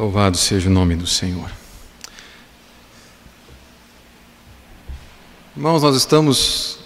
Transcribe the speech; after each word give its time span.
Louvado 0.00 0.38
seja 0.38 0.70
o 0.70 0.72
nome 0.72 0.96
do 0.96 1.06
Senhor. 1.06 1.50
Irmãos, 5.54 5.82
nós 5.82 5.94
estamos 5.94 6.78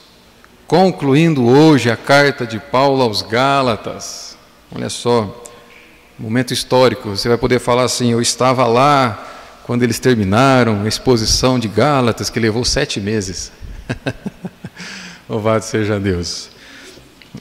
concluindo 0.67 1.47
hoje 1.47 1.89
a 1.89 1.97
carta 1.97 2.45
de 2.45 2.59
Paulo 2.59 3.01
aos 3.05 3.23
Gálatas. 3.23 4.37
Olha 4.75 4.91
só, 4.91 5.45
momento 6.19 6.53
histórico. 6.53 7.11
Você 7.11 7.29
vai 7.29 7.39
poder 7.39 7.61
falar 7.61 7.85
assim: 7.85 8.11
Eu 8.11 8.21
estava 8.21 8.67
lá 8.67 9.25
quando 9.63 9.85
eles 9.85 10.01
terminaram 10.01 10.83
a 10.83 10.89
exposição 10.89 11.57
de 11.57 11.69
Gálatas, 11.69 12.29
que 12.29 12.41
levou 12.41 12.65
sete 12.65 12.99
meses. 12.99 13.53
Louvado 15.31 15.65
seja 15.65 16.01
Deus. 16.01 16.51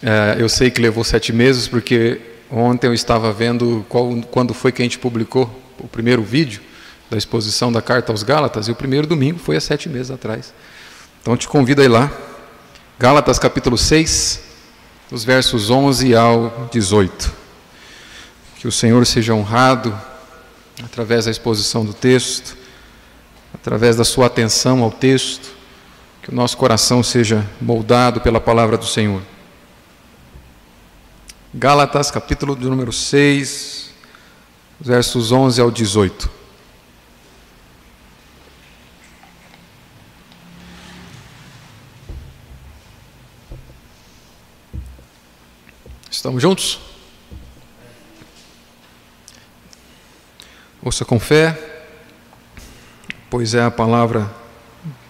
É, 0.04 0.36
eu 0.38 0.48
sei 0.48 0.70
que 0.70 0.80
levou 0.80 1.04
sete 1.04 1.34
meses 1.34 1.68
porque 1.68 2.22
ontem 2.52 2.86
eu 2.86 2.94
estava 2.94 3.34
vendo 3.34 3.84
qual, 3.90 4.16
quando 4.30 4.54
foi 4.54 4.72
que 4.72 4.84
a 4.84 4.86
gente 4.86 5.00
publicou 5.00 5.63
o 5.80 5.88
primeiro 5.88 6.24
vídeo 6.24 6.62
da 7.10 7.18
exposição 7.18 7.72
da 7.72 7.82
carta 7.82 8.12
aos 8.12 8.24
Gálatas, 8.24 8.68
e 8.68 8.72
o 8.72 8.76
primeiro 8.76 9.06
domingo 9.06 9.40
foi 9.40 9.56
há 9.56 9.62
sete 9.62 9.88
meses 9.88 10.12
atrás. 10.12 10.54
Então 11.22 11.38
te 11.38 11.48
convido 11.48 11.82
a 11.82 11.86
ir 11.86 11.90
lá. 11.90 12.12
Gálatas 13.00 13.38
capítulo 13.38 13.78
6, 13.78 14.42
os 15.12 15.24
versos 15.24 15.70
11 15.70 16.16
ao 16.16 16.70
18. 16.72 17.32
Que 18.58 18.68
o 18.68 18.72
Senhor 18.72 19.06
seja 19.06 19.34
honrado 19.34 19.98
através 20.84 21.26
da 21.26 21.32
exposição 21.32 21.86
do 21.86 21.94
texto, 21.94 22.58
através 23.54 23.96
da 23.96 24.04
sua 24.04 24.26
atenção 24.26 24.82
ao 24.82 24.92
texto, 24.92 25.54
que 26.22 26.32
o 26.32 26.36
nosso 26.36 26.58
coração 26.58 27.04
seja 27.04 27.46
moldado 27.62 28.22
pela 28.22 28.42
palavra 28.42 28.78
do 28.78 28.86
Senhor. 28.86 29.22
Gálatas, 31.54 32.10
capítulo 32.10 32.56
número 32.56 32.92
6, 32.92 33.93
versos 34.84 35.32
11 35.32 35.62
ao 35.62 35.72
18. 35.72 36.30
Estamos 46.12 46.42
juntos? 46.42 46.80
Ouça 50.82 51.06
com 51.06 51.18
fé, 51.18 51.88
pois 53.30 53.54
é 53.54 53.64
a 53.64 53.72
palavra 53.72 54.34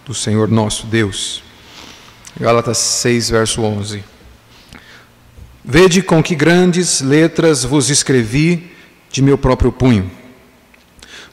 do 0.06 0.14
Senhor 0.14 0.48
nosso 0.48 0.86
Deus. 0.86 1.42
Gálatas 2.38 2.78
6, 2.78 3.30
verso 3.30 3.62
11. 3.62 4.04
Vede 5.64 6.00
com 6.00 6.22
que 6.22 6.36
grandes 6.36 7.00
letras 7.00 7.64
vos 7.64 7.90
escrevi 7.90 8.73
de 9.14 9.22
meu 9.22 9.38
próprio 9.38 9.70
punho. 9.70 10.10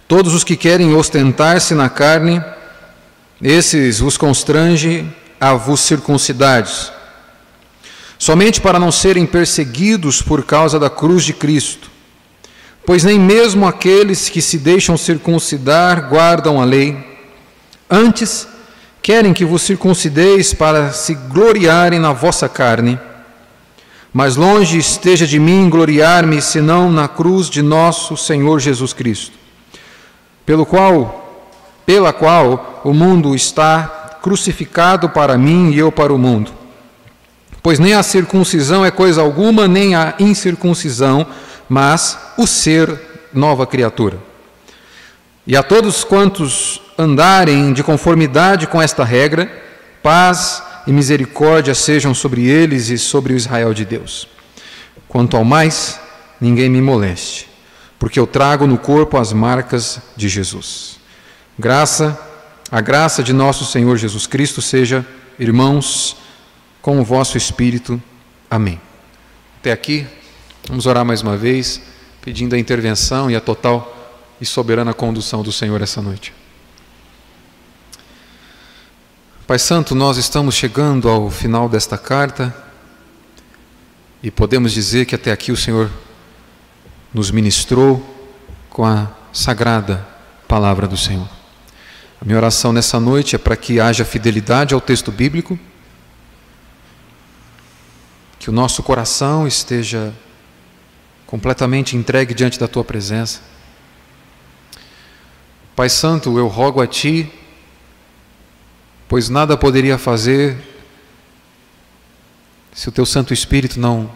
Todos 0.08 0.36
os 0.36 0.44
que 0.44 0.56
querem 0.56 0.94
ostentar-se 0.94 1.74
na 1.74 1.90
carne, 1.90 2.40
esses 3.42 4.00
vos 4.00 4.18
constrange 4.18 5.04
a 5.40 5.56
vos 5.56 5.80
circuncidades, 5.80 6.92
somente 8.20 8.62
para 8.62 8.78
não 8.78 8.92
serem 8.92 9.26
perseguidos 9.26 10.22
por 10.22 10.46
causa 10.46 10.78
da 10.78 10.92
cruz 10.92 11.24
de 11.24 11.34
Cristo. 11.34 11.90
Pois 12.86 13.04
nem 13.04 13.20
mesmo 13.20 13.68
aqueles 13.68 14.30
que 14.30 14.44
se 14.44 14.60
deixam 14.60 14.96
circuncidar 14.96 16.08
guardam 16.08 16.62
a 16.62 16.66
lei, 16.66 16.96
antes 17.90 18.48
querem 19.02 19.34
que 19.34 19.44
vos 19.44 19.64
circuncideis 19.64 20.54
para 20.54 20.92
se 20.92 21.16
gloriarem 21.16 21.98
na 21.98 22.14
vossa 22.14 22.48
carne 22.48 23.00
mas 24.14 24.36
longe 24.36 24.78
esteja 24.78 25.26
de 25.26 25.40
mim 25.40 25.70
gloriar-me 25.70 26.42
senão 26.42 26.92
na 26.92 27.08
cruz 27.08 27.50
de 27.50 27.62
nosso 27.62 28.18
Senhor 28.18 28.60
Jesus 28.60 28.92
Cristo, 28.92 29.38
pelo 30.46 30.66
qual, 30.66 31.46
pela 31.86 32.12
qual 32.12 32.82
o 32.84 32.94
mundo 32.94 33.34
está 33.34 34.20
crucificado 34.22 35.10
para 35.10 35.38
mim 35.38 35.72
e 35.72 35.80
eu 35.80 35.92
para 35.92 36.14
o 36.14 36.18
mundo. 36.18 36.52
Pois 37.64 37.80
nem 37.80 37.94
a 37.94 38.04
circuncisão 38.04 38.86
é 38.86 38.92
coisa 38.92 39.22
alguma, 39.22 39.68
nem 39.68 39.96
a 39.96 40.16
incircuncisão, 40.20 41.26
mas 41.70 42.18
o 42.38 42.46
ser 42.46 43.30
nova 43.34 43.66
criatura. 43.66 44.18
E 45.46 45.56
a 45.56 45.64
todos 45.64 46.04
quantos 46.04 46.82
andarem 46.98 47.72
de 47.72 47.84
conformidade 47.84 48.68
com 48.68 48.82
esta 48.82 49.04
regra, 49.04 49.52
paz 50.04 50.64
e 50.88 50.92
misericórdia 50.92 51.74
sejam 51.76 52.14
sobre 52.14 52.48
eles 52.48 52.90
e 52.90 52.98
sobre 52.98 53.34
o 53.34 53.38
Israel 53.38 53.74
de 53.74 53.86
Deus. 53.86 54.28
Quanto 55.08 55.38
ao 55.38 55.44
mais, 55.44 56.00
ninguém 56.40 56.70
me 56.70 56.82
moleste, 56.82 57.48
porque 58.00 58.20
eu 58.20 58.26
trago 58.26 58.66
no 58.66 58.78
corpo 58.78 59.18
as 59.18 59.34
marcas 59.34 60.00
de 60.16 60.28
Jesus. 60.28 61.00
Graça, 61.58 62.20
a 62.72 62.82
graça 62.82 63.22
de 63.22 63.34
nosso 63.34 63.66
Senhor 63.66 63.98
Jesus 63.98 64.26
Cristo 64.26 64.62
seja, 64.62 65.06
irmãos, 65.38 66.16
com 66.82 67.00
o 67.00 67.04
vosso 67.04 67.38
espírito. 67.38 68.02
Amém. 68.50 68.80
Até 69.60 69.72
aqui, 69.72 70.08
vamos 70.68 70.86
orar 70.86 71.06
mais 71.06 71.22
uma 71.22 71.38
vez, 71.38 71.82
pedindo 72.22 72.56
a 72.56 72.60
intervenção 72.60 73.30
e 73.30 73.36
a 73.36 73.42
total 73.42 73.98
e 74.40 74.46
soberana 74.46 74.94
condução 74.94 75.44
do 75.44 75.52
Senhor 75.52 75.82
essa 75.82 76.02
noite. 76.02 76.34
Pai 79.52 79.60
Santo, 79.60 79.94
nós 79.94 80.16
estamos 80.16 80.56
chegando 80.56 81.10
ao 81.10 81.30
final 81.30 81.68
desta 81.68 81.98
carta 81.98 82.56
e 84.24 84.32
podemos 84.32 84.72
dizer 84.72 85.06
que 85.06 85.14
até 85.14 85.30
aqui 85.30 85.52
o 85.52 85.58
Senhor 85.58 85.92
nos 87.14 87.32
ministrou 87.32 88.02
com 88.70 88.86
a 88.86 89.12
sagrada 89.34 90.08
palavra 90.48 90.88
do 90.88 90.96
Senhor. 90.96 91.28
A 92.22 92.24
minha 92.24 92.38
oração 92.38 92.72
nessa 92.72 92.98
noite 92.98 93.36
é 93.36 93.38
para 93.38 93.58
que 93.58 93.78
haja 93.78 94.06
fidelidade 94.06 94.74
ao 94.74 94.80
texto 94.80 95.12
bíblico, 95.12 95.60
que 98.40 98.50
o 98.50 98.54
nosso 98.54 98.82
coração 98.82 99.46
esteja 99.46 100.14
completamente 101.28 101.98
entregue 101.98 102.34
diante 102.34 102.58
da 102.58 102.70
tua 102.70 102.86
presença. 102.86 103.42
Pai 105.76 105.90
Santo, 105.90 106.38
eu 106.38 106.48
rogo 106.48 106.82
a 106.82 106.88
Ti 106.88 107.30
pois 109.12 109.28
nada 109.28 109.58
poderia 109.58 109.98
fazer 109.98 110.58
se 112.72 112.88
o 112.88 112.94
teu 112.94 113.06
Santo 113.06 113.34
Espírito 113.34 113.78
não 113.78 114.10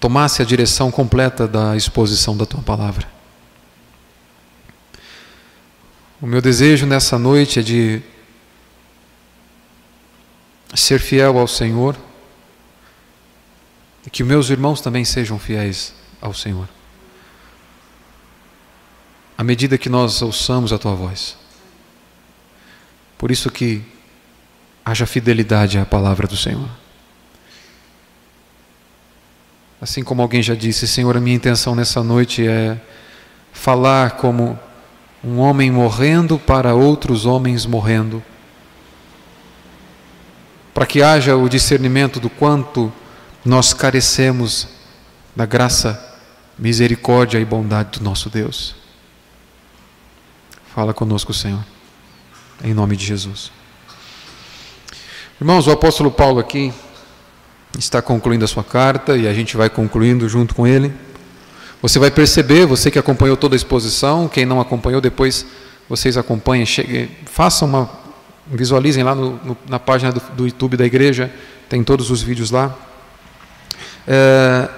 tomasse 0.00 0.40
a 0.40 0.46
direção 0.46 0.90
completa 0.90 1.46
da 1.46 1.76
exposição 1.76 2.34
da 2.34 2.46
tua 2.46 2.62
palavra. 2.62 3.06
O 6.22 6.26
meu 6.26 6.40
desejo 6.40 6.86
nessa 6.86 7.18
noite 7.18 7.58
é 7.60 7.62
de 7.62 8.00
ser 10.74 10.98
fiel 10.98 11.38
ao 11.38 11.46
Senhor 11.46 11.98
e 14.06 14.10
que 14.10 14.24
meus 14.24 14.48
irmãos 14.48 14.80
também 14.80 15.04
sejam 15.04 15.38
fiéis 15.38 15.92
ao 16.18 16.32
Senhor. 16.32 16.66
À 19.36 19.44
medida 19.44 19.76
que 19.76 19.90
nós 19.90 20.22
ouçamos 20.22 20.72
a 20.72 20.78
tua 20.78 20.94
voz. 20.94 21.43
Por 23.24 23.30
isso 23.30 23.50
que 23.50 23.82
haja 24.84 25.06
fidelidade 25.06 25.78
à 25.78 25.86
palavra 25.86 26.26
do 26.26 26.36
Senhor. 26.36 26.68
Assim 29.80 30.04
como 30.04 30.20
alguém 30.20 30.42
já 30.42 30.54
disse, 30.54 30.86
Senhor, 30.86 31.16
a 31.16 31.20
minha 31.20 31.34
intenção 31.34 31.74
nessa 31.74 32.02
noite 32.02 32.46
é 32.46 32.78
falar 33.50 34.18
como 34.18 34.58
um 35.24 35.38
homem 35.38 35.70
morrendo 35.70 36.38
para 36.38 36.74
outros 36.74 37.24
homens 37.24 37.64
morrendo, 37.64 38.22
para 40.74 40.84
que 40.84 41.02
haja 41.02 41.34
o 41.34 41.48
discernimento 41.48 42.20
do 42.20 42.28
quanto 42.28 42.92
nós 43.42 43.72
carecemos 43.72 44.68
da 45.34 45.46
graça, 45.46 46.18
misericórdia 46.58 47.38
e 47.38 47.44
bondade 47.46 47.98
do 47.98 48.04
nosso 48.04 48.28
Deus. 48.28 48.74
Fala 50.74 50.92
conosco, 50.92 51.32
Senhor 51.32 51.73
em 52.62 52.74
nome 52.74 52.96
de 52.96 53.04
Jesus. 53.04 53.50
Irmãos, 55.40 55.66
o 55.66 55.70
apóstolo 55.70 56.10
Paulo 56.10 56.38
aqui 56.38 56.72
está 57.78 58.00
concluindo 58.00 58.44
a 58.44 58.48
sua 58.48 58.62
carta 58.62 59.16
e 59.16 59.26
a 59.26 59.32
gente 59.32 59.56
vai 59.56 59.68
concluindo 59.68 60.28
junto 60.28 60.54
com 60.54 60.66
ele. 60.66 60.92
Você 61.82 61.98
vai 61.98 62.10
perceber, 62.10 62.66
você 62.66 62.90
que 62.90 62.98
acompanhou 62.98 63.36
toda 63.36 63.54
a 63.54 63.56
exposição, 63.56 64.28
quem 64.28 64.46
não 64.46 64.60
acompanhou, 64.60 65.00
depois 65.00 65.44
vocês 65.88 66.16
acompanhem, 66.16 66.64
cheguem, 66.64 67.10
façam 67.26 67.68
uma, 67.68 67.90
visualizem 68.46 69.02
lá 69.02 69.14
no, 69.14 69.32
no, 69.44 69.56
na 69.68 69.78
página 69.78 70.12
do, 70.12 70.20
do, 70.34 70.46
YouTube 70.46 70.76
da 70.76 70.86
igreja, 70.86 71.30
tem 71.68 71.82
todos 71.84 72.10
os 72.10 72.22
vídeos 72.22 72.50
lá. 72.50 72.74
É, 74.06 74.68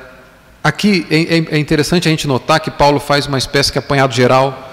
aqui 0.65 1.07
é, 1.11 1.37
é, 1.37 1.57
é 1.57 1.59
interessante 1.59 2.09
a 2.09 2.11
gente 2.11 2.27
notar 2.27 2.59
que 2.59 2.71
Paulo 2.71 2.99
faz 2.99 3.27
uma 3.27 3.39
espécie 3.39 3.71
de 3.71 3.79
apanhado 3.79 4.13
geral 4.13 4.66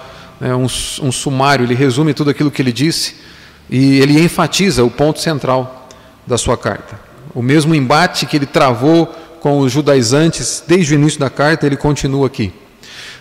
é 0.44 0.54
um, 0.54 0.64
um 0.64 1.10
sumário, 1.10 1.64
ele 1.64 1.74
resume 1.74 2.12
tudo 2.12 2.28
aquilo 2.28 2.50
que 2.50 2.60
ele 2.60 2.70
disse 2.70 3.16
e 3.70 3.98
ele 3.98 4.22
enfatiza 4.22 4.84
o 4.84 4.90
ponto 4.90 5.18
central 5.18 5.88
da 6.26 6.36
sua 6.36 6.54
carta. 6.54 7.00
O 7.34 7.40
mesmo 7.40 7.74
embate 7.74 8.26
que 8.26 8.36
ele 8.36 8.44
travou 8.44 9.06
com 9.40 9.60
os 9.60 9.72
judaizantes 9.72 10.62
desde 10.66 10.94
o 10.94 10.96
início 10.96 11.18
da 11.18 11.30
carta, 11.30 11.64
ele 11.64 11.78
continua 11.78 12.26
aqui. 12.26 12.52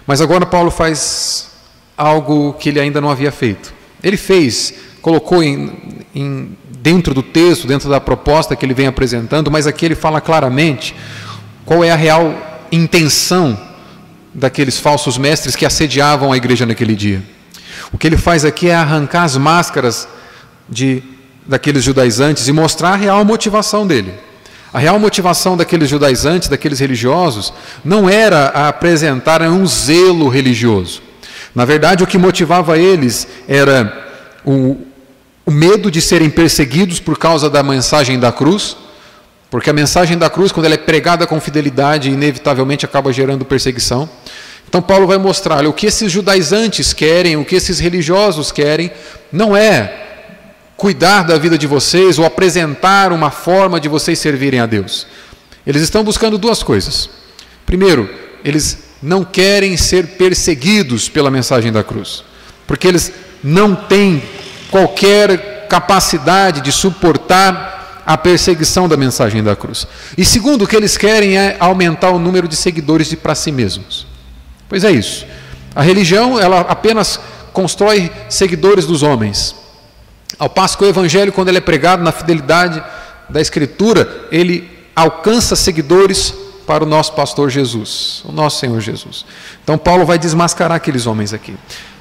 Mas 0.06 0.20
agora 0.20 0.46
Paulo 0.46 0.70
faz 0.70 1.50
algo 1.98 2.54
que 2.60 2.68
ele 2.68 2.80
ainda 2.82 3.00
não 3.00 3.10
havia 3.10 3.32
feito. 3.32 3.74
Ele 4.04 4.18
fez, 4.18 4.74
colocou 5.02 5.42
em, 5.42 6.06
em, 6.14 6.58
dentro 6.80 7.14
do 7.14 7.24
texto, 7.24 7.66
dentro 7.66 7.90
da 7.90 8.02
proposta 8.02 8.54
que 8.54 8.66
ele 8.66 8.74
vem 8.74 8.88
apresentando, 8.88 9.50
mas 9.50 9.66
aqui 9.66 9.86
ele 9.86 9.96
fala 9.96 10.20
claramente 10.20 10.94
qual 11.66 11.86
é 11.86 11.90
a 11.90 11.96
real 11.96 12.36
intenção 12.70 13.58
daqueles 14.34 14.78
falsos 14.80 15.18
mestres 15.18 15.56
que 15.56 15.66
assediavam 15.66 16.32
a 16.32 16.38
igreja 16.38 16.66
naquele 16.66 16.96
dia. 16.96 17.22
O 17.92 17.98
que 17.98 18.08
ele 18.08 18.18
faz 18.18 18.44
aqui 18.44 18.70
é 18.70 18.76
arrancar 18.76 19.24
as 19.24 19.38
máscaras 19.38 20.08
de 20.70 21.04
daqueles 21.46 21.84
judaizantes 21.84 22.48
e 22.48 22.52
mostrar 22.52 22.94
a 22.94 22.96
real 22.96 23.24
motivação 23.26 23.86
dele. 23.86 24.14
A 24.74 24.80
real 24.80 24.98
motivação 24.98 25.56
daqueles 25.56 25.90
judaizantes, 25.90 26.50
daqueles 26.50 26.80
religiosos, 26.80 27.54
não 27.86 28.10
era 28.10 28.48
apresentar 28.48 29.42
um 29.44 29.66
zelo 29.68 30.30
religioso. 30.30 31.02
Na 31.54 31.66
verdade, 31.66 32.04
o 32.04 32.08
que 32.08 32.18
motivava 32.18 32.80
eles 32.80 33.28
era 33.48 34.10
o, 34.44 34.78
o 35.46 35.52
medo 35.52 35.92
de 35.92 36.02
serem 36.02 36.30
perseguidos 36.30 37.00
por 37.00 37.20
causa 37.20 37.50
da 37.50 37.62
mensagem 37.62 38.20
da 38.20 38.32
cruz, 38.32 38.76
porque 39.52 39.70
a 39.70 39.74
mensagem 39.74 40.18
da 40.18 40.32
cruz, 40.32 40.52
quando 40.52 40.66
ela 40.66 40.74
é 40.74 40.80
pregada 40.80 41.28
com 41.28 41.40
fidelidade, 41.40 42.10
inevitavelmente 42.10 42.86
acaba 42.86 43.14
gerando 43.14 43.46
perseguição. 43.46 44.10
Então, 44.74 44.82
Paulo 44.82 45.06
vai 45.06 45.20
mostrar 45.20 45.58
olha, 45.58 45.70
o 45.70 45.74
que 45.74 45.86
esses 45.86 46.12
judaizantes 46.12 46.94
querem, 46.94 47.38
o 47.38 47.46
que 47.46 47.54
esses 47.56 47.78
religiosos 47.78 48.52
querem, 48.52 48.92
não 49.32 49.56
é 49.56 49.94
cuidar 50.76 51.22
da 51.22 51.38
vida 51.38 51.60
de 51.60 51.68
vocês 51.68 52.18
ou 52.18 52.26
apresentar 52.26 53.14
uma 53.14 53.30
forma 53.30 53.80
de 53.80 53.88
vocês 53.88 54.18
servirem 54.18 54.60
a 54.60 54.66
Deus. 54.66 55.06
Eles 55.64 55.84
estão 55.84 56.04
buscando 56.04 56.40
duas 56.40 56.64
coisas. 56.64 57.08
Primeiro, 57.68 58.10
eles 58.44 58.80
não 59.00 59.24
querem 59.24 59.78
ser 59.78 60.08
perseguidos 60.18 61.08
pela 61.08 61.30
mensagem 61.30 61.72
da 61.72 61.84
cruz, 61.84 62.24
porque 62.66 62.88
eles 62.88 63.12
não 63.44 63.76
têm 63.76 64.24
qualquer 64.72 65.68
capacidade 65.70 66.62
de 66.62 66.72
suportar 66.72 68.02
a 68.08 68.18
perseguição 68.18 68.90
da 68.90 68.98
mensagem 68.98 69.44
da 69.44 69.56
cruz. 69.56 69.86
E 70.18 70.26
segundo, 70.26 70.64
o 70.64 70.68
que 70.68 70.76
eles 70.76 70.98
querem 70.98 71.38
é 71.38 71.58
aumentar 71.60 72.10
o 72.10 72.18
número 72.18 72.48
de 72.48 72.56
seguidores 72.56 73.14
para 73.14 73.36
si 73.36 73.52
mesmos. 73.52 74.12
Pois 74.68 74.84
é 74.84 74.92
isso. 74.92 75.26
A 75.76 75.82
religião, 75.82 76.40
ela 76.40 76.62
apenas 76.62 77.20
constrói 77.52 78.12
seguidores 78.30 78.86
dos 78.86 79.04
homens. 79.04 79.56
Ao 80.38 80.50
passo 80.50 80.78
que 80.78 80.84
o 80.84 80.88
evangelho, 80.88 81.32
quando 81.32 81.50
ele 81.50 81.60
é 81.60 81.62
pregado 81.62 82.04
na 82.04 82.12
fidelidade 82.12 82.84
da 83.30 83.40
escritura, 83.40 84.28
ele 84.32 84.70
alcança 84.96 85.56
seguidores 85.56 86.34
para 86.66 86.84
o 86.84 86.88
nosso 86.88 87.14
pastor 87.14 87.50
Jesus, 87.50 88.22
o 88.26 88.32
nosso 88.32 88.60
Senhor 88.60 88.80
Jesus. 88.80 89.26
Então 89.64 89.78
Paulo 89.78 90.06
vai 90.06 90.18
desmascarar 90.18 90.78
aqueles 90.78 91.06
homens 91.06 91.34
aqui. 91.34 91.56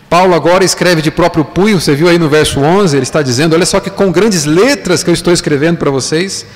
Paulo 0.08 0.34
agora 0.34 0.62
escreve 0.64 1.00
de 1.00 1.10
próprio 1.10 1.44
punho, 1.44 1.80
você 1.80 1.94
viu 1.94 2.08
aí 2.08 2.18
no 2.18 2.28
verso 2.28 2.60
11, 2.60 2.96
ele 2.96 3.02
está 3.02 3.22
dizendo: 3.22 3.54
Olha 3.54 3.64
só 3.64 3.80
que 3.80 3.90
com 3.90 4.12
grandes 4.12 4.44
letras 4.44 5.02
que 5.02 5.10
eu 5.10 5.14
estou 5.14 5.32
escrevendo 5.32 5.78
para 5.78 5.90
vocês. 5.90 6.46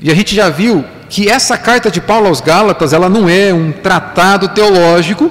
E 0.00 0.10
a 0.10 0.14
gente 0.14 0.34
já 0.34 0.48
viu 0.48 0.84
que 1.08 1.28
essa 1.28 1.58
carta 1.58 1.90
de 1.90 2.00
Paulo 2.00 2.28
aos 2.28 2.40
Gálatas, 2.40 2.92
ela 2.92 3.08
não 3.08 3.28
é 3.28 3.52
um 3.52 3.72
tratado 3.72 4.48
teológico, 4.48 5.30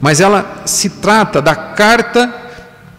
mas 0.00 0.20
ela 0.20 0.62
se 0.66 0.90
trata 0.90 1.40
da 1.40 1.54
carta 1.54 2.34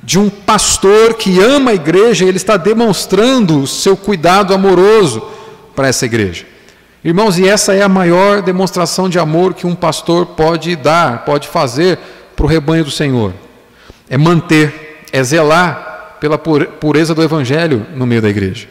de 0.03 0.17
um 0.17 0.29
pastor 0.29 1.13
que 1.15 1.39
ama 1.39 1.71
a 1.71 1.75
igreja 1.75 2.25
e 2.25 2.27
ele 2.27 2.37
está 2.37 2.57
demonstrando 2.57 3.59
o 3.59 3.67
seu 3.67 3.95
cuidado 3.95 4.53
amoroso 4.53 5.21
para 5.75 5.87
essa 5.87 6.05
igreja. 6.05 6.45
Irmãos, 7.03 7.37
e 7.37 7.47
essa 7.47 7.73
é 7.73 7.81
a 7.81 7.89
maior 7.89 8.41
demonstração 8.41 9.09
de 9.09 9.19
amor 9.19 9.53
que 9.53 9.67
um 9.67 9.75
pastor 9.75 10.27
pode 10.27 10.75
dar, 10.75 11.25
pode 11.25 11.47
fazer 11.47 11.99
para 12.35 12.45
o 12.45 12.49
rebanho 12.49 12.83
do 12.83 12.91
Senhor. 12.91 13.33
É 14.09 14.17
manter, 14.17 15.03
é 15.11 15.23
zelar 15.23 16.17
pela 16.19 16.37
pureza 16.37 17.13
do 17.13 17.23
evangelho 17.23 17.85
no 17.95 18.05
meio 18.05 18.21
da 18.21 18.29
igreja. 18.29 18.67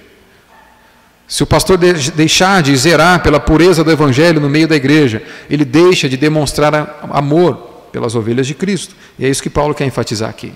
Se 1.30 1.44
o 1.44 1.46
pastor 1.46 1.78
deixar 1.78 2.60
de 2.60 2.76
zerar 2.76 3.22
pela 3.22 3.38
pureza 3.38 3.84
do 3.84 3.90
evangelho 3.92 4.40
no 4.40 4.50
meio 4.50 4.66
da 4.66 4.74
igreja, 4.74 5.22
ele 5.48 5.64
deixa 5.64 6.08
de 6.08 6.16
demonstrar 6.16 6.98
amor 7.08 7.54
pelas 7.92 8.16
ovelhas 8.16 8.48
de 8.48 8.54
Cristo. 8.54 8.96
E 9.16 9.24
é 9.24 9.28
isso 9.28 9.40
que 9.40 9.48
Paulo 9.48 9.72
quer 9.72 9.84
enfatizar 9.84 10.28
aqui. 10.28 10.52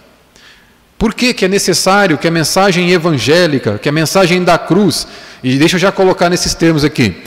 Por 0.98 1.14
que, 1.14 1.32
que 1.32 1.44
é 1.44 1.48
necessário 1.48 2.18
que 2.18 2.26
a 2.26 2.30
mensagem 2.30 2.90
evangélica, 2.90 3.78
que 3.78 3.88
a 3.88 3.92
mensagem 3.92 4.42
da 4.42 4.58
cruz, 4.58 5.06
e 5.44 5.56
deixa 5.58 5.76
eu 5.76 5.80
já 5.80 5.92
colocar 5.92 6.28
nesses 6.28 6.54
termos 6.54 6.82
aqui, 6.82 7.22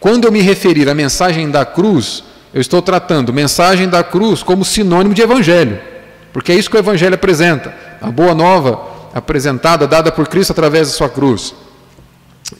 quando 0.00 0.24
eu 0.24 0.32
me 0.32 0.40
referir 0.40 0.88
à 0.88 0.94
mensagem 0.94 1.48
da 1.48 1.64
cruz, 1.64 2.24
eu 2.52 2.60
estou 2.60 2.82
tratando 2.82 3.32
mensagem 3.32 3.88
da 3.88 4.02
cruz 4.02 4.42
como 4.42 4.64
sinônimo 4.64 5.14
de 5.14 5.22
evangelho, 5.22 5.78
porque 6.32 6.50
é 6.50 6.56
isso 6.56 6.68
que 6.68 6.76
o 6.76 6.80
evangelho 6.80 7.14
apresenta, 7.14 7.72
a 8.00 8.10
boa 8.10 8.34
nova 8.34 8.80
apresentada, 9.14 9.86
dada 9.86 10.10
por 10.10 10.26
Cristo 10.26 10.50
através 10.50 10.88
da 10.88 10.94
sua 10.94 11.08
cruz. 11.08 11.54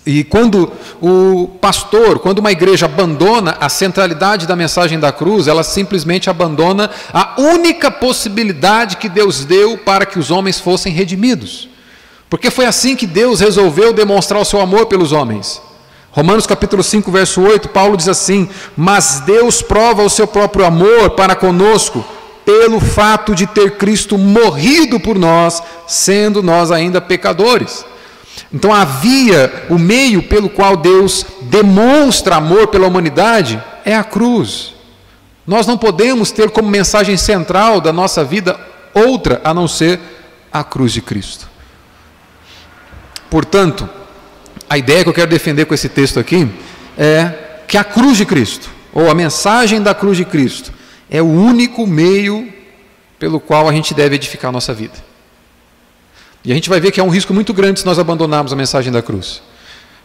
E 0.04 0.22
quando 0.22 0.70
o 1.00 1.48
pastor, 1.60 2.18
quando 2.18 2.40
uma 2.40 2.52
igreja 2.52 2.86
abandona 2.86 3.56
a 3.58 3.68
centralidade 3.68 4.46
da 4.46 4.54
mensagem 4.54 4.98
da 4.98 5.10
cruz, 5.10 5.48
ela 5.48 5.62
simplesmente 5.62 6.28
abandona 6.28 6.90
a 7.12 7.40
única 7.40 7.90
possibilidade 7.90 8.98
que 8.98 9.08
Deus 9.08 9.44
deu 9.44 9.78
para 9.78 10.04
que 10.04 10.18
os 10.18 10.30
homens 10.30 10.60
fossem 10.60 10.92
redimidos. 10.92 11.68
Porque 12.28 12.50
foi 12.50 12.66
assim 12.66 12.94
que 12.94 13.06
Deus 13.06 13.40
resolveu 13.40 13.92
demonstrar 13.92 14.40
o 14.40 14.44
seu 14.44 14.60
amor 14.60 14.86
pelos 14.86 15.12
homens. 15.12 15.62
Romanos 16.10 16.46
capítulo 16.46 16.82
5, 16.82 17.10
verso 17.10 17.40
8, 17.40 17.68
Paulo 17.68 17.96
diz 17.96 18.08
assim: 18.08 18.48
Mas 18.76 19.20
Deus 19.20 19.62
prova 19.62 20.02
o 20.02 20.10
seu 20.10 20.26
próprio 20.26 20.66
amor 20.66 21.10
para 21.10 21.34
conosco, 21.34 22.04
pelo 22.44 22.80
fato 22.80 23.34
de 23.34 23.46
ter 23.46 23.76
Cristo 23.78 24.18
morrido 24.18 25.00
por 25.00 25.18
nós, 25.18 25.62
sendo 25.86 26.42
nós 26.42 26.70
ainda 26.70 27.00
pecadores. 27.00 27.84
Então 28.52 28.72
havia 28.72 29.66
o 29.68 29.78
meio 29.78 30.22
pelo 30.22 30.48
qual 30.48 30.76
Deus 30.76 31.24
demonstra 31.42 32.36
amor 32.36 32.68
pela 32.68 32.86
humanidade 32.86 33.62
é 33.84 33.94
a 33.94 34.04
cruz. 34.04 34.74
Nós 35.46 35.66
não 35.66 35.78
podemos 35.78 36.30
ter 36.30 36.50
como 36.50 36.68
mensagem 36.68 37.16
central 37.16 37.80
da 37.80 37.92
nossa 37.92 38.24
vida 38.24 38.58
outra 38.92 39.40
a 39.44 39.54
não 39.54 39.66
ser 39.66 39.98
a 40.52 40.62
cruz 40.62 40.92
de 40.92 41.00
Cristo. 41.00 41.48
Portanto, 43.30 43.88
a 44.68 44.76
ideia 44.76 45.02
que 45.02 45.08
eu 45.08 45.14
quero 45.14 45.30
defender 45.30 45.64
com 45.64 45.74
esse 45.74 45.88
texto 45.88 46.20
aqui 46.20 46.48
é 46.96 47.62
que 47.66 47.76
a 47.76 47.84
cruz 47.84 48.16
de 48.16 48.24
Cristo, 48.24 48.70
ou 48.92 49.10
a 49.10 49.14
mensagem 49.14 49.82
da 49.82 49.94
cruz 49.94 50.16
de 50.16 50.24
Cristo, 50.24 50.72
é 51.10 51.22
o 51.22 51.26
único 51.26 51.86
meio 51.86 52.52
pelo 53.18 53.40
qual 53.40 53.68
a 53.68 53.72
gente 53.72 53.94
deve 53.94 54.16
edificar 54.16 54.50
a 54.50 54.52
nossa 54.52 54.72
vida. 54.72 55.07
E 56.48 56.52
a 56.52 56.54
gente 56.54 56.70
vai 56.70 56.80
ver 56.80 56.92
que 56.92 56.98
é 56.98 57.02
um 57.02 57.10
risco 57.10 57.34
muito 57.34 57.52
grande 57.52 57.80
se 57.80 57.84
nós 57.84 57.98
abandonarmos 57.98 58.54
a 58.54 58.56
mensagem 58.56 58.90
da 58.90 59.02
cruz. 59.02 59.42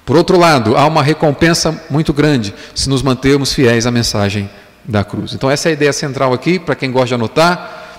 Por 0.06 0.18
outro 0.18 0.38
lado, 0.38 0.76
há 0.76 0.86
uma 0.86 1.02
recompensa 1.02 1.82
muito 1.90 2.12
grande 2.12 2.54
se 2.76 2.90
nos 2.90 3.02
mantermos 3.02 3.54
fiéis 3.54 3.88
à 3.88 3.92
mensagem 3.92 4.50
da 4.84 5.06
cruz. 5.06 5.34
Então, 5.34 5.50
essa 5.50 5.70
é 5.70 5.72
a 5.72 5.74
ideia 5.74 5.94
central 5.94 6.34
aqui, 6.34 6.60
para 6.60 6.76
quem 6.76 6.92
gosta 6.92 7.08
de 7.08 7.14
anotar. 7.14 7.96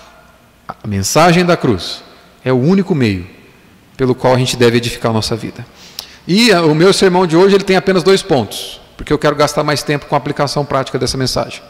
A 0.67 0.87
mensagem 0.87 1.43
da 1.43 1.57
cruz 1.57 2.03
é 2.43 2.53
o 2.53 2.57
único 2.57 2.93
meio 2.93 3.27
pelo 3.97 4.13
qual 4.13 4.35
a 4.35 4.37
gente 4.37 4.55
deve 4.55 4.77
edificar 4.77 5.09
a 5.09 5.13
nossa 5.15 5.35
vida. 5.35 5.65
E 6.27 6.51
o 6.51 6.75
meu 6.75 6.93
sermão 6.93 7.25
de 7.25 7.35
hoje 7.35 7.55
ele 7.55 7.63
tem 7.63 7.75
apenas 7.75 8.03
dois 8.03 8.21
pontos, 8.21 8.79
porque 8.95 9.11
eu 9.11 9.17
quero 9.17 9.35
gastar 9.35 9.63
mais 9.63 9.81
tempo 9.81 10.05
com 10.05 10.13
a 10.13 10.19
aplicação 10.19 10.63
prática 10.63 10.99
dessa 10.99 11.17
mensagem. 11.17 11.63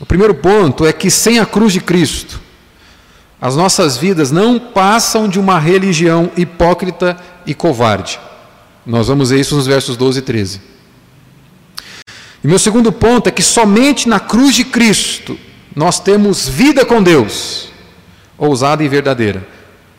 O 0.00 0.06
primeiro 0.06 0.34
ponto 0.34 0.84
é 0.84 0.92
que 0.92 1.12
sem 1.12 1.38
a 1.38 1.46
cruz 1.46 1.72
de 1.72 1.80
Cristo, 1.80 2.40
as 3.42 3.56
nossas 3.56 3.96
vidas 3.96 4.30
não 4.30 4.56
passam 4.56 5.28
de 5.28 5.40
uma 5.40 5.58
religião 5.58 6.30
hipócrita 6.36 7.16
e 7.44 7.52
covarde. 7.52 8.20
Nós 8.86 9.08
vamos 9.08 9.30
ver 9.30 9.40
isso 9.40 9.56
nos 9.56 9.66
versos 9.66 9.96
12 9.96 10.20
e 10.20 10.22
13. 10.22 10.60
E 12.44 12.46
meu 12.46 12.56
segundo 12.56 12.92
ponto 12.92 13.26
é 13.28 13.32
que 13.32 13.42
somente 13.42 14.08
na 14.08 14.20
cruz 14.20 14.54
de 14.54 14.64
Cristo 14.64 15.36
nós 15.74 15.98
temos 15.98 16.48
vida 16.48 16.86
com 16.86 17.02
Deus, 17.02 17.68
ousada 18.38 18.84
e 18.84 18.88
verdadeira, 18.88 19.44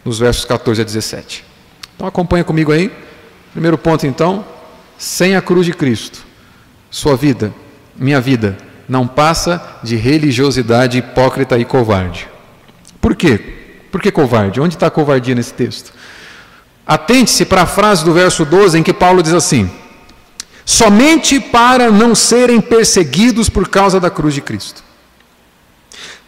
nos 0.06 0.18
versos 0.18 0.46
14 0.46 0.80
a 0.80 0.86
17. 0.86 1.44
Então 1.98 2.08
acompanha 2.08 2.46
comigo 2.46 2.72
aí. 2.72 2.90
Primeiro 3.52 3.78
ponto 3.78 4.08
então, 4.08 4.46
sem 4.98 5.36
a 5.36 5.42
cruz 5.42 5.66
de 5.66 5.74
Cristo, 5.74 6.26
sua 6.90 7.18
vida, 7.18 7.54
minha 7.94 8.22
vida, 8.22 8.58
não 8.88 9.06
passa 9.06 9.80
de 9.84 9.98
religiosidade 9.98 10.98
hipócrita 10.98 11.58
e 11.58 11.66
covarde. 11.66 12.32
Por 13.04 13.18
quê? 13.18 13.38
Por 13.92 14.02
que 14.02 14.10
covarde? 14.10 14.62
Onde 14.62 14.76
está 14.76 14.88
a 14.88 14.90
covardia 14.90 15.36
nesse 15.36 15.54
texto? 15.54 15.92
Atente-se 16.88 17.44
para 17.44 17.64
a 17.64 17.66
frase 17.66 18.06
do 18.06 18.14
verso 18.14 18.46
12 18.46 18.80
em 18.80 18.82
que 18.82 18.94
Paulo 18.94 19.22
diz 19.22 19.34
assim: 19.34 19.70
somente 20.64 21.38
para 21.38 21.92
não 21.92 22.16
serem 22.16 22.62
perseguidos 22.62 23.50
por 23.50 23.68
causa 23.68 24.00
da 24.00 24.10
cruz 24.10 24.34
de 24.34 24.40
Cristo. 24.40 24.82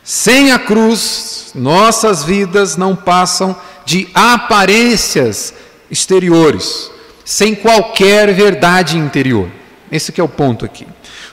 Sem 0.04 0.52
a 0.52 0.60
cruz, 0.60 1.54
nossas 1.56 2.26
vidas 2.26 2.76
não 2.76 2.94
passam 2.94 3.56
de 3.86 4.10
aparências 4.14 5.54
exteriores, 5.90 6.92
sem 7.24 7.56
qualquer 7.56 8.34
verdade 8.34 8.98
interior. 8.98 9.50
Esse 9.90 10.14
é 10.20 10.24
o 10.24 10.28
ponto 10.28 10.66
aqui. 10.66 10.86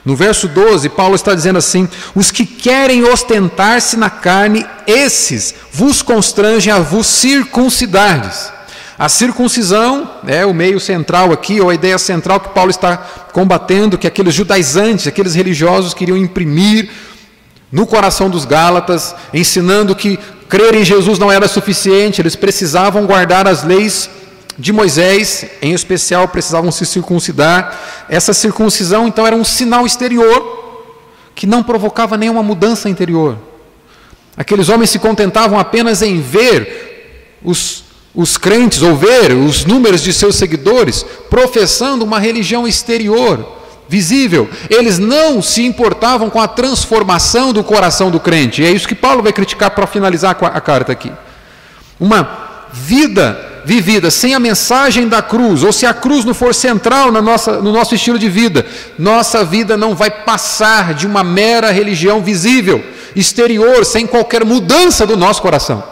No 0.05 0.15
verso 0.15 0.49
12, 0.49 0.89
Paulo 0.89 1.15
está 1.15 1.33
dizendo 1.33 1.59
assim: 1.59 1.87
Os 2.13 2.29
que 2.29 2.45
querem 2.45 3.03
ostentar-se 3.03 3.95
na 3.95 4.09
carne, 4.09 4.65
esses 4.85 5.55
vos 5.71 6.01
constrangem 6.01 6.73
a 6.73 6.79
vos 6.79 7.07
circuncidardes. 7.07 8.51
A 8.97 9.09
circuncisão 9.09 10.09
é 10.27 10.45
o 10.45 10.53
meio 10.53 10.79
central 10.79 11.31
aqui, 11.31 11.59
ou 11.59 11.69
a 11.69 11.73
ideia 11.73 11.97
central 11.97 12.39
que 12.39 12.49
Paulo 12.49 12.69
está 12.69 12.97
combatendo, 13.31 13.97
que 13.97 14.05
aqueles 14.05 14.33
judaizantes, 14.33 15.07
aqueles 15.07 15.35
religiosos 15.35 15.93
queriam 15.93 16.17
imprimir 16.17 16.89
no 17.71 17.87
coração 17.87 18.29
dos 18.29 18.45
Gálatas, 18.45 19.15
ensinando 19.33 19.95
que 19.95 20.19
crer 20.47 20.75
em 20.75 20.85
Jesus 20.85 21.17
não 21.17 21.31
era 21.31 21.47
suficiente, 21.47 22.21
eles 22.21 22.35
precisavam 22.35 23.07
guardar 23.07 23.47
as 23.47 23.63
leis 23.63 24.07
de 24.57 24.71
Moisés, 24.71 25.45
em 25.61 25.73
especial, 25.73 26.27
precisavam 26.27 26.71
se 26.71 26.85
circuncidar. 26.85 28.05
Essa 28.07 28.33
circuncisão, 28.33 29.07
então, 29.07 29.25
era 29.25 29.35
um 29.35 29.43
sinal 29.43 29.85
exterior 29.85 30.61
que 31.35 31.47
não 31.47 31.63
provocava 31.63 32.17
nenhuma 32.17 32.43
mudança 32.43 32.89
interior. 32.89 33.37
Aqueles 34.37 34.69
homens 34.69 34.89
se 34.89 34.99
contentavam 34.99 35.59
apenas 35.59 36.01
em 36.01 36.21
ver 36.21 37.39
os, 37.43 37.83
os 38.13 38.37
crentes, 38.37 38.81
ou 38.81 38.95
ver 38.95 39.33
os 39.33 39.65
números 39.65 40.01
de 40.01 40.13
seus 40.13 40.35
seguidores, 40.35 41.05
professando 41.29 42.05
uma 42.05 42.19
religião 42.19 42.67
exterior, 42.67 43.57
visível. 43.87 44.49
Eles 44.69 44.99
não 44.99 45.41
se 45.41 45.63
importavam 45.63 46.29
com 46.29 46.39
a 46.39 46.47
transformação 46.47 47.51
do 47.53 47.63
coração 47.63 48.09
do 48.09 48.19
crente. 48.19 48.61
E 48.61 48.65
é 48.65 48.71
isso 48.71 48.87
que 48.87 48.95
Paulo 48.95 49.23
vai 49.23 49.33
criticar 49.33 49.71
para 49.71 49.87
finalizar 49.87 50.31
a 50.31 50.61
carta 50.61 50.91
aqui. 50.91 51.11
Uma 51.99 52.69
vida 52.71 53.52
vivida 53.65 54.11
sem 54.11 54.33
a 54.33 54.39
mensagem 54.39 55.07
da 55.07 55.21
cruz, 55.21 55.63
ou 55.63 55.71
se 55.71 55.85
a 55.85 55.93
cruz 55.93 56.25
não 56.25 56.33
for 56.33 56.53
central 56.53 57.11
na 57.11 57.21
nossa, 57.21 57.61
no 57.61 57.71
nosso 57.71 57.95
estilo 57.95 58.19
de 58.19 58.29
vida, 58.29 58.65
nossa 58.97 59.43
vida 59.43 59.77
não 59.77 59.95
vai 59.95 60.09
passar 60.09 60.93
de 60.93 61.07
uma 61.07 61.23
mera 61.23 61.71
religião 61.71 62.21
visível, 62.21 62.83
exterior, 63.15 63.85
sem 63.85 64.05
qualquer 64.05 64.43
mudança 64.43 65.05
do 65.05 65.15
nosso 65.15 65.41
coração. 65.41 65.83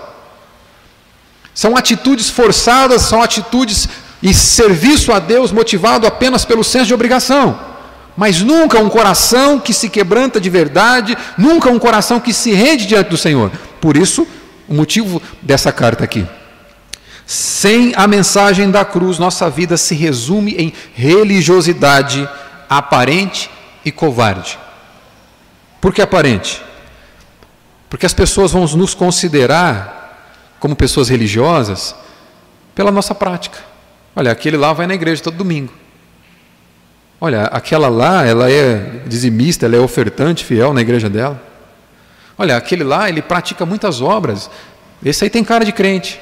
São 1.53 1.75
atitudes 1.75 2.29
forçadas, 2.29 3.01
são 3.03 3.21
atitudes 3.21 3.87
e 4.21 4.33
serviço 4.33 5.11
a 5.11 5.19
Deus 5.19 5.51
motivado 5.51 6.07
apenas 6.07 6.45
pelo 6.45 6.63
senso 6.63 6.87
de 6.87 6.93
obrigação, 6.93 7.59
mas 8.15 8.41
nunca 8.41 8.79
um 8.79 8.89
coração 8.89 9.59
que 9.59 9.73
se 9.73 9.89
quebranta 9.89 10.39
de 10.39 10.49
verdade, 10.49 11.17
nunca 11.37 11.69
um 11.69 11.79
coração 11.79 12.19
que 12.19 12.33
se 12.33 12.51
rende 12.51 12.85
diante 12.85 13.09
do 13.09 13.17
Senhor. 13.17 13.51
Por 13.79 13.97
isso, 13.97 14.27
o 14.67 14.73
motivo 14.73 15.21
dessa 15.41 15.71
carta 15.71 16.03
aqui. 16.03 16.25
Sem 17.31 17.93
a 17.95 18.07
mensagem 18.07 18.69
da 18.69 18.83
cruz, 18.83 19.17
nossa 19.17 19.49
vida 19.49 19.77
se 19.77 19.95
resume 19.95 20.51
em 20.55 20.73
religiosidade 20.93 22.27
aparente 22.69 23.49
e 23.85 23.89
covarde. 23.89 24.59
Por 25.79 25.93
que 25.93 26.01
aparente? 26.01 26.61
Porque 27.89 28.05
as 28.05 28.13
pessoas 28.13 28.51
vão 28.51 28.67
nos 28.75 28.93
considerar 28.93 30.35
como 30.59 30.75
pessoas 30.75 31.07
religiosas 31.07 31.95
pela 32.75 32.91
nossa 32.91 33.15
prática. 33.15 33.59
Olha, 34.13 34.29
aquele 34.29 34.57
lá 34.57 34.73
vai 34.73 34.85
na 34.85 34.93
igreja 34.93 35.23
todo 35.23 35.37
domingo. 35.37 35.71
Olha, 37.21 37.43
aquela 37.45 37.87
lá, 37.87 38.25
ela 38.25 38.51
é 38.51 39.03
dizimista, 39.07 39.67
ela 39.67 39.77
é 39.77 39.79
ofertante 39.79 40.43
fiel 40.43 40.73
na 40.73 40.81
igreja 40.81 41.09
dela. 41.09 41.41
Olha, 42.37 42.57
aquele 42.57 42.83
lá, 42.83 43.07
ele 43.07 43.21
pratica 43.21 43.65
muitas 43.65 44.01
obras. 44.01 44.51
Esse 45.01 45.23
aí 45.23 45.29
tem 45.29 45.45
cara 45.45 45.63
de 45.63 45.71
crente. 45.71 46.19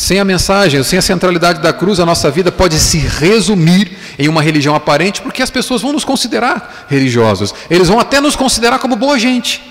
Sem 0.00 0.18
a 0.18 0.24
mensagem, 0.24 0.82
sem 0.82 0.98
a 0.98 1.02
centralidade 1.02 1.60
da 1.60 1.74
cruz, 1.74 2.00
a 2.00 2.06
nossa 2.06 2.30
vida 2.30 2.50
pode 2.50 2.80
se 2.80 2.96
resumir 2.96 3.98
em 4.18 4.28
uma 4.28 4.40
religião 4.40 4.74
aparente, 4.74 5.20
porque 5.20 5.42
as 5.42 5.50
pessoas 5.50 5.82
vão 5.82 5.92
nos 5.92 6.06
considerar 6.06 6.86
religiosos. 6.88 7.54
Eles 7.68 7.88
vão 7.88 8.00
até 8.00 8.18
nos 8.18 8.34
considerar 8.34 8.78
como 8.78 8.96
boa 8.96 9.18
gente. 9.18 9.62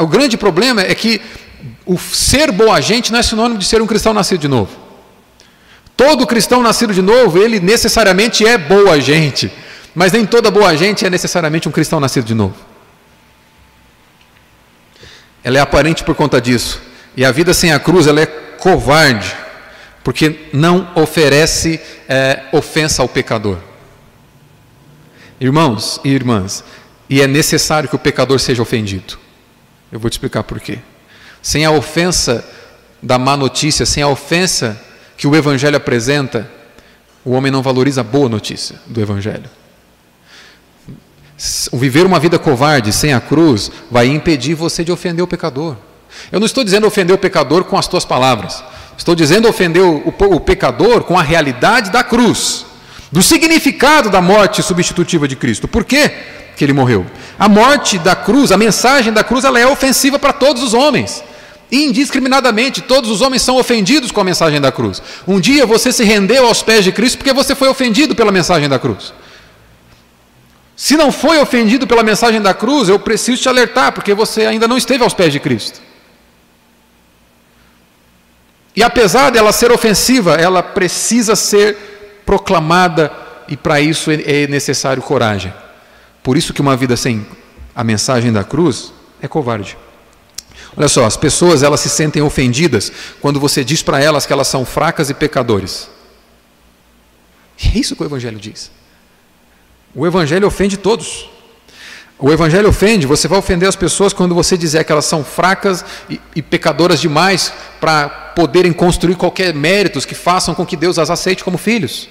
O 0.00 0.06
grande 0.08 0.36
problema 0.36 0.82
é 0.82 0.92
que 0.96 1.20
o 1.86 1.96
ser 1.96 2.50
boa 2.50 2.80
gente 2.80 3.12
não 3.12 3.20
é 3.20 3.22
sinônimo 3.22 3.60
de 3.60 3.66
ser 3.66 3.80
um 3.80 3.86
cristão 3.86 4.12
nascido 4.12 4.40
de 4.40 4.48
novo. 4.48 4.76
Todo 5.96 6.26
cristão 6.26 6.60
nascido 6.60 6.92
de 6.92 7.02
novo, 7.02 7.38
ele 7.38 7.60
necessariamente 7.60 8.44
é 8.44 8.58
boa 8.58 9.00
gente, 9.00 9.48
mas 9.94 10.10
nem 10.10 10.26
toda 10.26 10.50
boa 10.50 10.76
gente 10.76 11.06
é 11.06 11.08
necessariamente 11.08 11.68
um 11.68 11.72
cristão 11.72 12.00
nascido 12.00 12.24
de 12.24 12.34
novo. 12.34 12.56
Ela 15.44 15.58
é 15.58 15.60
aparente 15.60 16.02
por 16.02 16.16
conta 16.16 16.40
disso. 16.40 16.93
E 17.16 17.24
a 17.24 17.30
vida 17.30 17.54
sem 17.54 17.72
a 17.72 17.78
cruz 17.78 18.06
ela 18.06 18.20
é 18.20 18.26
covarde, 18.26 19.34
porque 20.02 20.48
não 20.52 20.90
oferece 20.94 21.80
é, 22.08 22.44
ofensa 22.52 23.02
ao 23.02 23.08
pecador. 23.08 23.58
Irmãos 25.40 26.00
e 26.04 26.08
irmãs, 26.08 26.64
e 27.08 27.20
é 27.20 27.26
necessário 27.26 27.88
que 27.88 27.96
o 27.96 27.98
pecador 27.98 28.38
seja 28.40 28.62
ofendido. 28.62 29.18
Eu 29.92 30.00
vou 30.00 30.10
te 30.10 30.14
explicar 30.14 30.42
por 30.42 30.60
quê. 30.60 30.78
Sem 31.42 31.64
a 31.64 31.70
ofensa 31.70 32.44
da 33.02 33.18
má 33.18 33.36
notícia, 33.36 33.84
sem 33.84 34.02
a 34.02 34.08
ofensa 34.08 34.80
que 35.16 35.26
o 35.26 35.36
Evangelho 35.36 35.76
apresenta, 35.76 36.50
o 37.24 37.32
homem 37.32 37.52
não 37.52 37.62
valoriza 37.62 38.00
a 38.00 38.04
boa 38.04 38.28
notícia 38.28 38.80
do 38.86 39.00
Evangelho. 39.00 39.48
Viver 41.72 42.06
uma 42.06 42.18
vida 42.18 42.38
covarde 42.38 42.92
sem 42.92 43.12
a 43.12 43.20
cruz 43.20 43.70
vai 43.90 44.06
impedir 44.06 44.54
você 44.54 44.82
de 44.84 44.92
ofender 44.92 45.22
o 45.22 45.28
pecador. 45.28 45.76
Eu 46.30 46.40
não 46.40 46.46
estou 46.46 46.64
dizendo 46.64 46.86
ofender 46.86 47.14
o 47.14 47.18
pecador 47.18 47.64
com 47.64 47.76
as 47.76 47.86
tuas 47.86 48.04
palavras. 48.04 48.62
Estou 48.96 49.14
dizendo 49.14 49.48
ofender 49.48 49.82
o, 49.82 49.98
o, 50.06 50.34
o 50.34 50.40
pecador 50.40 51.02
com 51.02 51.18
a 51.18 51.22
realidade 51.22 51.90
da 51.90 52.02
cruz, 52.02 52.64
do 53.10 53.22
significado 53.22 54.10
da 54.10 54.20
morte 54.20 54.62
substitutiva 54.62 55.26
de 55.26 55.36
Cristo. 55.36 55.66
Por 55.66 55.84
quê 55.84 56.10
que 56.56 56.64
ele 56.64 56.72
morreu? 56.72 57.04
A 57.38 57.48
morte 57.48 57.98
da 57.98 58.14
cruz, 58.14 58.52
a 58.52 58.56
mensagem 58.56 59.12
da 59.12 59.24
cruz, 59.24 59.44
ela 59.44 59.58
é 59.58 59.66
ofensiva 59.66 60.18
para 60.18 60.32
todos 60.32 60.62
os 60.62 60.74
homens. 60.74 61.22
Indiscriminadamente, 61.70 62.80
todos 62.80 63.10
os 63.10 63.20
homens 63.20 63.42
são 63.42 63.56
ofendidos 63.56 64.12
com 64.12 64.20
a 64.20 64.24
mensagem 64.24 64.60
da 64.60 64.70
cruz. 64.70 65.02
Um 65.26 65.40
dia 65.40 65.66
você 65.66 65.92
se 65.92 66.04
rendeu 66.04 66.46
aos 66.46 66.62
pés 66.62 66.84
de 66.84 66.92
Cristo 66.92 67.18
porque 67.18 67.32
você 67.32 67.54
foi 67.54 67.68
ofendido 67.68 68.14
pela 68.14 68.30
mensagem 68.30 68.68
da 68.68 68.78
cruz. 68.78 69.12
Se 70.76 70.96
não 70.96 71.12
foi 71.12 71.38
ofendido 71.38 71.86
pela 71.86 72.02
mensagem 72.02 72.40
da 72.40 72.52
cruz, 72.52 72.88
eu 72.88 72.98
preciso 72.98 73.42
te 73.42 73.48
alertar, 73.48 73.92
porque 73.92 74.12
você 74.12 74.46
ainda 74.46 74.66
não 74.66 74.76
esteve 74.76 75.04
aos 75.04 75.14
pés 75.14 75.32
de 75.32 75.40
Cristo. 75.40 75.80
E 78.74 78.82
apesar 78.82 79.30
dela 79.30 79.52
ser 79.52 79.70
ofensiva, 79.70 80.34
ela 80.34 80.62
precisa 80.62 81.36
ser 81.36 82.22
proclamada 82.26 83.12
e 83.46 83.56
para 83.56 83.80
isso 83.80 84.10
é, 84.10 84.14
é 84.14 84.46
necessário 84.46 85.02
coragem. 85.02 85.52
Por 86.22 86.36
isso 86.36 86.52
que 86.52 86.60
uma 86.60 86.76
vida 86.76 86.96
sem 86.96 87.26
a 87.74 87.84
mensagem 87.84 88.32
da 88.32 88.42
cruz 88.42 88.92
é 89.20 89.28
covarde. 89.28 89.76
Olha 90.76 90.88
só, 90.88 91.04
as 91.04 91.16
pessoas 91.16 91.62
elas 91.62 91.80
se 91.80 91.88
sentem 91.88 92.22
ofendidas 92.22 92.90
quando 93.20 93.38
você 93.38 93.62
diz 93.62 93.82
para 93.82 94.00
elas 94.00 94.26
que 94.26 94.32
elas 94.32 94.48
são 94.48 94.64
fracas 94.64 95.08
e 95.08 95.14
pecadores. 95.14 95.88
É 97.62 97.78
isso 97.78 97.94
que 97.94 98.02
o 98.02 98.06
evangelho 98.06 98.38
diz. 98.40 98.72
O 99.94 100.04
evangelho 100.04 100.48
ofende 100.48 100.76
todos. 100.76 101.28
O 102.16 102.30
Evangelho 102.30 102.68
ofende, 102.68 103.06
você 103.08 103.26
vai 103.26 103.38
ofender 103.38 103.68
as 103.68 103.74
pessoas 103.74 104.12
quando 104.12 104.34
você 104.34 104.56
dizer 104.56 104.84
que 104.84 104.92
elas 104.92 105.04
são 105.04 105.24
fracas 105.24 105.84
e, 106.08 106.20
e 106.36 106.40
pecadoras 106.40 107.00
demais 107.00 107.52
para 107.80 108.08
poderem 108.08 108.72
construir 108.72 109.14
qualquer 109.14 109.54
méritos 109.54 110.04
que 110.04 110.14
façam 110.14 110.54
com 110.54 110.66
que 110.66 110.76
Deus 110.76 110.98
as 110.98 111.10
aceite 111.10 111.44
como 111.44 111.58
filhos. 111.58 112.08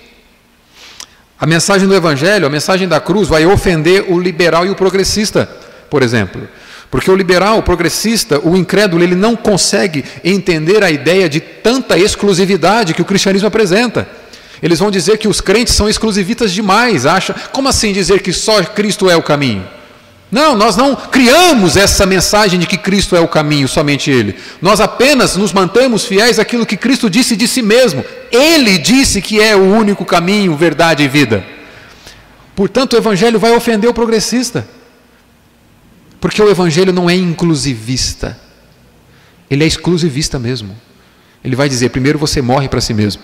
A 1.39 1.46
mensagem 1.46 1.88
do 1.88 1.96
Evangelho, 1.96 2.46
a 2.46 2.50
mensagem 2.50 2.88
da 2.88 3.00
cruz, 3.00 3.27
vai 3.27 3.46
ofender 3.46 4.05
o 4.10 4.20
liberal 4.20 4.65
e 4.65 4.70
o 4.70 4.75
progressista, 4.75 5.50
por 5.89 6.01
exemplo. 6.01 6.48
Porque 6.89 7.10
o 7.10 7.15
liberal, 7.15 7.58
o 7.58 7.63
progressista, 7.63 8.39
o 8.39 8.55
incrédulo, 8.55 9.03
ele 9.03 9.15
não 9.15 9.36
consegue 9.36 10.05
entender 10.24 10.84
a 10.84 10.91
ideia 10.91 11.27
de 11.27 11.39
tanta 11.39 11.98
exclusividade 11.98 12.93
que 12.93 13.01
o 13.01 13.05
cristianismo 13.05 13.48
apresenta. 13.48 14.08
Eles 14.62 14.79
vão 14.79 14.89
dizer 14.89 15.17
que 15.17 15.27
os 15.27 15.41
crentes 15.41 15.74
são 15.74 15.89
exclusivistas 15.89 16.53
demais. 16.53 17.05
Acha, 17.05 17.36
como 17.51 17.67
assim 17.67 17.91
dizer 17.91 18.22
que 18.22 18.32
só 18.32 18.63
Cristo 18.63 19.10
é 19.10 19.15
o 19.17 19.24
caminho? 19.24 19.67
Não, 20.34 20.56
nós 20.56 20.75
não 20.75 20.96
criamos 20.96 21.78
essa 21.78 22.08
mensagem 22.08 22.60
de 22.60 22.66
que 22.66 22.75
Cristo 22.75 23.16
é 23.16 23.20
o 23.20 23.28
caminho, 23.28 23.68
somente 23.68 24.10
Ele. 24.10 24.36
Nós 24.60 24.82
apenas 24.82 25.36
nos 25.36 25.54
mantemos 25.54 26.06
fiéis 26.06 26.40
àquilo 26.40 26.66
que 26.66 26.75
Cristo 26.75 27.08
disse 27.08 27.36
de 27.36 27.48
si 27.48 27.62
mesmo. 27.62 28.04
Ele 28.32 28.80
disse 28.80 29.22
que 29.22 29.40
é 29.40 29.56
o 29.56 29.62
único 29.62 30.04
caminho, 30.04 30.58
verdade 30.58 31.04
e 31.04 31.08
vida. 31.08 31.46
Portanto, 32.56 32.94
o 32.94 32.98
Evangelho 32.98 33.38
vai 33.38 33.56
ofender 33.56 33.88
o 33.88 33.94
progressista. 33.94 34.68
Porque 36.20 36.42
o 36.42 36.50
Evangelho 36.50 36.92
não 36.92 37.08
é 37.08 37.13
inclusivista. 37.13 38.36
Ele 39.52 39.63
é 39.63 39.68
exclusivista 39.68 40.40
mesmo. 40.40 40.75
Ele 41.44 41.56
vai 41.56 41.70
dizer: 41.70 41.90
primeiro 41.90 42.18
você 42.18 42.42
morre 42.42 42.68
para 42.68 42.82
si 42.82 42.92
mesmo. 42.92 43.22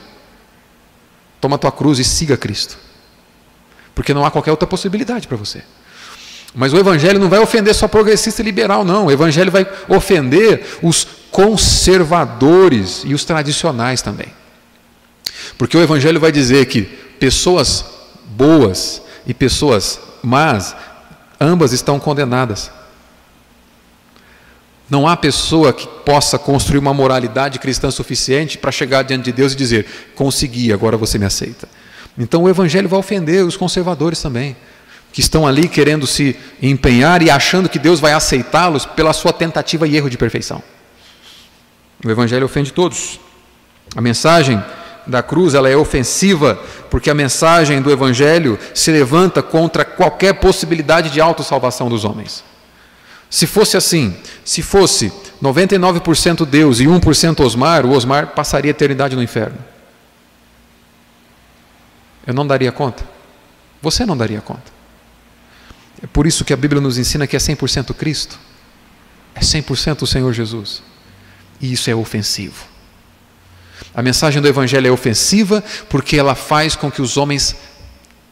Toma 1.41 1.57
tua 1.57 1.71
cruz 1.71 1.97
e 1.97 2.03
siga 2.03 2.37
Cristo. 2.37 2.77
Porque 3.95 4.13
não 4.13 4.23
há 4.23 4.29
qualquer 4.29 4.51
outra 4.51 4.67
possibilidade 4.67 5.27
para 5.27 5.37
você. 5.37 5.63
Mas 6.53 6.73
o 6.73 6.77
Evangelho 6.77 7.19
não 7.19 7.29
vai 7.29 7.39
ofender 7.39 7.73
só 7.75 7.87
progressista 7.87 8.41
e 8.41 8.45
liberal, 8.45 8.83
não. 8.83 9.05
O 9.05 9.11
Evangelho 9.11 9.51
vai 9.51 9.67
ofender 9.87 10.65
os 10.81 11.05
conservadores 11.31 13.03
e 13.05 13.13
os 13.13 13.23
tradicionais 13.23 14.01
também. 14.01 14.27
Porque 15.57 15.77
o 15.77 15.81
Evangelho 15.81 16.19
vai 16.19 16.31
dizer 16.31 16.65
que 16.65 16.81
pessoas 17.19 17.85
boas 18.25 19.01
e 19.27 19.33
pessoas 19.33 19.99
más, 20.23 20.75
ambas 21.39 21.71
estão 21.71 21.99
condenadas. 21.99 22.71
Não 24.89 25.07
há 25.07 25.15
pessoa 25.15 25.71
que 25.71 25.87
possa 26.03 26.39
construir 26.39 26.79
uma 26.79 26.93
moralidade 26.93 27.59
cristã 27.59 27.91
suficiente 27.91 28.57
para 28.57 28.71
chegar 28.71 29.03
diante 29.03 29.25
de 29.25 29.31
Deus 29.31 29.53
e 29.53 29.55
dizer: 29.55 29.85
consegui, 30.15 30.73
agora 30.73 30.97
você 30.97 31.19
me 31.19 31.25
aceita. 31.25 31.69
Então 32.17 32.43
o 32.43 32.49
Evangelho 32.49 32.89
vai 32.89 32.99
ofender 32.99 33.45
os 33.45 33.55
conservadores 33.55 34.19
também, 34.19 34.57
que 35.11 35.21
estão 35.21 35.47
ali 35.47 35.67
querendo 35.67 36.05
se 36.05 36.35
empenhar 36.61 37.21
e 37.21 37.29
achando 37.29 37.69
que 37.69 37.79
Deus 37.79 37.99
vai 37.99 38.13
aceitá-los 38.13 38.85
pela 38.85 39.13
sua 39.13 39.33
tentativa 39.33 39.87
e 39.87 39.95
erro 39.95 40.09
de 40.09 40.17
perfeição. 40.17 40.61
O 42.05 42.09
Evangelho 42.09 42.45
ofende 42.45 42.71
todos. 42.71 43.19
A 43.95 44.01
mensagem 44.01 44.63
da 45.07 45.23
cruz 45.23 45.53
ela 45.53 45.69
é 45.69 45.75
ofensiva 45.75 46.59
porque 46.89 47.09
a 47.09 47.15
mensagem 47.15 47.81
do 47.81 47.91
Evangelho 47.91 48.57
se 48.73 48.91
levanta 48.91 49.41
contra 49.41 49.83
qualquer 49.83 50.33
possibilidade 50.33 51.09
de 51.09 51.19
autossalvação 51.19 51.89
dos 51.89 52.05
homens. 52.05 52.43
Se 53.29 53.45
fosse 53.45 53.77
assim, 53.77 54.15
se 54.43 54.61
fosse 54.61 55.11
99% 55.41 56.45
Deus 56.45 56.79
e 56.79 56.85
1% 56.85 57.39
Osmar, 57.41 57.85
o 57.85 57.91
Osmar 57.91 58.27
passaria 58.27 58.69
a 58.69 58.73
eternidade 58.73 59.15
no 59.15 59.23
inferno. 59.23 59.57
Eu 62.25 62.33
não 62.33 62.45
daria 62.45 62.71
conta. 62.71 63.03
Você 63.81 64.05
não 64.05 64.17
daria 64.17 64.41
conta. 64.41 64.78
É 66.01 66.07
por 66.07 66.25
isso 66.25 66.45
que 66.45 66.53
a 66.53 66.57
Bíblia 66.57 66.81
nos 66.81 66.97
ensina 66.97 67.27
que 67.27 67.35
é 67.35 67.39
100% 67.39 67.93
Cristo. 67.93 68.39
É 69.35 69.41
100% 69.41 70.01
o 70.01 70.07
Senhor 70.07 70.33
Jesus. 70.33 70.81
E 71.61 71.71
isso 71.71 71.89
é 71.89 71.95
ofensivo. 71.95 72.65
A 73.93 74.01
mensagem 74.01 74.41
do 74.41 74.47
Evangelho 74.47 74.87
é 74.87 74.91
ofensiva 74.91 75.63
porque 75.89 76.17
ela 76.17 76.35
faz 76.35 76.75
com 76.75 76.91
que 76.91 77.01
os 77.01 77.17
homens 77.17 77.55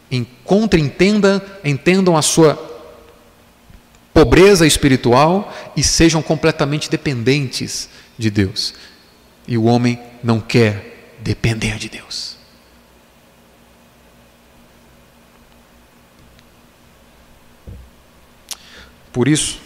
encontrem, 0.09 0.85
entendam, 0.85 1.41
entendam 1.63 2.15
a 2.15 2.21
sua 2.21 2.55
pobreza 4.13 4.65
espiritual 4.65 5.53
e 5.75 5.83
sejam 5.83 6.21
completamente 6.21 6.89
dependentes 6.89 7.89
de 8.17 8.29
Deus. 8.29 8.73
E 9.47 9.57
o 9.57 9.65
homem 9.65 9.99
não 10.23 10.39
quer 10.39 11.15
depender 11.19 11.77
de 11.77 11.89
Deus. 11.89 12.36
Por 19.17 19.27
isso, 19.27 19.57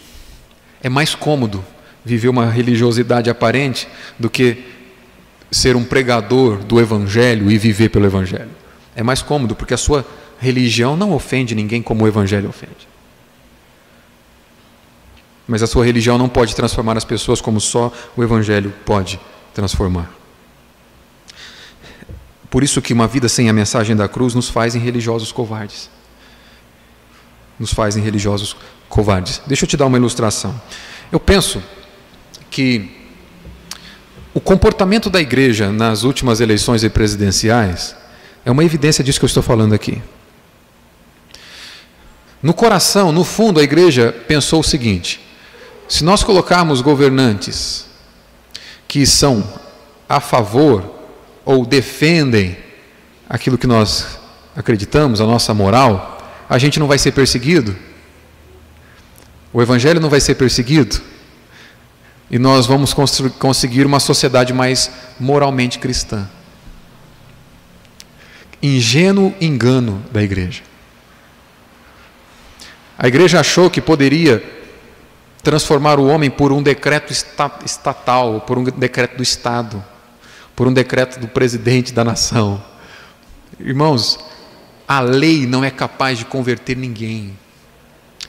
é 0.81 0.87
mais 0.87 1.13
cômodo 1.13 1.61
viver 2.05 2.29
uma 2.29 2.49
religiosidade 2.49 3.29
aparente 3.29 3.85
do 4.17 4.29
que 4.29 4.63
ser 5.51 5.75
um 5.75 5.83
pregador 5.83 6.59
do 6.59 6.79
Evangelho 6.79 7.51
e 7.51 7.57
viver 7.57 7.89
pelo 7.89 8.05
Evangelho. 8.05 8.51
É 8.95 9.03
mais 9.03 9.21
cômodo, 9.21 9.53
porque 9.53 9.73
a 9.73 9.77
sua 9.77 10.05
religião 10.39 10.95
não 10.95 11.11
ofende 11.11 11.53
ninguém 11.53 11.81
como 11.81 12.05
o 12.05 12.07
Evangelho 12.07 12.47
ofende. 12.47 12.87
Mas 15.45 15.61
a 15.61 15.67
sua 15.67 15.83
religião 15.83 16.17
não 16.17 16.29
pode 16.29 16.55
transformar 16.55 16.95
as 16.95 17.03
pessoas 17.03 17.41
como 17.41 17.59
só 17.59 17.91
o 18.15 18.23
Evangelho 18.23 18.73
pode 18.85 19.19
transformar. 19.53 20.09
Por 22.49 22.63
isso 22.63 22.81
que 22.81 22.93
uma 22.93 23.05
vida 23.05 23.27
sem 23.27 23.49
a 23.49 23.53
mensagem 23.53 23.97
da 23.97 24.07
cruz 24.07 24.33
nos 24.33 24.47
faz 24.47 24.75
em 24.75 24.79
religiosos 24.79 25.29
covardes. 25.29 25.89
Nos 27.61 27.71
faz 27.71 27.95
em 27.95 28.01
religiosos 28.01 28.55
covardes. 28.89 29.39
Deixa 29.45 29.65
eu 29.65 29.69
te 29.69 29.77
dar 29.77 29.85
uma 29.85 29.97
ilustração. 29.97 30.59
Eu 31.11 31.19
penso 31.19 31.61
que 32.49 32.97
o 34.33 34.41
comportamento 34.41 35.11
da 35.11 35.21
igreja 35.21 35.71
nas 35.71 36.01
últimas 36.01 36.41
eleições 36.41 36.83
presidenciais 36.87 37.95
é 38.43 38.49
uma 38.49 38.63
evidência 38.63 39.03
disso 39.03 39.19
que 39.19 39.25
eu 39.25 39.27
estou 39.27 39.43
falando 39.43 39.75
aqui. 39.75 40.01
No 42.41 42.51
coração, 42.51 43.11
no 43.11 43.23
fundo, 43.23 43.59
a 43.59 43.63
igreja 43.63 44.11
pensou 44.27 44.61
o 44.61 44.63
seguinte: 44.63 45.21
se 45.87 46.03
nós 46.03 46.23
colocarmos 46.23 46.81
governantes 46.81 47.85
que 48.87 49.05
são 49.05 49.47
a 50.09 50.19
favor 50.19 50.83
ou 51.45 51.63
defendem 51.63 52.57
aquilo 53.29 53.57
que 53.57 53.67
nós 53.67 54.19
acreditamos, 54.55 55.21
a 55.21 55.25
nossa 55.25 55.53
moral, 55.53 56.20
a 56.51 56.59
gente 56.59 56.79
não 56.79 56.87
vai 56.87 56.99
ser 56.99 57.11
perseguido? 57.13 57.75
O 59.51 59.61
evangelho 59.61 59.99
não 59.99 60.09
vai 60.09 60.21
ser 60.21 60.35
perseguido? 60.35 61.01
e 62.31 62.39
nós 62.39 62.65
vamos 62.65 62.95
conseguir 63.37 63.85
uma 63.85 63.99
sociedade 63.99 64.53
mais 64.53 64.89
moralmente 65.19 65.79
cristã. 65.79 66.29
Ingênuo 68.63 69.35
engano 69.41 70.01
da 70.13 70.23
igreja. 70.23 70.63
A 72.97 73.05
igreja 73.05 73.41
achou 73.41 73.69
que 73.69 73.81
poderia 73.81 74.41
transformar 75.43 75.99
o 75.99 76.07
homem 76.07 76.29
por 76.29 76.53
um 76.53 76.63
decreto 76.63 77.11
estatal, 77.11 78.39
por 78.41 78.57
um 78.57 78.63
decreto 78.63 79.17
do 79.17 79.23
Estado, 79.23 79.83
por 80.55 80.67
um 80.67 80.73
decreto 80.73 81.19
do 81.19 81.27
presidente 81.27 81.91
da 81.91 82.05
nação. 82.05 82.63
Irmãos, 83.59 84.17
a 84.91 84.99
lei 84.99 85.47
não 85.47 85.63
é 85.63 85.71
capaz 85.71 86.17
de 86.17 86.25
converter 86.25 86.75
ninguém. 86.75 87.33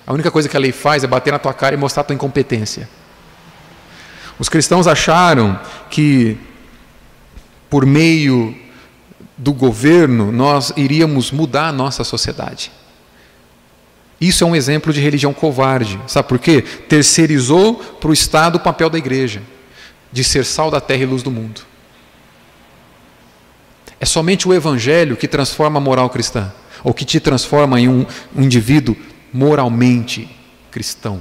A 0.07 0.13
única 0.13 0.31
coisa 0.31 0.49
que 0.49 0.57
a 0.57 0.61
lei 0.61 0.71
faz 0.71 1.03
é 1.03 1.09
bater 1.09 1.33
na 1.33 1.39
tua 1.41 1.53
cara 1.53 1.75
e 1.75 1.77
mostrar 1.77 2.03
a 2.03 2.05
tua 2.05 2.15
incompetência. 2.15 2.89
Os 4.39 4.49
cristãos 4.49 4.87
acharam 4.87 5.59
que, 5.91 6.39
por 7.69 7.85
meio 7.85 8.57
do 9.37 9.53
governo, 9.53 10.31
nós 10.31 10.73
iríamos 10.77 11.33
mudar 11.33 11.67
a 11.67 11.73
nossa 11.73 12.05
sociedade. 12.05 12.71
Isso 14.21 14.45
é 14.45 14.47
um 14.47 14.55
exemplo 14.55 14.93
de 14.93 15.01
religião 15.01 15.35
covarde. 15.35 15.99
Sabe 16.07 16.29
por 16.29 16.39
quê? 16.39 16.63
Terceirizou 16.63 17.75
para 17.75 18.11
o 18.11 18.13
Estado 18.13 18.55
o 18.55 18.61
papel 18.61 18.89
da 18.89 18.99
igreja, 18.99 19.43
de 20.13 20.23
ser 20.23 20.45
sal 20.45 20.71
da 20.71 20.81
terra 20.81 21.03
e 21.03 21.07
luz 21.07 21.25
do 21.25 21.31
mundo. 21.31 21.72
É 24.03 24.05
somente 24.05 24.49
o 24.49 24.53
Evangelho 24.53 25.17
que 25.17 25.29
transforma 25.29 25.79
a 25.79 25.81
moral 25.81 26.11
cristã, 26.11 26.53
ou 26.83 26.93
que 26.93 27.05
te 27.05 27.21
transforma 27.21 27.81
em 27.81 27.87
um 27.87 28.05
indivíduo 28.37 28.97
moralmente 29.33 30.29
cristão. 30.73 31.21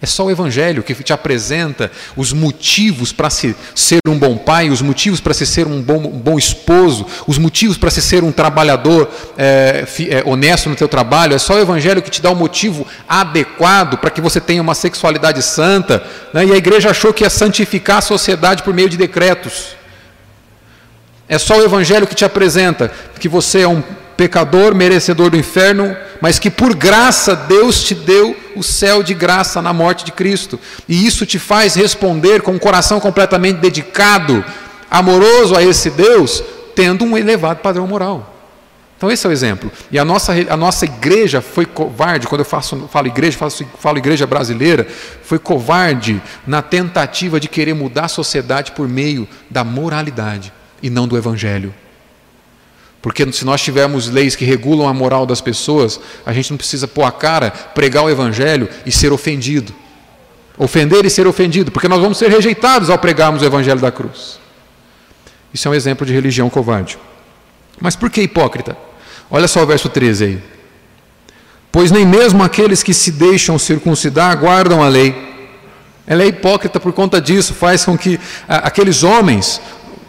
É 0.00 0.06
só 0.06 0.24
o 0.24 0.30
Evangelho 0.30 0.82
que 0.82 0.94
te 0.94 1.12
apresenta 1.12 1.92
os 2.16 2.32
motivos 2.32 3.12
para 3.12 3.28
se, 3.28 3.54
ser 3.74 3.98
um 4.08 4.18
bom 4.18 4.34
pai, 4.34 4.70
os 4.70 4.80
motivos 4.80 5.20
para 5.20 5.34
se 5.34 5.44
ser 5.44 5.66
um 5.66 5.82
bom, 5.82 5.98
um 5.98 6.18
bom 6.18 6.38
esposo, 6.38 7.06
os 7.26 7.36
motivos 7.36 7.76
para 7.76 7.90
se 7.90 8.00
ser 8.00 8.24
um 8.24 8.32
trabalhador 8.32 9.10
é, 9.36 9.84
é, 10.08 10.22
honesto 10.24 10.70
no 10.70 10.76
teu 10.76 10.88
trabalho. 10.88 11.34
É 11.34 11.38
só 11.38 11.52
o 11.52 11.60
Evangelho 11.60 12.00
que 12.00 12.10
te 12.10 12.22
dá 12.22 12.30
o 12.30 12.34
motivo 12.34 12.86
adequado 13.06 13.98
para 13.98 14.08
que 14.08 14.22
você 14.22 14.40
tenha 14.40 14.62
uma 14.62 14.74
sexualidade 14.74 15.42
santa. 15.42 16.02
Né? 16.32 16.46
E 16.46 16.52
a 16.52 16.56
igreja 16.56 16.88
achou 16.88 17.12
que 17.12 17.24
ia 17.24 17.30
santificar 17.30 17.98
a 17.98 18.00
sociedade 18.00 18.62
por 18.62 18.72
meio 18.72 18.88
de 18.88 18.96
decretos. 18.96 19.83
É 21.28 21.38
só 21.38 21.58
o 21.58 21.64
Evangelho 21.64 22.06
que 22.06 22.14
te 22.14 22.24
apresenta 22.24 22.92
que 23.18 23.28
você 23.28 23.60
é 23.60 23.68
um 23.68 23.82
pecador, 24.16 24.74
merecedor 24.74 25.30
do 25.30 25.36
inferno, 25.36 25.96
mas 26.20 26.38
que 26.38 26.50
por 26.50 26.74
graça 26.74 27.34
Deus 27.34 27.82
te 27.82 27.94
deu 27.94 28.36
o 28.54 28.62
céu 28.62 29.02
de 29.02 29.14
graça 29.14 29.60
na 29.60 29.72
morte 29.72 30.04
de 30.04 30.12
Cristo. 30.12 30.58
E 30.88 31.06
isso 31.06 31.26
te 31.26 31.38
faz 31.38 31.74
responder 31.74 32.42
com 32.42 32.52
um 32.52 32.58
coração 32.58 33.00
completamente 33.00 33.58
dedicado, 33.58 34.44
amoroso 34.90 35.56
a 35.56 35.62
esse 35.62 35.90
Deus, 35.90 36.42
tendo 36.74 37.04
um 37.04 37.16
elevado 37.16 37.60
padrão 37.60 37.86
moral. 37.86 38.30
Então 38.96 39.10
esse 39.10 39.26
é 39.26 39.28
o 39.28 39.32
exemplo. 39.32 39.72
E 39.90 39.98
a 39.98 40.04
nossa, 40.04 40.32
a 40.48 40.56
nossa 40.56 40.84
igreja 40.84 41.40
foi 41.40 41.66
covarde, 41.66 42.28
quando 42.28 42.42
eu 42.42 42.44
faço, 42.44 42.88
falo 42.92 43.08
igreja, 43.08 43.36
faço, 43.36 43.66
falo 43.80 43.98
igreja 43.98 44.26
brasileira, 44.26 44.86
foi 45.22 45.38
covarde 45.38 46.22
na 46.46 46.62
tentativa 46.62 47.40
de 47.40 47.48
querer 47.48 47.74
mudar 47.74 48.04
a 48.04 48.08
sociedade 48.08 48.72
por 48.72 48.86
meio 48.86 49.26
da 49.50 49.64
moralidade 49.64 50.52
e 50.82 50.90
não 50.90 51.08
do 51.08 51.16
evangelho. 51.16 51.74
Porque 53.00 53.30
se 53.32 53.44
nós 53.44 53.60
tivermos 53.60 54.08
leis 54.08 54.34
que 54.34 54.46
regulam 54.46 54.88
a 54.88 54.94
moral 54.94 55.26
das 55.26 55.40
pessoas, 55.40 56.00
a 56.24 56.32
gente 56.32 56.50
não 56.50 56.56
precisa 56.56 56.88
pôr 56.88 57.04
a 57.04 57.12
cara, 57.12 57.50
pregar 57.50 58.02
o 58.02 58.08
evangelho 58.08 58.68
e 58.86 58.90
ser 58.90 59.12
ofendido. 59.12 59.74
Ofender 60.56 61.04
e 61.04 61.10
ser 61.10 61.26
ofendido, 61.26 61.70
porque 61.70 61.88
nós 61.88 62.00
vamos 62.00 62.16
ser 62.16 62.30
rejeitados 62.30 62.88
ao 62.88 62.98
pregarmos 62.98 63.42
o 63.42 63.44
evangelho 63.44 63.80
da 63.80 63.92
cruz. 63.92 64.38
Isso 65.52 65.68
é 65.68 65.70
um 65.70 65.74
exemplo 65.74 66.06
de 66.06 66.12
religião 66.12 66.48
covarde. 66.48 66.96
Mas 67.80 67.94
por 67.94 68.08
que 68.08 68.22
hipócrita? 68.22 68.76
Olha 69.30 69.48
só 69.48 69.62
o 69.62 69.66
verso 69.66 69.88
13 69.88 70.24
aí. 70.24 70.42
Pois 71.70 71.90
nem 71.90 72.06
mesmo 72.06 72.42
aqueles 72.42 72.82
que 72.82 72.94
se 72.94 73.10
deixam 73.10 73.58
circuncidar 73.58 74.38
guardam 74.38 74.82
a 74.82 74.88
lei. 74.88 75.14
Ela 76.06 76.22
é 76.22 76.26
hipócrita 76.26 76.80
por 76.80 76.92
conta 76.92 77.20
disso, 77.20 77.52
faz 77.52 77.84
com 77.84 77.98
que 77.98 78.18
aqueles 78.48 79.02
homens 79.02 79.60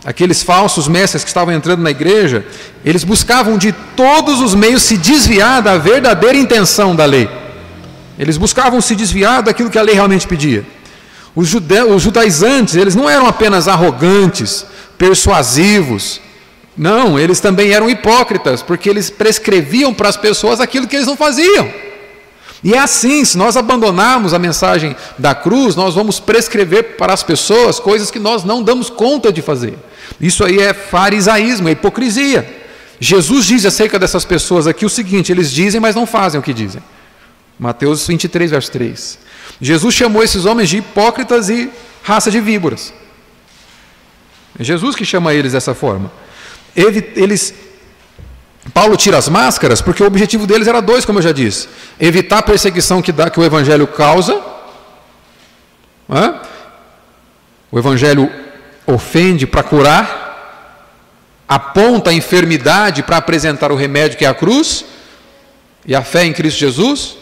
aqueles 0.06 0.44
falsos 0.44 0.88
mestres 0.88 1.24
que 1.24 1.30
estavam 1.30 1.54
entrando 1.54 1.82
na 1.82 1.90
igreja, 1.90 2.46
eles 2.86 3.04
buscavam 3.04 3.58
de 3.58 3.72
todos 3.96 4.40
os 4.40 4.54
meios 4.54 4.84
se 4.84 4.98
desviar 4.98 5.64
da 5.64 5.78
verdadeira 5.78 6.38
intenção 6.38 6.96
da 6.96 7.06
lei. 7.06 7.28
Eles 8.18 8.38
buscavam 8.38 8.80
se 8.80 8.96
desviar 8.96 9.42
daquilo 9.42 9.70
que 9.70 9.80
a 9.80 9.82
lei 9.82 9.96
realmente 9.96 10.28
pedia. 10.28 10.64
Os, 11.36 11.48
judeus, 11.48 11.92
os 11.92 12.02
judaizantes, 12.04 12.76
eles 12.76 12.96
não 12.96 13.10
eram 13.10 13.28
apenas 13.28 13.68
arrogantes, 13.68 14.66
persuasivos, 14.98 16.22
Não, 16.78 17.18
eles 17.18 17.40
também 17.40 17.72
eram 17.72 17.90
hipócritas, 17.90 18.62
porque 18.62 18.90
eles 18.90 19.10
prescreviam 19.10 19.94
para 19.94 20.10
as 20.10 20.18
pessoas 20.18 20.60
aquilo 20.60 20.88
que 20.88 20.96
eles 20.98 21.08
não 21.08 21.16
faziam. 21.16 21.72
E 22.66 22.74
é 22.74 22.80
assim, 22.80 23.24
se 23.24 23.38
nós 23.38 23.56
abandonarmos 23.56 24.34
a 24.34 24.40
mensagem 24.40 24.96
da 25.20 25.36
cruz, 25.36 25.76
nós 25.76 25.94
vamos 25.94 26.20
prescrever 26.20 26.96
para 26.98 27.14
as 27.14 27.22
pessoas 27.22 27.80
coisas 27.80 28.10
que 28.10 28.18
nós 28.18 28.44
não 28.44 28.64
damos 28.64 28.90
conta 28.90 29.32
de 29.32 29.40
fazer. 29.40 29.78
Isso 30.20 30.44
aí 30.44 30.58
é 30.58 30.74
farisaísmo, 30.74 31.70
é 31.70 31.74
hipocrisia. 31.74 32.64
Jesus 33.00 33.46
diz 33.46 33.68
acerca 33.68 34.00
dessas 34.00 34.26
pessoas 34.26 34.66
aqui 34.66 34.84
o 34.84 34.90
seguinte: 34.90 35.32
eles 35.32 35.52
dizem, 35.52 35.80
mas 35.80 35.96
não 35.96 36.08
fazem 36.08 36.40
o 36.40 36.44
que 36.44 36.56
dizem. 36.56 36.82
Mateus 37.60 38.08
23, 38.08 38.50
verso 38.50 38.72
3. 38.72 39.20
Jesus 39.62 39.94
chamou 39.94 40.24
esses 40.24 40.46
homens 40.46 40.68
de 40.68 40.78
hipócritas 40.78 41.50
e 41.50 41.70
raça 42.02 42.32
de 42.32 42.42
víboras. 42.42 42.92
É 44.58 44.64
Jesus 44.64 44.96
que 44.96 45.06
chama 45.06 45.36
eles 45.36 45.52
dessa 45.52 45.76
forma. 45.76 46.12
Eles, 46.76 47.54
Paulo 48.74 48.98
tira 48.98 49.18
as 49.18 49.30
máscaras 49.30 49.82
porque 49.82 50.04
o 50.04 50.08
objetivo 50.08 50.48
deles 50.48 50.68
era 50.68 50.82
dois, 50.82 51.06
como 51.06 51.20
eu 51.20 51.24
já 51.24 51.32
disse: 51.32 51.68
evitar 52.00 52.40
a 52.40 52.44
perseguição 52.44 53.02
que, 53.02 53.12
dá, 53.12 53.30
que 53.30 53.40
o 53.40 53.44
evangelho 53.44 53.88
causa. 53.88 54.42
O 57.72 57.80
evangelho 57.80 58.32
ofende 58.86 59.48
para 59.48 59.64
curar, 59.64 61.44
aponta 61.48 62.12
a 62.12 62.14
enfermidade 62.14 63.04
para 63.04 63.18
apresentar 63.18 63.72
o 63.72 63.76
remédio 63.76 64.18
que 64.18 64.26
é 64.26 64.28
a 64.28 64.34
cruz 64.34 64.86
e 65.86 65.96
a 65.96 66.02
fé 66.02 66.26
em 66.26 66.34
Cristo 66.34 66.60
Jesus. 66.60 67.18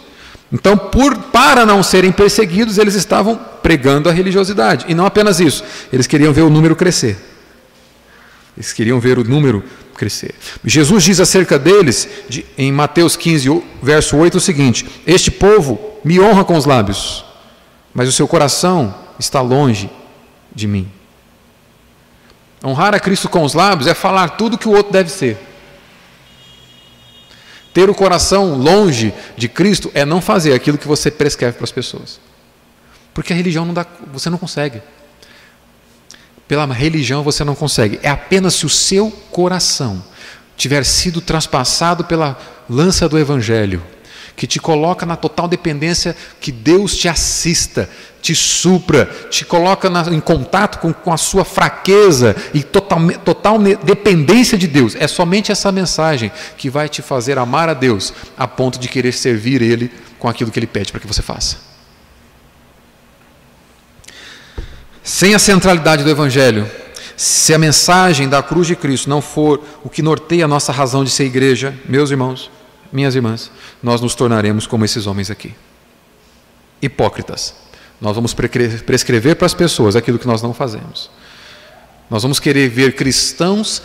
Então, 0.51 0.77
por, 0.77 1.17
para 1.17 1.65
não 1.65 1.81
serem 1.81 2.11
perseguidos, 2.11 2.77
eles 2.77 2.93
estavam 2.93 3.35
pregando 3.63 4.07
a 4.07 4.11
religiosidade. 4.11 4.85
E 4.87 4.93
não 4.93 5.05
apenas 5.05 5.39
isso, 5.39 5.63
eles 5.91 6.05
queriam 6.05 6.31
ver 6.31 6.43
o 6.43 6.49
número 6.49 6.75
crescer. 6.75 7.32
Eles 8.55 8.71
queriam 8.71 8.99
ver 8.99 9.17
o 9.17 9.23
número 9.23 9.63
crescer. 9.95 10.35
Jesus 10.63 11.03
diz 11.03 11.19
acerca 11.19 11.57
deles, 11.57 12.07
de, 12.29 12.45
em 12.57 12.71
Mateus 12.71 13.15
15, 13.15 13.63
verso 13.81 14.17
8, 14.17 14.37
o 14.37 14.41
seguinte: 14.41 14.85
Este 15.05 15.31
povo 15.31 15.99
me 16.03 16.19
honra 16.19 16.43
com 16.43 16.55
os 16.55 16.65
lábios, 16.65 17.25
mas 17.93 18.07
o 18.07 18.11
seu 18.11 18.27
coração 18.27 18.93
está 19.19 19.41
longe 19.41 19.89
de 20.53 20.67
mim. 20.67 20.91
Honrar 22.63 22.93
a 22.93 22.99
Cristo 22.99 23.27
com 23.27 23.43
os 23.43 23.53
lábios 23.53 23.87
é 23.87 23.93
falar 23.93 24.29
tudo 24.29 24.57
que 24.57 24.67
o 24.67 24.71
outro 24.71 24.93
deve 24.93 25.09
ser. 25.09 25.37
Ter 27.73 27.89
o 27.89 27.95
coração 27.95 28.55
longe 28.55 29.13
de 29.35 29.49
Cristo 29.49 29.91
é 29.93 30.05
não 30.05 30.21
fazer 30.21 30.53
aquilo 30.53 30.77
que 30.77 30.87
você 30.87 31.09
prescreve 31.09 31.57
para 31.57 31.63
as 31.63 31.71
pessoas. 31.71 32.19
Porque 33.13 33.33
a 33.33 33.35
religião 33.35 33.65
não 33.65 33.73
dá, 33.73 33.85
você 34.11 34.29
não 34.29 34.37
consegue. 34.37 34.81
Pela 36.47 36.65
religião 36.65 37.23
você 37.23 37.43
não 37.43 37.55
consegue. 37.55 37.99
É 38.03 38.09
apenas 38.09 38.55
se 38.55 38.65
o 38.65 38.69
seu 38.69 39.11
coração 39.31 40.03
tiver 40.55 40.85
sido 40.85 41.21
traspassado 41.21 42.03
pela 42.03 42.37
lança 42.69 43.09
do 43.09 43.17
evangelho, 43.17 43.81
que 44.35 44.47
te 44.47 44.59
coloca 44.59 45.05
na 45.05 45.15
total 45.15 45.47
dependência, 45.47 46.15
que 46.39 46.51
Deus 46.51 46.95
te 46.97 47.07
assista, 47.07 47.89
te 48.21 48.33
supra, 48.33 49.05
te 49.29 49.45
coloca 49.45 49.89
na, 49.89 50.01
em 50.11 50.19
contato 50.19 50.79
com, 50.79 50.93
com, 50.93 51.13
a 51.13 51.17
sua 51.17 51.45
fraqueza 51.45 52.35
e 52.53 52.63
total, 52.63 52.99
total 53.23 53.59
dependência 53.83 54.57
de 54.57 54.67
Deus. 54.67 54.95
É 54.95 55.07
somente 55.07 55.51
essa 55.51 55.71
mensagem 55.71 56.31
que 56.57 56.69
vai 56.69 56.89
te 56.89 57.01
fazer 57.01 57.37
amar 57.37 57.69
a 57.69 57.73
Deus 57.73 58.13
a 58.37 58.47
ponto 58.47 58.79
de 58.79 58.87
querer 58.87 59.13
servir 59.13 59.61
Ele 59.61 59.91
com 60.17 60.27
aquilo 60.27 60.49
que 60.49 60.59
Ele 60.59 60.67
pede 60.67 60.91
para 60.91 61.01
que 61.01 61.07
você 61.07 61.21
faça. 61.21 61.72
Sem 65.03 65.35
a 65.35 65.39
centralidade 65.39 66.03
do 66.03 66.09
Evangelho, 66.09 66.69
se 67.17 67.53
a 67.53 67.57
mensagem 67.57 68.29
da 68.29 68.41
cruz 68.41 68.67
de 68.67 68.75
Cristo 68.75 69.09
não 69.09 69.21
for 69.21 69.61
o 69.83 69.89
que 69.89 70.01
norteia 70.01 70.45
a 70.45 70.47
nossa 70.47 70.71
razão 70.71 71.03
de 71.03 71.09
ser 71.09 71.25
igreja, 71.25 71.77
meus 71.85 72.09
irmãos, 72.09 72.49
minhas 72.91 73.13
irmãs, 73.13 73.51
nós 73.81 73.99
nos 73.99 74.15
tornaremos 74.15 74.65
como 74.65 74.85
esses 74.85 75.05
homens 75.05 75.29
aqui 75.29 75.53
hipócritas. 76.81 77.55
Nós 77.99 78.15
vamos 78.15 78.33
prescrever 78.33 79.35
para 79.35 79.45
as 79.45 79.53
pessoas 79.53 79.95
aquilo 79.95 80.19
que 80.19 80.27
nós 80.27 80.41
não 80.41 80.53
fazemos. 80.53 81.09
Nós 82.09 82.21
vamos 82.21 82.39
querer 82.39 82.69
ver 82.69 82.95
cristãos, 82.95 83.81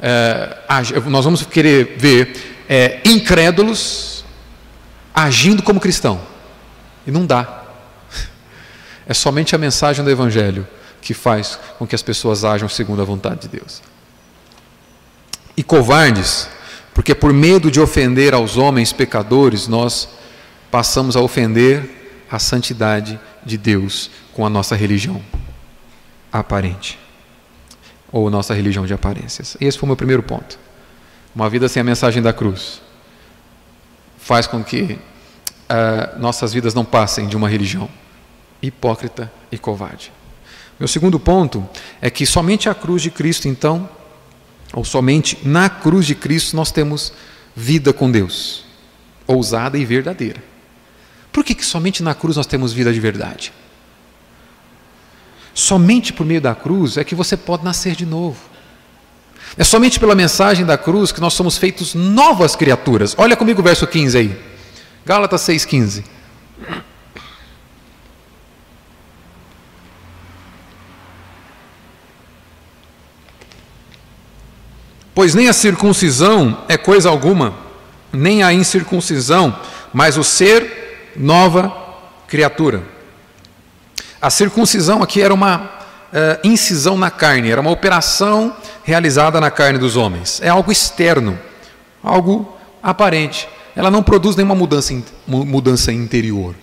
é, 0.00 0.56
nós 1.06 1.24
vamos 1.24 1.42
querer 1.44 1.96
ver 1.98 2.64
é, 2.68 3.00
incrédulos 3.04 4.24
agindo 5.14 5.62
como 5.62 5.80
cristão. 5.80 6.20
E 7.06 7.10
não 7.10 7.24
dá. 7.24 7.57
É 9.08 9.14
somente 9.14 9.54
a 9.54 9.58
mensagem 9.58 10.04
do 10.04 10.10
Evangelho 10.10 10.68
que 11.00 11.14
faz 11.14 11.58
com 11.78 11.86
que 11.86 11.94
as 11.94 12.02
pessoas 12.02 12.44
ajam 12.44 12.68
segundo 12.68 13.02
a 13.02 13.04
vontade 13.04 13.40
de 13.40 13.48
Deus. 13.48 13.82
E 15.56 15.62
covardes 15.62 16.48
porque 16.98 17.14
por 17.14 17.32
medo 17.32 17.70
de 17.70 17.80
ofender 17.80 18.34
aos 18.34 18.56
homens 18.56 18.92
pecadores, 18.92 19.68
nós 19.68 20.08
passamos 20.68 21.14
a 21.14 21.20
ofender 21.20 21.88
a 22.28 22.40
santidade 22.40 23.20
de 23.46 23.56
Deus 23.56 24.10
com 24.32 24.44
a 24.44 24.50
nossa 24.50 24.74
religião 24.74 25.22
aparente. 26.32 26.98
Ou 28.10 28.28
nossa 28.28 28.52
religião 28.52 28.84
de 28.84 28.92
aparências. 28.92 29.56
Esse 29.60 29.78
foi 29.78 29.86
o 29.86 29.90
meu 29.90 29.96
primeiro 29.96 30.24
ponto. 30.24 30.58
Uma 31.32 31.48
vida 31.48 31.68
sem 31.68 31.80
a 31.80 31.84
mensagem 31.84 32.20
da 32.20 32.32
cruz 32.32 32.82
faz 34.18 34.48
com 34.48 34.64
que 34.64 34.98
uh, 35.70 36.18
nossas 36.18 36.52
vidas 36.52 36.74
não 36.74 36.84
passem 36.84 37.28
de 37.28 37.36
uma 37.36 37.48
religião 37.48 37.88
hipócrita 38.62 39.32
e 39.50 39.58
covarde. 39.58 40.12
Meu 40.78 40.88
segundo 40.88 41.18
ponto 41.18 41.68
é 42.00 42.08
que 42.10 42.24
somente 42.24 42.68
a 42.68 42.74
cruz 42.74 43.02
de 43.02 43.10
Cristo, 43.10 43.48
então, 43.48 43.88
ou 44.72 44.84
somente 44.84 45.38
na 45.44 45.68
cruz 45.68 46.06
de 46.06 46.14
Cristo 46.14 46.54
nós 46.56 46.70
temos 46.70 47.12
vida 47.54 47.92
com 47.92 48.10
Deus, 48.10 48.64
ousada 49.26 49.76
e 49.76 49.84
verdadeira. 49.84 50.42
Por 51.32 51.44
que, 51.44 51.54
que 51.54 51.64
somente 51.64 52.02
na 52.02 52.14
cruz 52.14 52.36
nós 52.36 52.46
temos 52.46 52.72
vida 52.72 52.92
de 52.92 53.00
verdade? 53.00 53.52
Somente 55.52 56.12
por 56.12 56.24
meio 56.24 56.40
da 56.40 56.54
cruz 56.54 56.96
é 56.96 57.02
que 57.02 57.14
você 57.14 57.36
pode 57.36 57.64
nascer 57.64 57.96
de 57.96 58.06
novo. 58.06 58.38
É 59.56 59.64
somente 59.64 59.98
pela 59.98 60.14
mensagem 60.14 60.64
da 60.64 60.78
cruz 60.78 61.10
que 61.10 61.20
nós 61.20 61.34
somos 61.34 61.58
feitos 61.58 61.94
novas 61.94 62.54
criaturas. 62.54 63.14
Olha 63.18 63.36
comigo 63.36 63.60
o 63.60 63.64
verso 63.64 63.86
15 63.86 64.18
aí. 64.18 64.38
Gálatas 65.04 65.40
6,15. 65.42 66.04
Pois 75.18 75.34
nem 75.34 75.48
a 75.48 75.52
circuncisão 75.52 76.58
é 76.68 76.76
coisa 76.76 77.08
alguma, 77.08 77.52
nem 78.12 78.44
a 78.44 78.52
incircuncisão, 78.52 79.52
mas 79.92 80.16
o 80.16 80.22
ser 80.22 81.10
nova 81.16 81.76
criatura. 82.28 82.84
A 84.22 84.30
circuncisão 84.30 85.02
aqui 85.02 85.20
era 85.20 85.34
uma 85.34 85.56
uh, 85.56 86.46
incisão 86.46 86.96
na 86.96 87.10
carne, 87.10 87.50
era 87.50 87.60
uma 87.60 87.72
operação 87.72 88.56
realizada 88.84 89.40
na 89.40 89.50
carne 89.50 89.76
dos 89.76 89.96
homens. 89.96 90.40
É 90.40 90.50
algo 90.50 90.70
externo, 90.70 91.36
algo 92.00 92.56
aparente. 92.80 93.48
Ela 93.74 93.90
não 93.90 94.04
produz 94.04 94.36
nenhuma 94.36 94.54
mudança, 94.54 94.94
mudança 95.26 95.90
interior. 95.92 96.54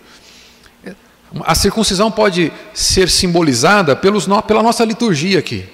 A 1.43 1.55
circuncisão 1.55 2.09
pode 2.09 2.53
ser 2.73 3.09
simbolizada 3.09 3.97
pelos, 3.97 4.25
pela 4.47 4.63
nossa 4.63 4.85
liturgia 4.85 5.39
aqui, 5.39 5.67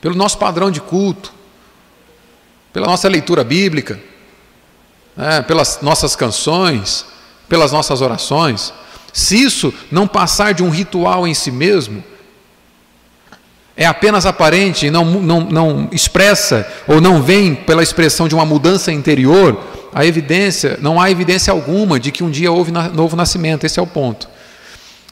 pelo 0.00 0.14
nosso 0.14 0.38
padrão 0.38 0.70
de 0.70 0.80
culto, 0.80 1.36
pela 2.72 2.86
nossa 2.86 3.08
leitura 3.08 3.42
bíblica, 3.42 3.98
né, 5.16 5.42
pelas 5.42 5.80
nossas 5.82 6.14
canções, 6.14 7.04
pelas 7.48 7.72
nossas 7.72 8.00
orações. 8.00 8.72
Se 9.12 9.42
isso 9.42 9.72
não 9.90 10.06
passar 10.06 10.54
de 10.54 10.62
um 10.62 10.70
ritual 10.70 11.26
em 11.26 11.34
si 11.34 11.50
mesmo, 11.50 12.04
é 13.76 13.86
apenas 13.86 14.26
aparente 14.26 14.86
e 14.86 14.90
não, 14.90 15.04
não, 15.04 15.40
não 15.40 15.88
expressa 15.92 16.66
ou 16.86 17.00
não 17.00 17.22
vem 17.22 17.54
pela 17.54 17.82
expressão 17.82 18.26
de 18.26 18.34
uma 18.34 18.44
mudança 18.44 18.92
interior, 18.92 19.56
a 19.94 20.04
evidência, 20.04 20.78
não 20.82 21.00
há 21.00 21.10
evidência 21.10 21.52
alguma 21.52 21.98
de 21.98 22.10
que 22.10 22.22
um 22.22 22.30
dia 22.30 22.50
houve 22.50 22.72
novo 22.72 23.16
nascimento, 23.16 23.64
esse 23.64 23.78
é 23.78 23.82
o 23.82 23.86
ponto. 23.86 24.28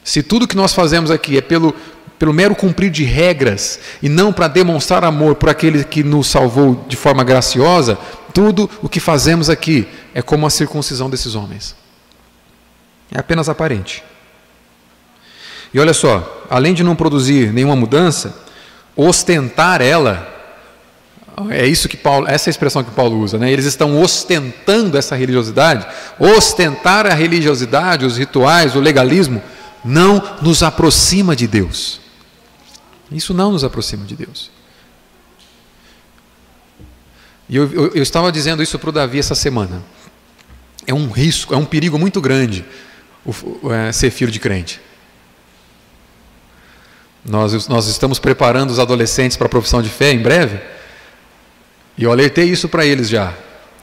Se 0.03 0.21
tudo 0.21 0.47
que 0.47 0.55
nós 0.55 0.73
fazemos 0.73 1.11
aqui 1.11 1.37
é 1.37 1.41
pelo, 1.41 1.73
pelo 2.19 2.33
mero 2.33 2.55
cumprir 2.55 2.89
de 2.89 3.03
regras 3.03 3.79
e 4.01 4.09
não 4.09 4.33
para 4.33 4.47
demonstrar 4.47 5.03
amor 5.03 5.35
por 5.35 5.49
aquele 5.49 5.83
que 5.83 6.03
nos 6.03 6.27
salvou 6.27 6.85
de 6.87 6.95
forma 6.95 7.23
graciosa, 7.23 7.97
tudo 8.33 8.69
o 8.81 8.89
que 8.89 8.99
fazemos 8.99 9.49
aqui 9.49 9.87
é 10.13 10.21
como 10.21 10.45
a 10.45 10.49
circuncisão 10.49 11.09
desses 11.09 11.35
homens. 11.35 11.75
É 13.11 13.19
apenas 13.19 13.49
aparente. 13.49 14.03
E 15.73 15.79
olha 15.79 15.93
só, 15.93 16.45
além 16.49 16.73
de 16.73 16.83
não 16.83 16.95
produzir 16.95 17.53
nenhuma 17.53 17.75
mudança, 17.75 18.35
ostentar 18.95 19.81
ela, 19.81 20.35
é 21.49 21.67
isso 21.67 21.87
que 21.87 21.97
Paulo, 21.97 22.27
essa 22.27 22.49
é 22.49 22.51
expressão 22.51 22.83
que 22.83 22.91
Paulo 22.91 23.19
usa, 23.19 23.37
né? 23.37 23.51
Eles 23.51 23.65
estão 23.65 24.01
ostentando 24.01 24.97
essa 24.97 25.15
religiosidade, 25.15 25.85
ostentar 26.17 27.05
a 27.05 27.13
religiosidade, 27.13 28.05
os 28.05 28.17
rituais, 28.17 28.75
o 28.75 28.79
legalismo, 28.79 29.41
não 29.85 30.37
nos 30.41 30.63
aproxima 30.63 31.35
de 31.35 31.45
Deus. 31.45 32.06
Isso 33.11 33.33
não 33.33 33.51
nos 33.51 33.63
aproxima 33.63 34.05
de 34.05 34.15
Deus. 34.15 34.51
E 37.49 37.55
eu, 37.55 37.71
eu, 37.71 37.87
eu 37.95 38.03
estava 38.03 38.31
dizendo 38.31 38.61
isso 38.61 38.77
para 38.77 38.89
o 38.89 38.93
Davi 38.93 39.19
essa 39.19 39.35
semana. 39.35 39.81
É 40.85 40.93
um 40.93 41.09
risco, 41.09 41.53
é 41.53 41.57
um 41.57 41.65
perigo 41.65 41.97
muito 41.97 42.19
grande 42.19 42.65
o, 43.25 43.71
é, 43.71 43.91
ser 43.91 44.09
filho 44.09 44.31
de 44.31 44.39
crente. 44.39 44.81
Nós, 47.23 47.67
nós 47.67 47.87
estamos 47.87 48.19
preparando 48.19 48.71
os 48.71 48.79
adolescentes 48.79 49.35
para 49.35 49.47
a 49.47 49.49
profissão 49.49 49.81
de 49.81 49.89
fé 49.89 50.11
em 50.11 50.21
breve. 50.21 50.59
E 51.97 52.03
eu 52.03 52.11
alertei 52.11 52.45
isso 52.45 52.69
para 52.69 52.85
eles 52.85 53.09
já. 53.09 53.33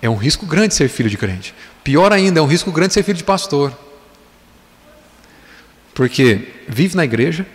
É 0.00 0.08
um 0.08 0.16
risco 0.16 0.46
grande 0.46 0.74
ser 0.74 0.88
filho 0.88 1.10
de 1.10 1.16
crente. 1.16 1.54
Pior 1.82 2.12
ainda, 2.12 2.40
é 2.40 2.42
um 2.42 2.46
risco 2.46 2.70
grande 2.72 2.94
ser 2.94 3.02
filho 3.02 3.18
de 3.18 3.24
pastor. 3.24 3.76
Porque 5.94 6.52
vive 6.68 6.96
na 6.96 7.04
igreja, 7.04 7.46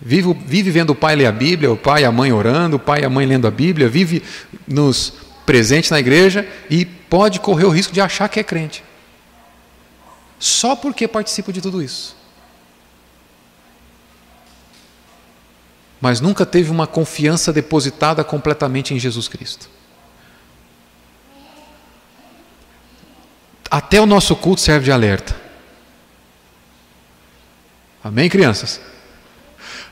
vive, 0.00 0.32
vive 0.32 0.70
vendo 0.70 0.90
o 0.90 0.94
pai 0.94 1.16
ler 1.16 1.26
a 1.26 1.32
Bíblia, 1.32 1.70
o 1.70 1.76
pai 1.76 2.02
e 2.02 2.04
a 2.04 2.12
mãe 2.12 2.32
orando, 2.32 2.76
o 2.76 2.80
pai 2.80 3.02
e 3.02 3.04
a 3.04 3.10
mãe 3.10 3.26
lendo 3.26 3.46
a 3.46 3.50
Bíblia, 3.50 3.88
vive 3.88 4.22
nos 4.66 5.14
presente 5.44 5.90
na 5.90 5.98
igreja 5.98 6.46
e 6.68 6.84
pode 6.84 7.40
correr 7.40 7.64
o 7.64 7.70
risco 7.70 7.92
de 7.92 8.00
achar 8.00 8.28
que 8.28 8.38
é 8.38 8.42
crente. 8.42 8.84
Só 10.38 10.76
porque 10.76 11.08
participa 11.08 11.52
de 11.52 11.60
tudo 11.60 11.82
isso. 11.82 12.16
Mas 16.00 16.20
nunca 16.20 16.46
teve 16.46 16.70
uma 16.70 16.86
confiança 16.86 17.52
depositada 17.52 18.22
completamente 18.22 18.94
em 18.94 18.98
Jesus 18.98 19.26
Cristo. 19.26 19.68
Até 23.70 24.00
o 24.00 24.06
nosso 24.06 24.36
culto 24.36 24.60
serve 24.60 24.84
de 24.84 24.92
alerta. 24.92 25.36
Amém, 28.02 28.28
crianças? 28.28 28.80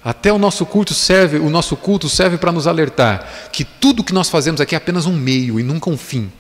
Até 0.07 0.33
o 0.33 0.39
nosso 0.39 0.65
culto 0.65 0.95
serve, 0.95 1.39
o 1.39 1.51
nosso 1.51 1.77
culto 1.77 2.09
serve 2.09 2.39
para 2.39 2.53
nos 2.53 2.69
alertar 2.69 3.51
que 3.51 3.65
tudo 3.65 4.05
que 4.05 4.15
nós 4.15 4.31
fazemos 4.31 4.61
aqui 4.61 4.77
é 4.77 4.79
apenas 4.79 5.05
um 5.05 5.13
meio 5.13 5.59
e 5.59 5.65
nunca 5.65 5.91
um 5.91 5.99
fim. 5.99 6.31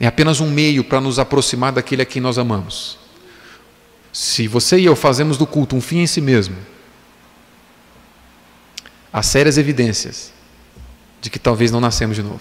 É 0.00 0.06
apenas 0.06 0.40
um 0.40 0.50
meio 0.50 0.82
para 0.82 0.98
nos 0.98 1.18
aproximar 1.18 1.72
daquele 1.72 2.00
a 2.00 2.06
quem 2.06 2.22
nós 2.22 2.38
amamos. 2.38 2.98
Se 4.10 4.48
você 4.48 4.78
e 4.78 4.86
eu 4.86 4.96
fazemos 4.96 5.36
do 5.36 5.46
culto 5.46 5.76
um 5.76 5.80
fim 5.82 5.98
em 5.98 6.06
si 6.06 6.22
mesmo, 6.22 6.56
há 9.12 9.22
sérias 9.22 9.58
evidências 9.58 10.32
de 11.20 11.28
que 11.28 11.38
talvez 11.38 11.70
não 11.70 11.82
nascemos 11.82 12.16
de 12.16 12.22
novo. 12.22 12.40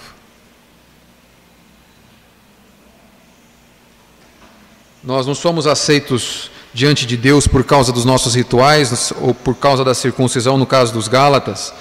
Nós 5.04 5.28
não 5.28 5.36
somos 5.36 5.68
aceitos 5.68 6.50
diante 6.76 7.06
de 7.06 7.16
Deus 7.16 7.48
por 7.48 7.64
causa 7.64 7.94
dos 7.94 8.04
nossos 8.04 8.36
rituais 8.36 9.14
ou 9.22 9.34
por 9.34 9.56
causa 9.56 9.82
da 9.82 9.94
circuncisão, 9.94 10.58
no 10.58 10.66
caso 10.66 10.92
dos 10.92 11.08
Gálatas. 11.08 11.74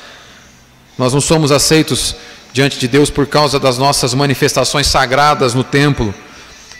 Nós 0.96 1.12
não 1.12 1.20
somos 1.20 1.50
aceitos 1.50 2.14
diante 2.52 2.78
de 2.78 2.86
Deus 2.86 3.10
por 3.10 3.26
causa 3.26 3.58
das 3.58 3.76
nossas 3.76 4.14
manifestações 4.14 4.86
sagradas 4.86 5.52
no 5.52 5.64
templo. 5.64 6.14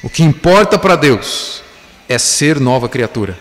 O 0.00 0.09
que 0.09 0.22
importa 0.22 0.79
para 0.79 0.94
Deus 0.94 1.61
é 2.09 2.16
ser 2.16 2.61
nova 2.61 2.88
criatura. 2.88 3.37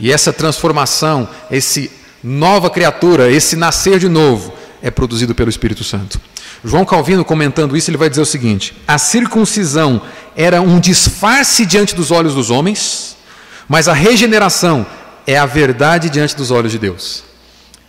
E 0.00 0.10
essa 0.10 0.32
transformação, 0.32 1.28
esse 1.48 1.92
nova 2.24 2.70
criatura, 2.70 3.30
esse 3.30 3.54
nascer 3.54 4.00
de 4.00 4.08
novo, 4.08 4.52
é 4.82 4.90
produzido 4.90 5.32
pelo 5.32 5.48
Espírito 5.48 5.84
Santo. 5.84 6.20
João 6.64 6.84
Calvino, 6.84 7.24
comentando 7.24 7.76
isso, 7.76 7.88
ele 7.88 7.96
vai 7.96 8.10
dizer 8.10 8.22
o 8.22 8.26
seguinte: 8.26 8.74
a 8.88 8.98
circuncisão 8.98 10.02
era 10.34 10.60
um 10.60 10.80
disfarce 10.80 11.64
diante 11.64 11.94
dos 11.94 12.10
olhos 12.10 12.34
dos 12.34 12.50
homens, 12.50 13.16
mas 13.70 13.86
a 13.86 13.92
regeneração 13.92 14.84
é 15.24 15.38
a 15.38 15.46
verdade 15.46 16.10
diante 16.10 16.34
dos 16.34 16.50
olhos 16.50 16.72
de 16.72 16.78
Deus. 16.78 17.22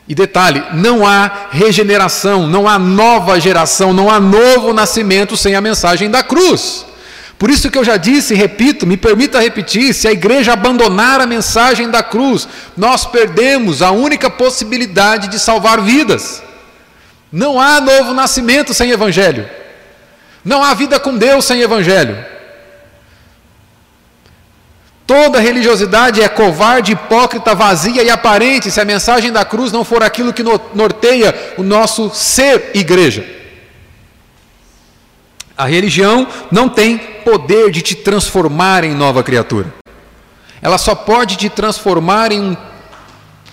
E 0.08 0.14
detalhe: 0.14 0.64
não 0.74 1.08
há 1.08 1.48
regeneração, 1.50 2.46
não 2.46 2.68
há 2.68 2.78
nova 2.78 3.40
geração, 3.40 3.92
não 3.92 4.08
há 4.08 4.20
novo 4.20 4.74
nascimento 4.74 5.36
sem 5.36 5.56
a 5.56 5.60
mensagem 5.60 6.08
da 6.08 6.22
cruz. 6.22 6.86
Por 7.40 7.50
isso 7.50 7.72
que 7.72 7.80
eu 7.80 7.84
já 7.84 7.98
disse 7.98 8.36
repito, 8.36 8.86
me 8.86 8.96
permita 8.96 9.40
repetir: 9.42 9.92
se 9.96 10.08
a 10.08 10.12
igreja 10.12 10.54
abandonar 10.54 11.20
a 11.20 11.26
mensagem 11.26 11.90
da 11.90 12.04
cruz, 12.04 12.48
nós 12.78 13.04
perdemos 13.04 13.82
a 13.82 13.90
única 13.90 14.30
possibilidade 14.30 15.30
de 15.30 15.40
salvar 15.40 15.82
vidas. 15.82 16.44
Não 17.32 17.60
há 17.60 17.82
novo 17.82 18.14
nascimento 18.14 18.72
sem 18.72 18.92
evangelho. 18.92 19.50
Não 20.46 20.64
há 20.64 20.76
vida 20.76 21.00
com 21.00 21.18
Deus 21.18 21.44
sem 21.44 21.60
evangelho. 21.60 22.31
Toda 25.12 25.42
religiosidade 25.42 26.22
é 26.22 26.30
covarde, 26.30 26.94
hipócrita, 26.94 27.54
vazia 27.54 28.02
e 28.02 28.10
aparente 28.10 28.72
se 28.72 28.80
a 28.80 28.86
mensagem 28.86 29.30
da 29.30 29.44
cruz 29.44 29.70
não 29.70 29.84
for 29.84 30.02
aquilo 30.02 30.32
que 30.32 30.42
norteia 30.74 31.54
o 31.58 31.64
nosso 31.64 32.10
ser 32.12 32.72
igreja. 32.74 33.26
A 35.58 35.66
religião 35.66 36.26
não 36.50 36.70
tem 36.70 36.98
poder 36.98 37.72
de 37.72 37.82
te 37.82 37.94
transformar 37.94 38.86
em 38.86 38.94
nova 38.94 39.22
criatura. 39.22 39.74
Ela 40.62 40.78
só 40.78 40.96
pode 40.96 41.36
te 41.36 41.50
transformar 41.50 42.32
em 42.32 42.40
um 42.40 42.58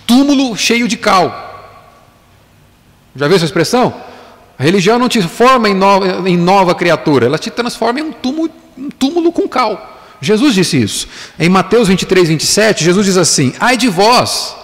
túmulo 0.07 0.55
cheio 0.55 0.87
de 0.87 0.95
cal. 0.95 1.75
Já 3.13 3.27
viu 3.27 3.35
essa 3.35 3.43
expressão? 3.43 3.93
A 4.57 4.63
religião 4.63 4.97
não 4.97 5.09
te 5.09 5.21
forma 5.21 5.67
em 5.67 5.73
nova, 5.73 6.29
em 6.29 6.37
nova 6.37 6.73
criatura, 6.73 7.25
ela 7.25 7.37
te 7.37 7.51
transforma 7.51 7.99
em 7.99 8.03
um 8.03 8.13
túmulo, 8.13 8.49
um 8.77 8.89
túmulo 8.89 9.33
com 9.33 9.45
cal. 9.45 9.98
Jesus 10.21 10.53
disse 10.53 10.81
isso. 10.81 11.07
Em 11.39 11.49
Mateus 11.49 11.87
23, 11.87 12.27
27, 12.29 12.83
Jesus 12.83 13.05
diz 13.05 13.17
assim: 13.17 13.53
Ai 13.59 13.77
de 13.77 13.87
vós. 13.87 14.55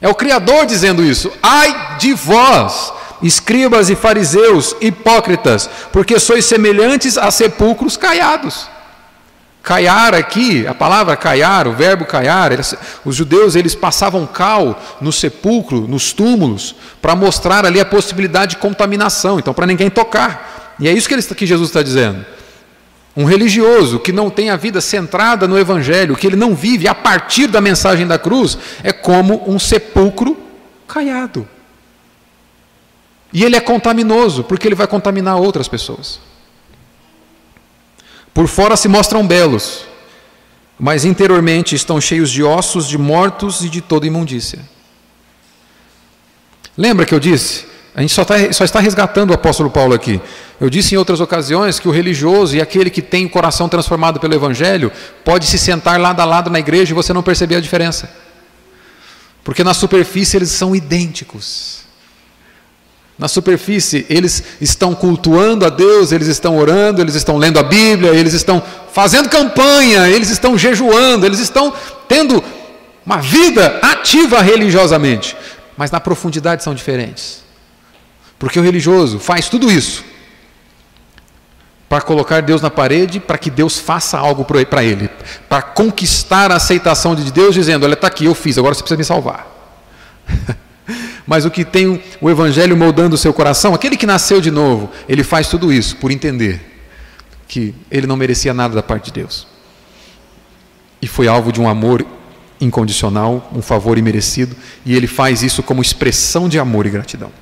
É 0.00 0.08
o 0.08 0.14
Criador 0.14 0.66
dizendo 0.66 1.02
isso. 1.02 1.32
Ai 1.42 1.96
de 1.98 2.12
vós, 2.12 2.92
escribas 3.22 3.88
e 3.88 3.96
fariseus, 3.96 4.76
hipócritas, 4.80 5.70
porque 5.90 6.18
sois 6.18 6.44
semelhantes 6.44 7.16
a 7.16 7.30
sepulcros 7.30 7.96
caiados. 7.96 8.68
Caiar 9.62 10.14
aqui, 10.14 10.66
a 10.66 10.74
palavra 10.74 11.16
caiar, 11.16 11.66
o 11.66 11.72
verbo 11.72 12.04
caiar, 12.04 12.52
eles, 12.52 12.74
os 13.02 13.16
judeus 13.16 13.56
eles 13.56 13.74
passavam 13.74 14.26
cal 14.26 14.78
no 15.00 15.10
sepulcro, 15.10 15.88
nos 15.88 16.12
túmulos, 16.12 16.74
para 17.00 17.16
mostrar 17.16 17.64
ali 17.64 17.80
a 17.80 17.86
possibilidade 17.86 18.56
de 18.56 18.56
contaminação, 18.58 19.38
então 19.38 19.54
para 19.54 19.64
ninguém 19.64 19.88
tocar. 19.88 20.76
E 20.78 20.86
é 20.86 20.92
isso 20.92 21.08
que, 21.08 21.34
que 21.34 21.46
Jesus 21.46 21.70
está 21.70 21.82
dizendo. 21.82 22.26
Um 23.16 23.24
religioso 23.24 24.00
que 24.00 24.12
não 24.12 24.28
tem 24.28 24.50
a 24.50 24.56
vida 24.56 24.80
centrada 24.80 25.46
no 25.46 25.58
Evangelho, 25.58 26.16
que 26.16 26.26
ele 26.26 26.36
não 26.36 26.54
vive 26.54 26.88
a 26.88 26.94
partir 26.94 27.46
da 27.46 27.60
mensagem 27.60 28.06
da 28.06 28.18
cruz, 28.18 28.58
é 28.82 28.92
como 28.92 29.48
um 29.48 29.58
sepulcro 29.58 30.36
caiado. 30.88 31.48
E 33.32 33.44
ele 33.44 33.56
é 33.56 33.60
contaminoso, 33.60 34.42
porque 34.44 34.66
ele 34.66 34.74
vai 34.74 34.86
contaminar 34.86 35.36
outras 35.36 35.68
pessoas. 35.68 36.20
Por 38.32 38.48
fora 38.48 38.76
se 38.76 38.88
mostram 38.88 39.24
belos, 39.24 39.86
mas 40.78 41.04
interiormente 41.04 41.76
estão 41.76 42.00
cheios 42.00 42.30
de 42.30 42.42
ossos 42.42 42.88
de 42.88 42.98
mortos 42.98 43.64
e 43.64 43.68
de 43.68 43.80
toda 43.80 44.08
imundícia. 44.08 44.58
Lembra 46.76 47.06
que 47.06 47.14
eu 47.14 47.20
disse 47.20 47.73
a 47.94 48.00
gente 48.00 48.12
só, 48.12 48.22
está 48.22 48.52
só 48.52 48.64
está 48.64 48.80
resgatando 48.80 49.30
o 49.30 49.34
apóstolo 49.34 49.70
Paulo 49.70 49.94
aqui. 49.94 50.20
Eu 50.60 50.68
disse 50.68 50.94
em 50.94 50.98
outras 50.98 51.20
ocasiões 51.20 51.78
que 51.78 51.86
o 51.86 51.92
religioso 51.92 52.56
e 52.56 52.60
aquele 52.60 52.90
que 52.90 53.00
tem 53.00 53.24
o 53.24 53.30
coração 53.30 53.68
transformado 53.68 54.18
pelo 54.18 54.34
Evangelho 54.34 54.90
pode 55.24 55.46
se 55.46 55.58
sentar 55.58 56.00
lado 56.00 56.20
a 56.20 56.24
lado 56.24 56.50
na 56.50 56.58
igreja 56.58 56.92
e 56.92 56.94
você 56.94 57.12
não 57.12 57.22
perceber 57.22 57.54
a 57.54 57.60
diferença. 57.60 58.10
Porque 59.44 59.62
na 59.62 59.72
superfície 59.72 60.36
eles 60.36 60.50
são 60.50 60.74
idênticos. 60.74 61.84
Na 63.16 63.28
superfície, 63.28 64.04
eles 64.10 64.42
estão 64.60 64.92
cultuando 64.92 65.64
a 65.64 65.68
Deus, 65.68 66.10
eles 66.10 66.26
estão 66.26 66.58
orando, 66.58 67.00
eles 67.00 67.14
estão 67.14 67.36
lendo 67.36 67.60
a 67.60 67.62
Bíblia, 67.62 68.10
eles 68.10 68.32
estão 68.32 68.60
fazendo 68.92 69.28
campanha, 69.28 70.08
eles 70.08 70.30
estão 70.30 70.58
jejuando, 70.58 71.24
eles 71.24 71.38
estão 71.38 71.72
tendo 72.08 72.42
uma 73.06 73.18
vida 73.18 73.78
ativa 73.82 74.42
religiosamente, 74.42 75.36
mas 75.76 75.92
na 75.92 76.00
profundidade 76.00 76.64
são 76.64 76.74
diferentes. 76.74 77.43
Porque 78.44 78.60
o 78.60 78.62
religioso 78.62 79.18
faz 79.18 79.48
tudo 79.48 79.72
isso 79.72 80.04
para 81.88 82.02
colocar 82.02 82.42
Deus 82.42 82.60
na 82.60 82.68
parede, 82.68 83.18
para 83.18 83.38
que 83.38 83.50
Deus 83.50 83.78
faça 83.78 84.18
algo 84.18 84.44
para 84.44 84.84
ele, 84.84 85.08
para 85.48 85.62
conquistar 85.62 86.52
a 86.52 86.56
aceitação 86.56 87.14
de 87.14 87.32
Deus, 87.32 87.54
dizendo: 87.54 87.84
Olha, 87.84 87.94
está 87.94 88.06
aqui, 88.06 88.26
eu 88.26 88.34
fiz, 88.34 88.58
agora 88.58 88.74
você 88.74 88.82
precisa 88.82 88.98
me 88.98 89.04
salvar. 89.04 89.46
Mas 91.26 91.46
o 91.46 91.50
que 91.50 91.64
tem 91.64 92.02
o 92.20 92.28
Evangelho 92.28 92.76
moldando 92.76 93.14
o 93.14 93.18
seu 93.18 93.32
coração, 93.32 93.72
aquele 93.72 93.96
que 93.96 94.04
nasceu 94.04 94.42
de 94.42 94.50
novo, 94.50 94.90
ele 95.08 95.24
faz 95.24 95.48
tudo 95.48 95.72
isso 95.72 95.96
por 95.96 96.10
entender 96.10 96.84
que 97.48 97.74
ele 97.90 98.06
não 98.06 98.14
merecia 98.14 98.52
nada 98.52 98.74
da 98.74 98.82
parte 98.82 99.06
de 99.06 99.12
Deus. 99.12 99.46
E 101.00 101.06
foi 101.06 101.28
alvo 101.28 101.50
de 101.50 101.62
um 101.62 101.66
amor 101.66 102.04
incondicional, 102.60 103.50
um 103.54 103.62
favor 103.62 103.96
imerecido, 103.96 104.54
e 104.84 104.94
ele 104.94 105.06
faz 105.06 105.42
isso 105.42 105.62
como 105.62 105.80
expressão 105.80 106.46
de 106.46 106.58
amor 106.58 106.84
e 106.84 106.90
gratidão. 106.90 107.32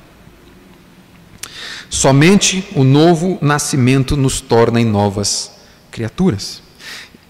Somente 1.92 2.66
o 2.74 2.84
novo 2.84 3.38
nascimento 3.42 4.16
nos 4.16 4.40
torna 4.40 4.80
em 4.80 4.84
novas 4.84 5.52
criaturas. 5.90 6.62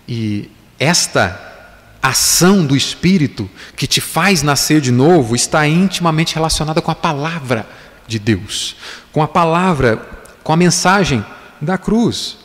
E 0.06 0.48
esta 0.78 1.96
ação 2.00 2.64
do 2.64 2.76
Espírito 2.76 3.50
que 3.76 3.88
te 3.88 4.00
faz 4.00 4.40
nascer 4.40 4.80
de 4.80 4.92
novo 4.92 5.34
está 5.34 5.66
intimamente 5.66 6.36
relacionada 6.36 6.80
com 6.80 6.92
a 6.92 6.94
palavra 6.94 7.68
de 8.06 8.20
Deus, 8.20 8.76
com 9.10 9.20
a 9.20 9.26
palavra, 9.26 9.96
com 10.44 10.52
a 10.52 10.56
mensagem 10.56 11.26
da 11.60 11.76
cruz. 11.76 12.38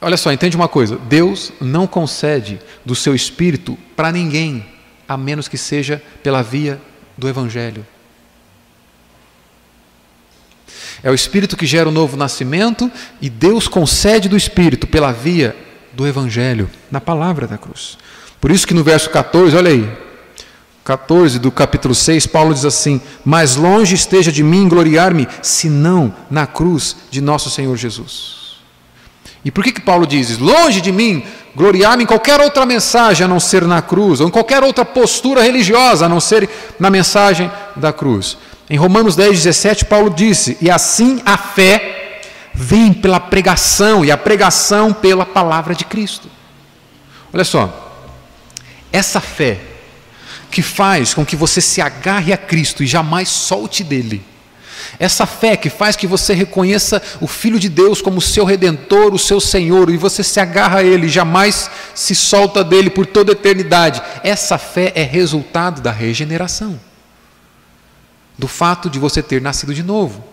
Olha 0.00 0.16
só, 0.16 0.32
entende 0.32 0.56
uma 0.56 0.68
coisa: 0.68 0.96
Deus 0.96 1.52
não 1.60 1.88
concede 1.88 2.60
do 2.84 2.94
seu 2.94 3.16
espírito 3.16 3.76
para 3.96 4.12
ninguém, 4.12 4.64
a 5.08 5.16
menos 5.16 5.48
que 5.48 5.58
seja 5.58 6.00
pela 6.22 6.40
via 6.40 6.80
do 7.18 7.28
Evangelho. 7.28 7.84
É 11.02 11.10
o 11.10 11.14
Espírito 11.14 11.56
que 11.56 11.66
gera 11.66 11.88
o 11.88 11.92
novo 11.92 12.16
nascimento 12.16 12.90
e 13.20 13.28
Deus 13.28 13.66
concede 13.66 14.28
do 14.28 14.36
Espírito 14.36 14.86
pela 14.86 15.12
via 15.12 15.56
do 15.92 16.06
Evangelho, 16.06 16.70
na 16.90 17.00
palavra 17.00 17.46
da 17.46 17.58
cruz. 17.58 17.98
Por 18.40 18.50
isso 18.50 18.66
que 18.66 18.74
no 18.74 18.84
verso 18.84 19.10
14, 19.10 19.56
olha 19.56 19.70
aí, 19.70 19.88
14 20.84 21.38
do 21.38 21.50
capítulo 21.50 21.94
6, 21.94 22.26
Paulo 22.26 22.54
diz 22.54 22.64
assim: 22.64 23.00
Mais 23.24 23.56
longe 23.56 23.94
esteja 23.94 24.32
de 24.32 24.42
mim 24.42 24.68
gloriar-me, 24.68 25.28
senão 25.40 26.12
na 26.30 26.46
cruz 26.46 26.96
de 27.10 27.20
nosso 27.20 27.50
Senhor 27.50 27.76
Jesus. 27.76 28.56
E 29.44 29.50
por 29.50 29.62
que, 29.62 29.72
que 29.72 29.80
Paulo 29.80 30.06
diz: 30.06 30.38
Longe 30.38 30.80
de 30.80 30.90
mim 30.90 31.24
gloriar-me 31.54 32.04
em 32.04 32.06
qualquer 32.06 32.40
outra 32.40 32.66
mensagem 32.66 33.24
a 33.24 33.28
não 33.28 33.38
ser 33.38 33.64
na 33.64 33.82
cruz, 33.82 34.20
ou 34.20 34.26
em 34.26 34.30
qualquer 34.30 34.62
outra 34.62 34.84
postura 34.84 35.42
religiosa 35.42 36.06
a 36.06 36.08
não 36.08 36.20
ser 36.20 36.48
na 36.80 36.90
mensagem 36.90 37.50
da 37.76 37.92
cruz? 37.92 38.36
Em 38.68 38.76
Romanos 38.76 39.16
10, 39.16 39.42
17, 39.42 39.84
Paulo 39.84 40.10
disse: 40.10 40.56
E 40.60 40.70
assim 40.70 41.20
a 41.24 41.36
fé 41.36 42.20
vem 42.54 42.92
pela 42.92 43.20
pregação, 43.20 44.04
e 44.04 44.10
a 44.10 44.16
pregação 44.16 44.92
pela 44.92 45.26
palavra 45.26 45.74
de 45.74 45.84
Cristo. 45.84 46.28
Olha 47.32 47.44
só, 47.44 48.08
essa 48.92 49.20
fé 49.20 49.58
que 50.50 50.62
faz 50.62 51.14
com 51.14 51.24
que 51.24 51.34
você 51.34 51.60
se 51.60 51.80
agarre 51.80 52.32
a 52.32 52.36
Cristo 52.36 52.82
e 52.82 52.86
jamais 52.86 53.28
solte 53.28 53.82
dele 53.82 54.22
essa 54.98 55.26
fé 55.26 55.56
que 55.56 55.70
faz 55.70 55.96
que 55.96 56.06
você 56.06 56.34
reconheça 56.34 57.02
o 57.20 57.26
Filho 57.26 57.58
de 57.58 57.68
Deus 57.68 58.00
como 58.00 58.20
seu 58.20 58.44
redentor, 58.44 59.12
o 59.12 59.18
seu 59.18 59.40
Senhor, 59.40 59.90
e 59.90 59.96
você 59.96 60.22
se 60.22 60.40
agarra 60.40 60.78
a 60.78 60.84
Ele, 60.84 61.08
jamais 61.08 61.70
se 61.94 62.14
solta 62.14 62.62
dele 62.62 62.90
por 62.90 63.06
toda 63.06 63.32
a 63.32 63.34
eternidade. 63.34 64.02
Essa 64.22 64.58
fé 64.58 64.92
é 64.94 65.02
resultado 65.02 65.80
da 65.80 65.90
regeneração, 65.90 66.78
do 68.38 68.48
fato 68.48 68.88
de 68.88 68.98
você 68.98 69.22
ter 69.22 69.40
nascido 69.40 69.74
de 69.74 69.82
novo. 69.82 70.24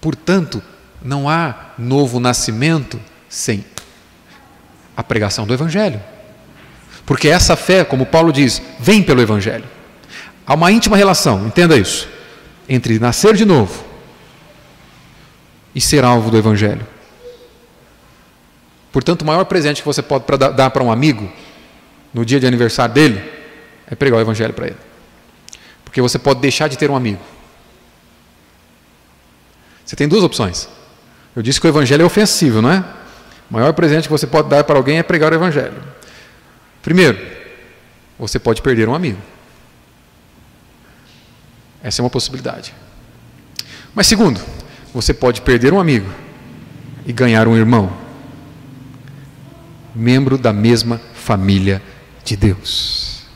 Portanto, 0.00 0.62
não 1.02 1.28
há 1.28 1.72
novo 1.78 2.20
nascimento 2.20 3.00
sem 3.28 3.64
a 4.96 5.02
pregação 5.02 5.46
do 5.46 5.54
Evangelho. 5.54 6.00
Porque 7.04 7.28
essa 7.28 7.56
fé, 7.56 7.84
como 7.84 8.06
Paulo 8.06 8.32
diz, 8.32 8.62
vem 8.78 9.02
pelo 9.02 9.20
Evangelho. 9.20 9.64
Há 10.46 10.54
uma 10.54 10.70
íntima 10.70 10.96
relação, 10.96 11.46
entenda 11.46 11.76
isso 11.76 12.08
entre 12.68 12.98
nascer 12.98 13.34
de 13.34 13.44
novo 13.44 13.84
e 15.74 15.80
ser 15.80 16.04
alvo 16.04 16.30
do 16.30 16.36
Evangelho. 16.36 16.86
Portanto, 18.92 19.22
o 19.22 19.24
maior 19.24 19.44
presente 19.44 19.80
que 19.80 19.86
você 19.86 20.02
pode 20.02 20.24
dar 20.54 20.70
para 20.70 20.82
um 20.82 20.92
amigo 20.92 21.30
no 22.12 22.24
dia 22.24 22.38
de 22.38 22.46
aniversário 22.46 22.94
dele 22.94 23.22
é 23.90 23.94
pregar 23.94 24.18
o 24.18 24.20
Evangelho 24.20 24.52
para 24.52 24.66
ele. 24.66 24.91
Porque 25.92 26.00
você 26.00 26.18
pode 26.18 26.40
deixar 26.40 26.68
de 26.68 26.78
ter 26.78 26.90
um 26.90 26.96
amigo. 26.96 27.20
Você 29.84 29.94
tem 29.94 30.08
duas 30.08 30.24
opções. 30.24 30.66
Eu 31.36 31.42
disse 31.42 31.60
que 31.60 31.66
o 31.66 31.68
Evangelho 31.68 32.00
é 32.00 32.06
ofensivo, 32.06 32.62
não 32.62 32.70
é? 32.70 32.82
O 33.50 33.52
maior 33.52 33.74
presente 33.74 34.04
que 34.04 34.10
você 34.10 34.26
pode 34.26 34.48
dar 34.48 34.64
para 34.64 34.78
alguém 34.78 34.96
é 34.96 35.02
pregar 35.02 35.30
o 35.30 35.34
Evangelho. 35.34 35.84
Primeiro, 36.80 37.18
você 38.18 38.38
pode 38.38 38.62
perder 38.62 38.88
um 38.88 38.94
amigo. 38.94 39.18
Essa 41.82 42.00
é 42.00 42.02
uma 42.02 42.08
possibilidade. 42.08 42.72
Mas 43.94 44.06
segundo, 44.06 44.40
você 44.94 45.12
pode 45.12 45.42
perder 45.42 45.74
um 45.74 45.78
amigo 45.78 46.10
e 47.04 47.12
ganhar 47.12 47.46
um 47.46 47.54
irmão, 47.54 47.94
membro 49.94 50.38
da 50.38 50.54
mesma 50.54 50.98
família 51.12 51.82
de 52.24 52.34
Deus. 52.34 53.26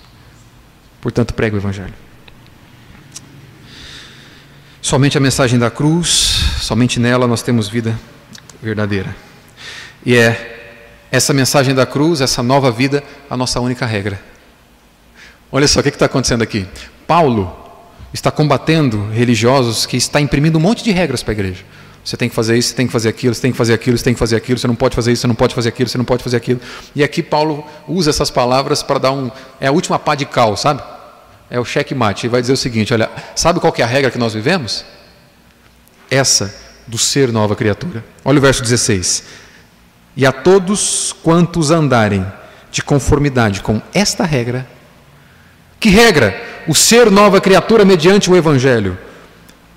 Portanto, 1.03 1.35
prega 1.35 1.55
o 1.55 1.59
Evangelho. 1.59 2.06
Somente 4.87 5.19
a 5.19 5.21
mensagem 5.21 5.59
da 5.59 5.69
cruz, 5.69 6.45
somente 6.61 7.01
nela 7.01 7.27
nós 7.27 7.43
temos 7.43 7.69
vida 7.69 7.99
verdadeira. 8.63 9.17
E 10.05 10.15
é 10.15 11.03
essa 11.11 11.35
mensagem 11.35 11.75
da 11.75 11.85
cruz, 11.85 12.21
essa 12.21 12.41
nova 12.41 12.71
vida, 12.71 13.03
a 13.29 13.37
nossa 13.37 13.59
única 13.59 13.85
regra. 13.85 14.21
Olha 15.51 15.67
só 15.67 15.81
o 15.81 15.83
que 15.83 15.89
está 15.89 16.07
acontecendo 16.07 16.43
aqui. 16.43 16.69
Paulo 17.05 17.53
está 18.15 18.31
combatendo 18.31 19.11
religiosos 19.11 19.87
que 19.87 19.97
está 19.97 20.21
imprimindo 20.21 20.57
um 20.57 20.61
monte 20.63 20.85
de 20.85 20.93
regras 20.93 21.21
para 21.21 21.33
a 21.33 21.35
igreja. 21.35 21.65
Você 22.05 22.17
tem 22.17 22.29
que 22.29 22.35
fazer 22.37 22.57
isso, 22.57 22.69
você 22.69 22.77
tem 22.77 22.87
que 22.87 22.93
fazer 22.93 23.09
aquilo, 23.09 23.35
você 23.35 23.43
tem 23.43 23.51
que 23.51 23.59
fazer 23.59 23.75
aquilo, 23.75 23.99
você 23.99 24.05
tem 24.05 24.15
que 24.15 24.21
fazer 24.21 24.37
aquilo, 24.37 24.57
você 24.57 24.69
não 24.69 24.77
pode 24.77 24.95
fazer 24.95 25.11
isso, 25.11 25.23
você 25.23 25.27
não 25.27 25.35
pode 25.35 25.53
fazer 25.53 25.69
aquilo, 25.71 25.89
você 25.89 25.99
não 25.99 26.05
pode 26.05 26.23
fazer 26.23 26.37
aquilo. 26.37 26.61
E 26.95 27.03
aqui 27.03 27.25
Paulo 27.25 27.67
usa 27.89 28.11
essas 28.11 28.31
palavras 28.31 28.85
para 28.85 29.01
dar 29.01 29.11
um. 29.11 29.33
É 29.61 29.67
a 29.67 29.73
última 29.73 29.99
pá 29.99 30.15
de 30.15 30.27
cal, 30.27 30.57
sabe? 30.57 30.81
É 31.51 31.61
o 31.61 31.65
checkmate. 31.65 32.27
E 32.27 32.29
vai 32.29 32.41
dizer 32.41 32.53
o 32.53 32.57
seguinte: 32.57 32.93
olha, 32.93 33.11
sabe 33.35 33.61
qual 33.61 33.75
é 33.77 33.83
a 33.83 33.87
regra 33.87 34.11
que 34.11 34.19
nós 34.19 34.35
vivemos? 34.35 34.85
Essa 36.11 36.55
do 36.87 36.99
ser 36.99 37.33
nova 37.33 37.57
criatura. 37.57 38.05
Olha 38.25 38.39
o 38.39 38.41
verso 38.41 38.63
16. 38.63 39.25
E 40.17 40.25
a 40.25 40.33
todos 40.33 41.15
quantos 41.23 41.71
andarem 41.71 42.27
de 42.71 42.83
conformidade 42.83 43.61
com 43.61 43.83
esta 43.93 44.25
regra, 44.25 44.67
que 45.79 45.89
regra? 45.89 46.43
O 46.67 46.75
ser 46.75 47.11
nova 47.11 47.41
criatura 47.41 47.85
mediante 47.85 48.31
o 48.31 48.37
Evangelho. 48.37 48.99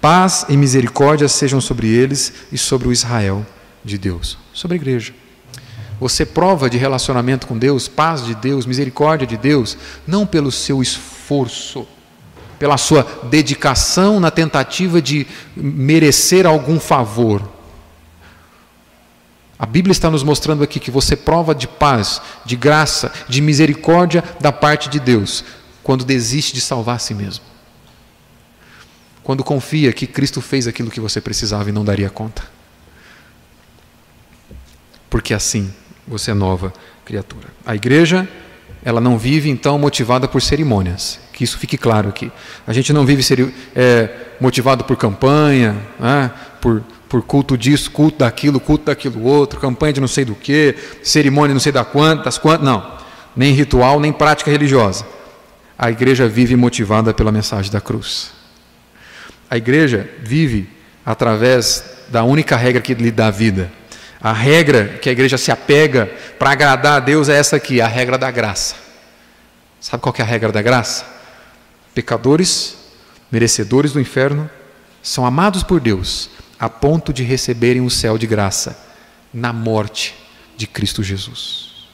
Paz 0.02 0.46
e 0.48 0.56
misericórdia 0.56 1.28
sejam 1.28 1.60
sobre 1.60 1.88
eles 1.88 2.34
e 2.52 2.58
sobre 2.58 2.88
o 2.88 2.92
Israel 2.92 3.46
de 3.84 3.98
Deus, 3.98 4.38
sobre 4.54 4.76
a 4.76 4.80
igreja. 4.80 5.14
Você 6.00 6.26
prova 6.26 6.70
de 6.70 6.78
relacionamento 6.78 7.46
com 7.46 7.58
Deus, 7.58 7.90
paz 7.90 8.24
de 8.24 8.34
Deus, 8.34 8.66
misericórdia 8.66 9.28
de 9.28 9.36
Deus, 9.36 9.78
não 10.08 10.26
pelo 10.26 10.52
seu 10.52 10.82
esforço, 10.82 11.19
pela 12.60 12.78
sua 12.78 13.08
dedicação 13.30 14.20
na 14.20 14.30
tentativa 14.30 15.02
de 15.02 15.26
merecer 15.56 16.46
algum 16.46 16.80
favor. 16.80 17.42
A 19.58 19.66
Bíblia 19.66 19.92
está 19.92 20.10
nos 20.10 20.24
mostrando 20.24 20.64
aqui 20.64 20.80
que 20.80 20.92
você 20.92 21.16
prova 21.16 21.54
de 21.54 21.68
paz, 21.68 22.22
de 22.46 22.56
graça, 22.56 23.12
de 23.28 23.42
misericórdia 23.42 24.24
da 24.40 24.52
parte 24.52 24.90
de 24.90 25.00
Deus, 25.00 25.44
quando 25.84 26.06
desiste 26.06 26.54
de 26.54 26.62
salvar 26.62 26.96
a 26.96 27.00
si 27.00 27.14
mesmo. 27.14 27.44
Quando 29.24 29.44
confia 29.44 29.94
que 29.94 30.08
Cristo 30.08 30.42
fez 30.42 30.66
aquilo 30.66 30.90
que 30.90 31.00
você 31.00 31.20
precisava 31.22 31.70
e 31.70 31.74
não 31.74 31.84
daria 31.84 32.10
conta. 32.10 32.44
Porque 35.10 35.34
assim 35.34 35.74
você 36.08 36.32
é 36.32 36.34
nova 36.34 36.74
criatura. 37.06 37.50
A 37.66 37.76
igreja, 37.76 38.28
ela 38.84 39.02
não 39.02 39.18
vive 39.18 39.50
então 39.50 39.78
motivada 39.78 40.28
por 40.28 40.42
cerimônias. 40.42 41.20
Que 41.34 41.44
isso 41.44 41.58
fique 41.58 41.78
claro 41.78 42.10
aqui. 42.10 42.32
A 42.68 42.74
gente 42.74 42.92
não 42.92 43.06
vive 43.06 43.24
é, 43.76 44.10
motivado 44.40 44.84
por 44.84 44.98
campanha, 44.98 45.76
né, 46.00 46.32
por, 46.60 46.84
por 47.08 47.22
culto 47.22 47.58
disso, 47.58 47.92
culto 47.92 48.20
daquilo, 48.20 48.60
culto 48.60 48.86
daquilo 48.86 49.24
outro, 49.24 49.60
campanha 49.60 49.94
de 49.94 50.02
não 50.02 50.08
sei 50.08 50.26
do 50.26 50.36
que, 50.36 50.76
cerimônia 51.02 51.54
não 51.54 51.62
sei 51.62 51.72
da 51.72 51.86
quantas, 51.86 52.38
quantas, 52.38 52.66
não. 52.66 53.00
Nem 53.36 53.54
ritual, 53.54 54.00
nem 54.00 54.12
prática 54.12 54.52
religiosa 54.52 55.06
a 55.80 55.90
igreja 55.90 56.28
vive 56.28 56.58
motivada 56.58 57.14
pela 57.14 57.32
mensagem 57.32 57.72
da 57.72 57.80
cruz. 57.80 58.32
A 59.50 59.56
igreja 59.56 60.10
vive 60.22 60.68
através 61.06 61.82
da 62.10 62.26
única 62.26 62.58
regra 62.58 62.82
que 62.82 62.94
lhe 62.94 63.10
dá 63.10 63.32
vida. 63.32 63.72
A 64.22 64.34
regra 64.34 65.00
que 65.02 65.08
a 65.08 65.12
igreja 65.12 65.38
se 65.38 65.52
apega 65.52 66.08
para 66.38 66.52
agradar 66.52 66.98
a 66.98 67.00
Deus 67.00 67.30
é 67.30 67.38
essa 67.38 67.56
aqui, 67.56 67.80
a 67.80 67.88
regra 67.88 68.18
da 68.18 68.30
graça. 68.30 68.76
Sabe 69.80 70.04
qual 70.04 70.14
é 70.18 70.22
a 70.22 70.26
regra 70.26 70.52
da 70.52 70.62
graça? 70.62 71.06
Pecadores, 71.94 72.78
merecedores 73.32 73.94
do 73.94 74.00
inferno, 74.00 74.50
são 75.02 75.26
amados 75.26 75.64
por 75.64 75.80
Deus 75.80 76.30
a 76.60 76.70
ponto 76.70 77.14
de 77.14 77.24
receberem 77.24 77.82
o 77.82 77.90
céu 77.90 78.18
de 78.18 78.28
graça 78.28 78.78
na 79.34 79.54
morte 79.54 80.14
de 80.58 80.68
Cristo 80.68 81.02
Jesus. 81.02 81.88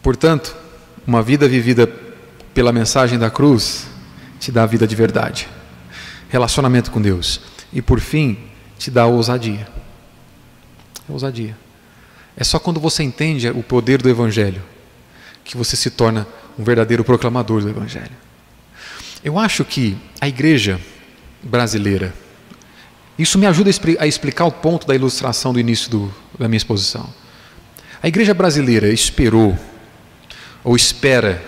Portanto, 0.00 0.56
uma 1.04 1.22
vida 1.22 1.48
vivida 1.48 1.90
pela 2.54 2.72
mensagem 2.72 3.18
da 3.18 3.28
cruz 3.28 3.88
te 4.38 4.52
dá 4.52 4.64
vida 4.64 4.86
de 4.86 4.94
verdade, 4.94 5.48
relacionamento 6.28 6.90
com 6.90 7.00
Deus 7.00 7.40
e, 7.72 7.80
por 7.82 8.00
fim, 8.00 8.38
te 8.78 8.90
dá 8.90 9.06
ousadia. 9.06 9.68
Ousadia. 11.08 11.56
É 12.36 12.44
só 12.44 12.58
quando 12.58 12.78
você 12.78 13.02
entende 13.02 13.48
o 13.50 13.62
poder 13.62 14.00
do 14.00 14.08
Evangelho 14.08 14.62
que 15.44 15.56
você 15.56 15.74
se 15.76 15.90
torna 15.90 16.26
um 16.58 16.62
verdadeiro 16.62 17.02
proclamador 17.02 17.62
do 17.62 17.68
Evangelho. 17.68 18.12
Eu 19.24 19.38
acho 19.38 19.64
que 19.64 19.96
a 20.20 20.28
igreja 20.28 20.80
brasileira, 21.42 22.14
isso 23.18 23.38
me 23.38 23.46
ajuda 23.46 23.70
a 23.98 24.06
explicar 24.06 24.44
o 24.44 24.52
ponto 24.52 24.86
da 24.86 24.94
ilustração 24.94 25.52
do 25.52 25.58
início 25.58 25.90
do, 25.90 26.14
da 26.38 26.46
minha 26.46 26.58
exposição. 26.58 27.08
A 28.02 28.06
igreja 28.06 28.32
brasileira 28.32 28.88
esperou 28.88 29.58
ou 30.62 30.76
espera 30.76 31.42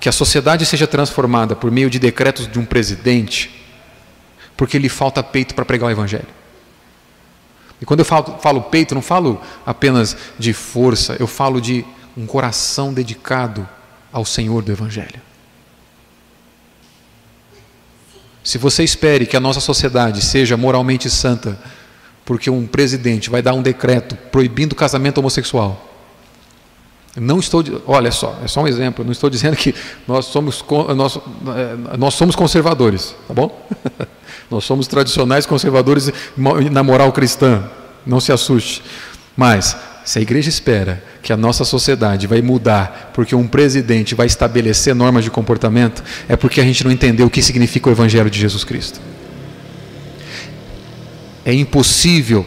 que 0.00 0.08
a 0.08 0.12
sociedade 0.12 0.64
seja 0.64 0.86
transformada 0.86 1.56
por 1.56 1.70
meio 1.70 1.90
de 1.90 1.98
decretos 1.98 2.46
de 2.46 2.58
um 2.58 2.64
presidente, 2.64 3.63
porque 4.56 4.78
lhe 4.78 4.88
falta 4.88 5.22
peito 5.22 5.54
para 5.54 5.64
pregar 5.64 5.88
o 5.88 5.92
Evangelho. 5.92 6.28
E 7.80 7.84
quando 7.84 8.00
eu 8.00 8.04
falo, 8.04 8.38
falo 8.40 8.62
peito, 8.62 8.94
não 8.94 9.02
falo 9.02 9.40
apenas 9.66 10.16
de 10.38 10.52
força, 10.52 11.16
eu 11.18 11.26
falo 11.26 11.60
de 11.60 11.84
um 12.16 12.26
coração 12.26 12.92
dedicado 12.92 13.68
ao 14.12 14.24
Senhor 14.24 14.62
do 14.62 14.70
Evangelho. 14.72 15.20
Se 18.42 18.58
você 18.58 18.84
espere 18.84 19.26
que 19.26 19.36
a 19.36 19.40
nossa 19.40 19.60
sociedade 19.60 20.22
seja 20.22 20.56
moralmente 20.56 21.08
santa, 21.08 21.58
porque 22.24 22.50
um 22.50 22.66
presidente 22.66 23.30
vai 23.30 23.42
dar 23.42 23.54
um 23.54 23.62
decreto 23.62 24.16
proibindo 24.30 24.74
casamento 24.74 25.18
homossexual, 25.18 25.93
não 27.16 27.38
estou, 27.38 27.62
olha 27.86 28.10
só, 28.10 28.40
é 28.44 28.48
só 28.48 28.62
um 28.62 28.66
exemplo. 28.66 29.04
Não 29.04 29.12
estou 29.12 29.30
dizendo 29.30 29.56
que 29.56 29.74
nós 30.06 30.26
somos 30.26 30.64
nós, 30.96 31.16
é, 31.16 31.96
nós 31.96 32.14
somos 32.14 32.34
conservadores, 32.34 33.14
tá 33.28 33.34
bom? 33.34 33.68
nós 34.50 34.64
somos 34.64 34.88
tradicionais 34.88 35.46
conservadores 35.46 36.10
na 36.36 36.82
moral 36.82 37.12
cristã. 37.12 37.64
Não 38.04 38.18
se 38.18 38.32
assuste. 38.32 38.82
Mas 39.36 39.76
se 40.04 40.18
a 40.18 40.22
igreja 40.22 40.48
espera 40.48 41.02
que 41.22 41.32
a 41.32 41.36
nossa 41.36 41.64
sociedade 41.64 42.26
vai 42.26 42.42
mudar 42.42 43.12
porque 43.14 43.34
um 43.34 43.46
presidente 43.46 44.14
vai 44.14 44.26
estabelecer 44.26 44.94
normas 44.94 45.22
de 45.22 45.30
comportamento, 45.30 46.02
é 46.28 46.36
porque 46.36 46.60
a 46.60 46.64
gente 46.64 46.84
não 46.84 46.90
entendeu 46.90 47.26
o 47.26 47.30
que 47.30 47.42
significa 47.42 47.88
o 47.88 47.92
evangelho 47.92 48.28
de 48.28 48.40
Jesus 48.40 48.64
Cristo. 48.64 49.00
É 51.44 51.54
impossível 51.54 52.44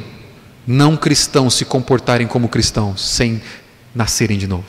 não 0.67 0.97
cristãos 0.97 1.53
se 1.53 1.63
comportarem 1.63 2.27
como 2.27 2.49
cristãos 2.49 3.01
sem 3.01 3.41
nascerem 3.97 4.37
de 4.37 4.47
novo. 4.47 4.67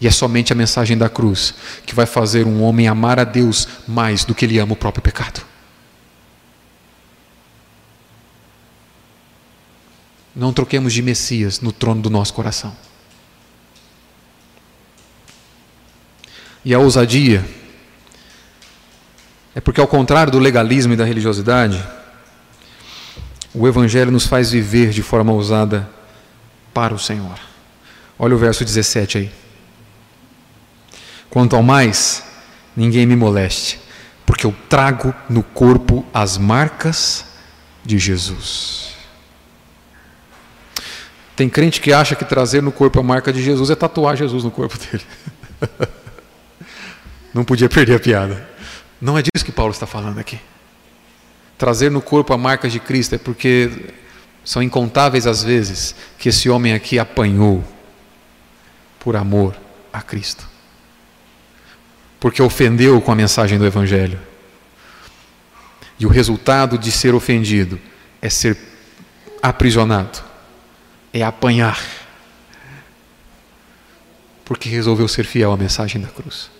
E 0.00 0.08
é 0.08 0.10
somente 0.10 0.52
a 0.52 0.56
mensagem 0.56 0.98
da 0.98 1.08
cruz 1.08 1.54
que 1.86 1.94
vai 1.94 2.04
fazer 2.04 2.46
um 2.46 2.62
homem 2.62 2.88
amar 2.88 3.18
a 3.18 3.24
Deus 3.24 3.68
mais 3.86 4.24
do 4.24 4.34
que 4.34 4.44
ele 4.44 4.58
ama 4.58 4.72
o 4.72 4.76
próprio 4.76 5.00
pecado. 5.00 5.40
Não 10.34 10.52
troquemos 10.52 10.92
de 10.92 11.00
Messias 11.00 11.60
no 11.60 11.70
trono 11.70 12.02
do 12.02 12.10
nosso 12.10 12.34
coração. 12.34 12.76
E 16.64 16.74
a 16.74 16.78
ousadia 16.80 17.44
é 19.54 19.60
porque, 19.60 19.80
ao 19.80 19.86
contrário 19.86 20.32
do 20.32 20.40
legalismo 20.40 20.92
e 20.92 20.96
da 20.96 21.04
religiosidade, 21.04 21.80
o 23.54 23.68
Evangelho 23.68 24.10
nos 24.10 24.26
faz 24.26 24.50
viver 24.50 24.90
de 24.90 25.02
forma 25.02 25.32
ousada 25.32 25.88
para 26.74 26.92
o 26.92 26.98
Senhor. 26.98 27.38
Olha 28.18 28.34
o 28.34 28.38
verso 28.38 28.64
17 28.64 29.18
aí. 29.18 29.32
Quanto 31.30 31.56
ao 31.56 31.62
mais, 31.62 32.24
ninguém 32.76 33.06
me 33.06 33.16
moleste, 33.16 33.80
porque 34.26 34.44
eu 34.44 34.54
trago 34.68 35.14
no 35.30 35.42
corpo 35.42 36.04
as 36.12 36.36
marcas 36.36 37.24
de 37.84 37.98
Jesus. 37.98 38.94
Tem 41.36 41.48
crente 41.48 41.80
que 41.80 41.92
acha 41.92 42.14
que 42.14 42.24
trazer 42.24 42.62
no 42.62 42.70
corpo 42.70 43.00
a 43.00 43.02
marca 43.02 43.32
de 43.32 43.42
Jesus 43.42 43.70
é 43.70 43.74
tatuar 43.74 44.16
Jesus 44.16 44.44
no 44.44 44.50
corpo 44.50 44.78
dele. 44.78 45.04
Não 47.34 47.44
podia 47.44 47.68
perder 47.68 47.96
a 47.96 48.00
piada. 48.00 48.48
Não 49.00 49.18
é 49.18 49.22
disso 49.22 49.44
que 49.44 49.50
Paulo 49.50 49.72
está 49.72 49.86
falando 49.86 50.20
aqui. 50.20 50.38
Trazer 51.58 51.90
no 51.90 52.00
corpo 52.00 52.32
a 52.32 52.38
marca 52.38 52.68
de 52.68 52.78
Cristo 52.78 53.16
é 53.16 53.18
porque 53.18 53.92
são 54.44 54.62
incontáveis 54.62 55.26
as 55.26 55.42
vezes 55.42 55.94
que 56.18 56.28
esse 56.28 56.50
homem 56.50 56.74
aqui 56.74 56.98
apanhou 56.98 57.64
por 59.00 59.16
amor 59.16 59.56
a 59.92 60.02
Cristo. 60.02 60.48
Porque 62.20 62.42
ofendeu 62.42 63.00
com 63.00 63.10
a 63.10 63.14
mensagem 63.14 63.58
do 63.58 63.66
Evangelho. 63.66 64.20
E 65.98 66.06
o 66.06 66.08
resultado 66.08 66.76
de 66.76 66.90
ser 66.90 67.14
ofendido 67.14 67.80
é 68.20 68.28
ser 68.28 68.58
aprisionado, 69.42 70.22
é 71.12 71.22
apanhar. 71.22 71.82
Porque 74.44 74.68
resolveu 74.68 75.08
ser 75.08 75.24
fiel 75.24 75.52
à 75.52 75.56
mensagem 75.56 76.00
da 76.00 76.08
cruz. 76.08 76.53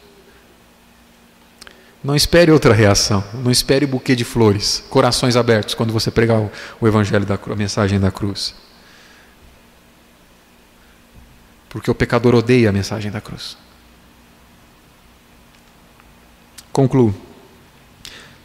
Não 2.05 2.14
espere 2.14 2.52
outra 2.52 2.74
reação. 2.74 3.24
Não 3.32 3.50
espere 3.50 3.86
buquê 3.86 4.14
de 4.14 4.24
flores, 4.24 4.84
corações 4.90 5.36
abertos 5.36 5.74
quando 5.74 5.90
você 5.90 6.11
pregar 6.11 6.38
o, 6.38 6.52
o 6.78 6.86
evangelho 6.86 7.24
da 7.24 7.36
a 7.50 7.57
mensagem 7.57 7.98
da 7.98 8.11
cruz. 8.11 8.55
Porque 11.70 11.90
o 11.90 11.94
pecador 11.94 12.34
odeia 12.34 12.68
a 12.68 12.72
mensagem 12.72 13.11
da 13.11 13.22
cruz. 13.22 13.57
Concluo. 16.70 17.14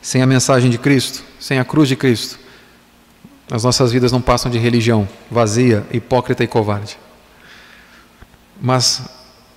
Sem 0.02 0.22
a 0.22 0.26
mensagem 0.26 0.70
de 0.70 0.78
Cristo, 0.78 1.22
sem 1.38 1.60
a 1.60 1.66
cruz 1.66 1.90
de 1.90 1.98
Cristo, 1.98 2.40
as 3.52 3.66
nossas 3.66 3.92
vidas 3.92 4.14
não 4.14 4.22
passam 4.22 4.50
de 4.50 4.58
religião 4.58 5.08
vazia, 5.30 5.86
hipócrita 5.92 6.46
e 6.46 6.48
covarde. 6.48 6.98
Mas 8.62 9.04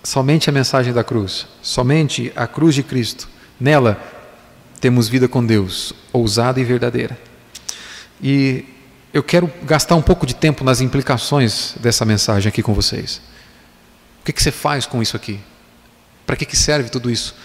somente 0.03 0.51
a 0.51 0.53
mensagem 0.53 0.93
da 0.93 1.05
cruz, 1.05 1.47
somente 1.63 2.33
a 2.35 2.49
cruz 2.49 2.75
de 2.75 2.83
Cristo 2.83 3.29
Nela 3.63 3.97
temos 4.81 5.09
vida 5.09 5.29
com 5.29 5.47
Deus, 5.47 5.93
ousada 6.13 6.59
e 6.59 6.65
verdadeira. 6.65 7.17
E 8.21 8.65
eu 9.15 9.23
quero 9.23 9.49
gastar 9.63 9.95
um 9.95 10.03
pouco 10.03 10.27
de 10.27 10.35
tempo 10.35 10.65
nas 10.65 10.81
implicações 10.81 11.77
dessa 11.79 12.05
mensagem 12.05 12.49
aqui 12.49 12.61
com 12.61 12.75
vocês. 12.75 13.23
O 14.21 14.25
que, 14.25 14.33
que 14.33 14.43
você 14.43 14.51
faz 14.51 14.85
com 14.85 15.01
isso 15.01 15.17
aqui? 15.17 15.39
Para 16.27 16.35
que, 16.35 16.45
que 16.45 16.57
serve 16.57 16.91
tudo 16.91 17.09
isso? 17.09 17.37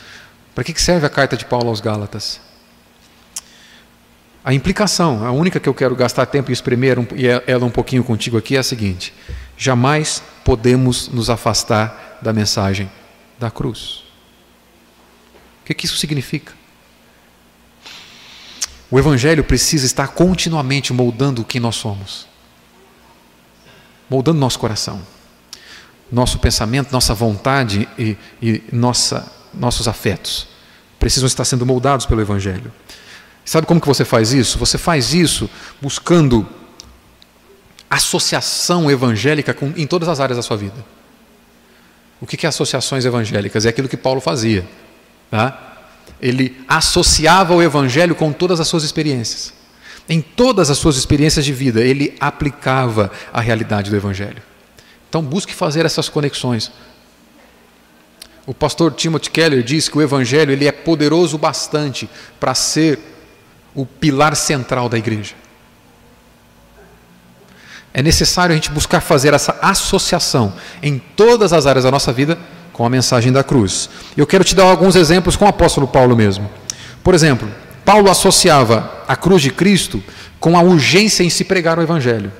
Para 0.55 0.63
que, 0.63 0.73
que 0.73 0.81
serve 0.81 1.05
a 1.05 1.09
carta 1.09 1.37
de 1.37 1.45
Paulo 1.45 1.69
aos 1.69 1.79
Gálatas? 1.79 2.41
A 4.43 4.55
implicação, 4.55 5.23
a 5.23 5.31
única 5.31 5.59
que 5.59 5.69
eu 5.69 5.73
quero 5.75 5.95
gastar 5.95 6.25
tempo 6.25 6.49
e 6.49 6.53
espremer, 6.53 6.97
e 7.15 7.27
é, 7.27 7.43
ela 7.45 7.63
um 7.63 7.69
pouquinho 7.69 8.03
contigo 8.03 8.39
aqui, 8.39 8.55
é 8.55 8.59
a 8.59 8.63
seguinte: 8.63 9.13
jamais 9.55 10.23
podemos 10.43 11.09
nos 11.09 11.29
afastar 11.29 12.17
da 12.23 12.33
mensagem 12.33 12.89
da 13.37 13.51
cruz 13.51 14.06
que, 15.67 15.73
que 15.73 15.85
isso 15.85 15.97
significa? 15.97 16.53
O 18.89 18.97
Evangelho 18.97 19.43
precisa 19.43 19.85
estar 19.85 20.07
continuamente 20.09 20.93
moldando 20.93 21.43
quem 21.43 21.59
nós 21.59 21.75
somos, 21.75 22.25
moldando 24.09 24.39
nosso 24.39 24.57
coração, 24.57 25.01
nosso 26.09 26.39
pensamento, 26.39 26.91
nossa 26.91 27.13
vontade 27.13 27.87
e, 27.99 28.15
e 28.41 28.63
nossa, 28.71 29.29
nossos 29.53 29.89
afetos. 29.89 30.47
Precisam 30.97 31.27
estar 31.27 31.43
sendo 31.43 31.65
moldados 31.65 32.05
pelo 32.05 32.21
Evangelho. 32.21 32.71
Sabe 33.43 33.67
como 33.67 33.81
que 33.81 33.87
você 33.87 34.05
faz 34.05 34.31
isso? 34.31 34.57
Você 34.57 34.77
faz 34.77 35.13
isso 35.13 35.49
buscando 35.81 36.47
associação 37.89 38.89
evangélica 38.89 39.53
com, 39.53 39.73
em 39.75 39.85
todas 39.85 40.07
as 40.07 40.19
áreas 40.19 40.37
da 40.37 40.43
sua 40.43 40.57
vida. 40.57 40.85
O 42.21 42.25
que 42.25 42.45
é 42.45 42.49
associações 42.49 43.05
evangélicas? 43.05 43.65
É 43.65 43.69
aquilo 43.69 43.89
que 43.89 43.97
Paulo 43.97 44.21
fazia. 44.21 44.65
Tá? 45.29 45.77
Ele 46.21 46.59
associava 46.67 47.53
o 47.53 47.61
Evangelho 47.61 48.15
com 48.15 48.31
todas 48.31 48.59
as 48.59 48.67
suas 48.67 48.83
experiências. 48.83 49.53
Em 50.09 50.21
todas 50.21 50.69
as 50.69 50.77
suas 50.77 50.95
experiências 50.95 51.43
de 51.43 51.51
vida, 51.51 51.81
ele 51.81 52.15
aplicava 52.19 53.11
a 53.33 53.41
realidade 53.41 53.89
do 53.89 53.95
Evangelho. 53.95 54.41
Então, 55.09 55.21
busque 55.21 55.53
fazer 55.53 55.85
essas 55.85 56.09
conexões. 56.09 56.71
O 58.45 58.53
pastor 58.53 58.93
Timothy 58.93 59.29
Keller 59.29 59.61
diz 59.63 59.89
que 59.89 59.97
o 59.97 60.01
Evangelho 60.01 60.51
ele 60.51 60.65
é 60.65 60.71
poderoso 60.71 61.37
bastante 61.37 62.09
para 62.39 62.55
ser 62.55 62.99
o 63.75 63.85
pilar 63.85 64.35
central 64.35 64.87
da 64.87 64.97
igreja. 64.97 65.35
É 67.93 68.01
necessário 68.01 68.53
a 68.53 68.55
gente 68.55 68.71
buscar 68.71 69.01
fazer 69.01 69.33
essa 69.33 69.57
associação 69.61 70.53
em 70.81 70.99
todas 70.99 71.51
as 71.51 71.65
áreas 71.65 71.83
da 71.83 71.91
nossa 71.91 72.13
vida 72.13 72.37
com 72.77 72.85
a 72.85 72.89
mensagem 72.91 73.31
da 73.31 73.43
cruz. 73.43 73.89
Eu 74.15 74.27
quero 74.27 74.43
te 74.43 74.53
dar 74.53 74.65
alguns 74.65 74.95
exemplos 74.95 75.35
com 75.35 75.45
o 75.45 75.47
apóstolo 75.47 75.87
Paulo 75.87 76.15
mesmo. 76.15 76.47
Por 77.03 77.15
exemplo, 77.15 77.49
Paulo 77.83 78.07
associava 78.07 79.03
a 79.07 79.15
cruz 79.15 79.41
de 79.41 79.49
Cristo 79.49 80.01
com 80.39 80.55
a 80.55 80.61
urgência 80.61 81.23
em 81.23 81.29
se 81.29 81.43
pregar 81.43 81.79
o 81.79 81.81
evangelho. 81.81 82.31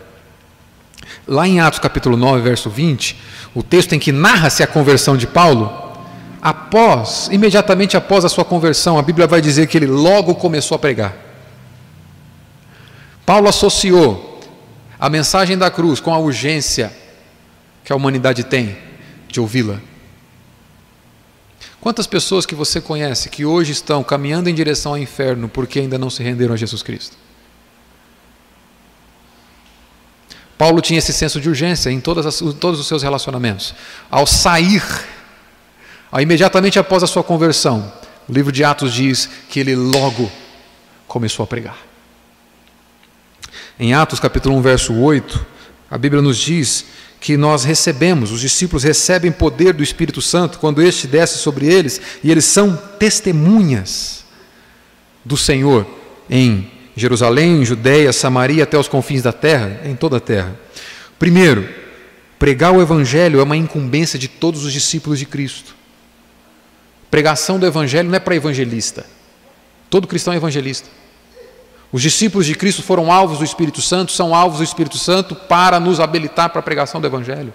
Lá 1.27 1.47
em 1.47 1.59
Atos 1.59 1.79
capítulo 1.79 2.15
9, 2.15 2.41
verso 2.41 2.69
20, 2.69 3.19
o 3.55 3.63
texto 3.63 3.93
em 3.93 3.99
que 3.99 4.11
narra-se 4.11 4.61
a 4.61 4.67
conversão 4.67 5.17
de 5.17 5.25
Paulo, 5.25 5.73
após, 6.39 7.29
imediatamente 7.31 7.97
após 7.97 8.23
a 8.23 8.29
sua 8.29 8.45
conversão, 8.45 8.99
a 8.99 9.01
Bíblia 9.01 9.25
vai 9.25 9.41
dizer 9.41 9.65
que 9.65 9.75
ele 9.75 9.88
logo 9.88 10.35
começou 10.35 10.75
a 10.75 10.79
pregar. 10.79 11.15
Paulo 13.25 13.49
associou 13.49 14.39
a 14.99 15.09
mensagem 15.09 15.57
da 15.57 15.71
cruz 15.71 15.99
com 15.99 16.13
a 16.13 16.19
urgência 16.19 16.91
que 17.83 17.91
a 17.91 17.95
humanidade 17.95 18.43
tem 18.43 18.77
de 19.27 19.39
ouvi-la. 19.39 19.79
Quantas 21.88 22.05
pessoas 22.05 22.45
que 22.45 22.53
você 22.53 22.81
conhece 22.81 23.29
que 23.29 23.45
hoje 23.45 23.71
estão 23.71 24.03
caminhando 24.03 24.49
em 24.49 24.53
direção 24.53 24.91
ao 24.91 24.97
inferno 24.97 25.47
porque 25.47 25.79
ainda 25.79 25.97
não 25.97 26.09
se 26.09 26.21
renderam 26.21 26.53
a 26.53 26.57
Jesus 26.57 26.83
Cristo? 26.83 27.15
Paulo 30.57 30.81
tinha 30.81 30.99
esse 30.99 31.13
senso 31.13 31.39
de 31.39 31.47
urgência 31.47 31.89
em, 31.89 32.03
as, 32.27 32.39
todos 32.59 32.81
os 32.81 32.88
seus 32.88 33.03
relacionamentos. 33.03 33.73
Ao 34.11 34.27
sair, 34.27 34.83
Aí, 36.11 36.23
imediatamente 36.23 36.77
após 36.77 37.03
a 37.03 37.07
sua 37.07 37.23
conversão, 37.23 37.89
o 38.27 38.33
livro 38.33 38.51
de 38.51 38.65
Atos 38.65 38.93
diz 38.93 39.29
que 39.47 39.57
ele 39.57 39.73
logo 39.73 40.29
começou 41.07 41.45
a 41.45 41.47
pregar. 41.47 41.77
Em 43.79 43.93
Atos 43.93 44.19
capítulo 44.19 44.57
1, 44.57 44.61
verso 44.61 44.93
8, 44.93 45.45
a 45.89 45.97
Bíblia 45.97 46.21
nos 46.21 46.38
diz 46.38 46.85
que 47.20 47.36
nós 47.36 47.63
recebemos, 47.63 48.32
os 48.32 48.41
discípulos 48.41 48.84
recebem 48.84 49.32
poder 49.32 49.74
do 49.74 49.84
Espírito 49.84 50.22
Santo 50.22 50.59
quando 50.59 50.82
este 50.82 51.07
desce 51.07 51.39
sobre 51.39 51.65
eles, 51.65 51.99
e 52.24 52.32
eles 52.32 52.45
são 52.45 52.76
testemunhas 52.99 54.24
do 55.26 55.36
Senhor 55.36 55.86
em 56.30 56.72
Jerusalém, 56.95 57.65
Judéia, 57.65 58.13
Samaria, 58.13 58.63
até 58.63 58.78
os 58.78 58.88
confins 58.88 59.22
da 59.22 59.34
terra, 59.34 59.82
em 59.86 59.95
toda 59.95 60.18
a 60.18 60.20
terra. 60.20 60.57
Primeiro, 61.20 61.68
pregar 62.38 62.72
o 62.74 62.82
Evangelho 62.82 63.39
é 63.39 63.43
uma 63.43 63.57
incumbência 63.57 64.18
de 64.18 64.28
todos 64.28 64.63
os 64.63 64.74
discípulos 64.74 65.20
de 65.20 65.26
Cristo. 65.26 65.76
Pregação 67.09 67.59
do 67.59 67.65
Evangelho 67.65 68.09
não 68.09 68.15
é 68.15 68.20
para 68.20 68.36
evangelista. 68.36 69.05
Todo 69.89 70.07
cristão 70.07 70.34
é 70.34 70.38
evangelista. 70.38 70.89
Os 71.91 72.01
discípulos 72.01 72.45
de 72.45 72.53
Cristo 72.53 72.83
foram 72.83 73.11
alvos 73.11 73.39
do 73.39 73.45
Espírito 73.45 73.81
Santo, 73.81 74.11
são 74.11 74.35
alvos 74.35 74.57
do 74.59 74.63
Espírito 74.63 74.97
Santo 74.97 75.35
para 75.35 75.79
nos 75.79 75.99
habilitar 75.99 76.49
para 76.49 76.59
a 76.59 76.63
pregação 76.63 76.99
do 76.99 77.07
Evangelho. 77.07 77.53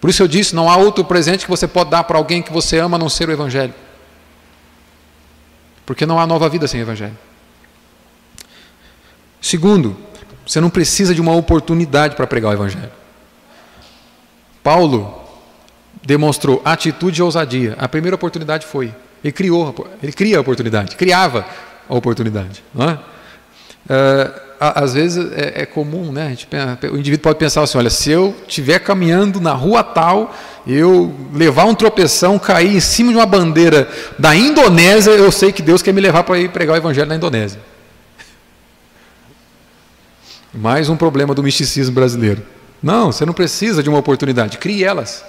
Por 0.00 0.08
isso 0.08 0.22
eu 0.22 0.28
disse: 0.28 0.54
não 0.54 0.70
há 0.70 0.76
outro 0.76 1.04
presente 1.04 1.44
que 1.44 1.50
você 1.50 1.66
pode 1.66 1.90
dar 1.90 2.04
para 2.04 2.18
alguém 2.18 2.42
que 2.42 2.52
você 2.52 2.78
ama 2.78 2.96
a 2.96 2.98
não 2.98 3.08
ser 3.08 3.28
o 3.28 3.32
Evangelho. 3.32 3.74
Porque 5.84 6.06
não 6.06 6.18
há 6.18 6.26
nova 6.26 6.48
vida 6.48 6.68
sem 6.68 6.80
Evangelho. 6.80 7.18
Segundo, 9.40 9.96
você 10.46 10.60
não 10.60 10.70
precisa 10.70 11.14
de 11.14 11.20
uma 11.20 11.32
oportunidade 11.32 12.14
para 12.14 12.26
pregar 12.26 12.50
o 12.50 12.54
Evangelho. 12.54 12.92
Paulo 14.62 15.20
demonstrou 16.04 16.62
atitude 16.64 17.20
e 17.20 17.22
ousadia. 17.22 17.76
A 17.78 17.88
primeira 17.88 18.14
oportunidade 18.14 18.64
foi. 18.64 18.94
Ele 19.22 19.32
criou, 19.32 19.88
ele 20.02 20.12
cria 20.12 20.38
a 20.38 20.40
oportunidade, 20.40 20.96
criava 20.96 21.46
a 21.88 21.94
oportunidade. 21.94 22.62
Não 22.74 22.90
é? 22.90 22.94
Uh, 23.84 24.52
às 24.60 24.94
vezes 24.94 25.32
é, 25.32 25.62
é, 25.62 25.66
comum, 25.66 26.12
né? 26.12 26.28
Gente, 26.30 26.48
o 26.86 26.96
indivíduo 26.96 27.24
pode 27.24 27.38
pensar 27.38 27.62
assim: 27.62 27.78
olha, 27.78 27.90
se 27.90 28.10
eu 28.10 28.34
estiver 28.46 28.78
caminhando 28.78 29.40
na 29.40 29.52
rua 29.52 29.82
tal, 29.82 30.34
eu 30.66 31.12
levar 31.32 31.64
um 31.64 31.74
tropeção, 31.74 32.38
cair 32.38 32.76
em 32.76 32.80
cima 32.80 33.10
de 33.10 33.18
uma 33.18 33.26
bandeira 33.26 33.88
da 34.18 34.36
Indonésia, 34.36 35.10
eu 35.10 35.32
sei 35.32 35.50
que 35.50 35.62
Deus 35.62 35.82
quer 35.82 35.92
me 35.92 36.00
levar 36.00 36.22
para 36.22 36.38
ir 36.38 36.50
pregar 36.50 36.74
o 36.74 36.76
evangelho 36.76 37.08
na 37.08 37.16
Indonésia. 37.16 37.60
Mais 40.54 40.88
um 40.88 40.96
problema 40.96 41.34
do 41.34 41.42
misticismo 41.42 41.94
brasileiro. 41.94 42.42
Não, 42.82 43.10
você 43.10 43.24
não 43.24 43.32
precisa 43.32 43.82
de 43.82 43.88
uma 43.88 43.98
oportunidade, 43.98 44.58
crie 44.58 44.84
elas. 44.84 45.24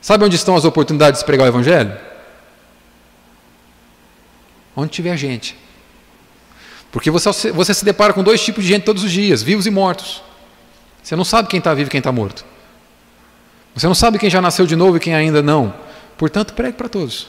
Sabe 0.00 0.24
onde 0.24 0.36
estão 0.36 0.56
as 0.56 0.64
oportunidades 0.64 1.20
de 1.20 1.26
pregar 1.26 1.44
o 1.44 1.48
evangelho? 1.48 1.92
Onde 4.74 4.90
tiver 4.90 5.16
gente. 5.16 5.56
Porque 6.92 7.10
você, 7.10 7.52
você 7.52 7.72
se 7.74 7.84
depara 7.84 8.12
com 8.12 8.22
dois 8.22 8.42
tipos 8.42 8.64
de 8.64 8.70
gente 8.70 8.84
todos 8.84 9.04
os 9.04 9.10
dias, 9.10 9.42
vivos 9.42 9.66
e 9.66 9.70
mortos. 9.70 10.22
Você 11.02 11.14
não 11.16 11.24
sabe 11.24 11.48
quem 11.48 11.58
está 11.58 11.72
vivo 11.72 11.88
e 11.88 11.90
quem 11.90 11.98
está 11.98 12.12
morto. 12.12 12.44
Você 13.74 13.86
não 13.86 13.94
sabe 13.94 14.18
quem 14.18 14.28
já 14.28 14.40
nasceu 14.40 14.66
de 14.66 14.76
novo 14.76 14.96
e 14.96 15.00
quem 15.00 15.14
ainda 15.14 15.42
não. 15.42 15.72
Portanto, 16.18 16.54
pregue 16.54 16.76
para 16.76 16.88
todos. 16.88 17.28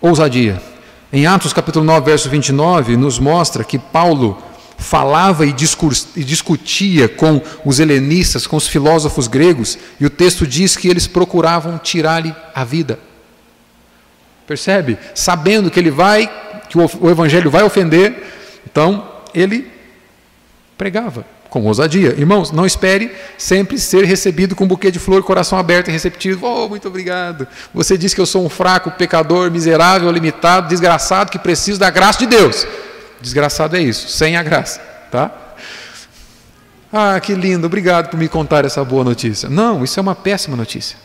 Ousadia. 0.00 0.60
Em 1.12 1.26
Atos 1.26 1.52
capítulo 1.52 1.84
9, 1.84 2.06
verso 2.06 2.28
29, 2.30 2.96
nos 2.96 3.18
mostra 3.18 3.62
que 3.62 3.78
Paulo 3.78 4.42
falava 4.78 5.46
e, 5.46 5.54
e 6.16 6.24
discutia 6.24 7.08
com 7.08 7.40
os 7.64 7.78
helenistas, 7.78 8.46
com 8.46 8.56
os 8.56 8.66
filósofos 8.66 9.28
gregos, 9.28 9.78
e 10.00 10.06
o 10.06 10.10
texto 10.10 10.46
diz 10.46 10.76
que 10.76 10.88
eles 10.88 11.06
procuravam 11.06 11.78
tirar-lhe 11.78 12.34
a 12.54 12.64
vida. 12.64 12.98
Percebe? 14.46 14.98
Sabendo 15.14 15.70
que 15.70 15.78
ele 15.78 15.90
vai, 15.90 16.30
que 16.68 16.78
o 16.78 17.10
evangelho 17.10 17.50
vai 17.50 17.62
ofender, 17.62 18.14
então 18.70 19.08
ele 19.34 19.70
pregava 20.76 21.24
com 21.52 21.66
ousadia. 21.66 22.14
Irmãos, 22.16 22.50
não 22.50 22.64
espere 22.64 23.12
sempre 23.36 23.78
ser 23.78 24.04
recebido 24.04 24.56
com 24.56 24.64
um 24.64 24.66
buquê 24.66 24.90
de 24.90 24.98
flor, 24.98 25.22
coração 25.22 25.58
aberto 25.58 25.88
e 25.88 25.92
receptivo. 25.92 26.46
Oh, 26.46 26.66
muito 26.66 26.88
obrigado. 26.88 27.46
Você 27.74 27.98
diz 27.98 28.14
que 28.14 28.20
eu 28.20 28.24
sou 28.24 28.44
um 28.44 28.48
fraco, 28.48 28.90
pecador, 28.92 29.50
miserável, 29.50 30.10
limitado, 30.10 30.68
desgraçado, 30.68 31.30
que 31.30 31.38
preciso 31.38 31.78
da 31.78 31.90
graça 31.90 32.20
de 32.20 32.26
Deus. 32.26 32.66
Desgraçado 33.20 33.76
é 33.76 33.80
isso, 33.80 34.08
sem 34.08 34.36
a 34.36 34.42
graça, 34.42 34.80
tá? 35.10 35.30
Ah, 36.90 37.20
que 37.20 37.34
lindo, 37.34 37.66
obrigado 37.66 38.08
por 38.08 38.18
me 38.18 38.28
contar 38.28 38.64
essa 38.64 38.82
boa 38.82 39.04
notícia. 39.04 39.48
Não, 39.48 39.84
isso 39.84 40.00
é 40.00 40.02
uma 40.02 40.14
péssima 40.14 40.56
notícia. 40.56 40.96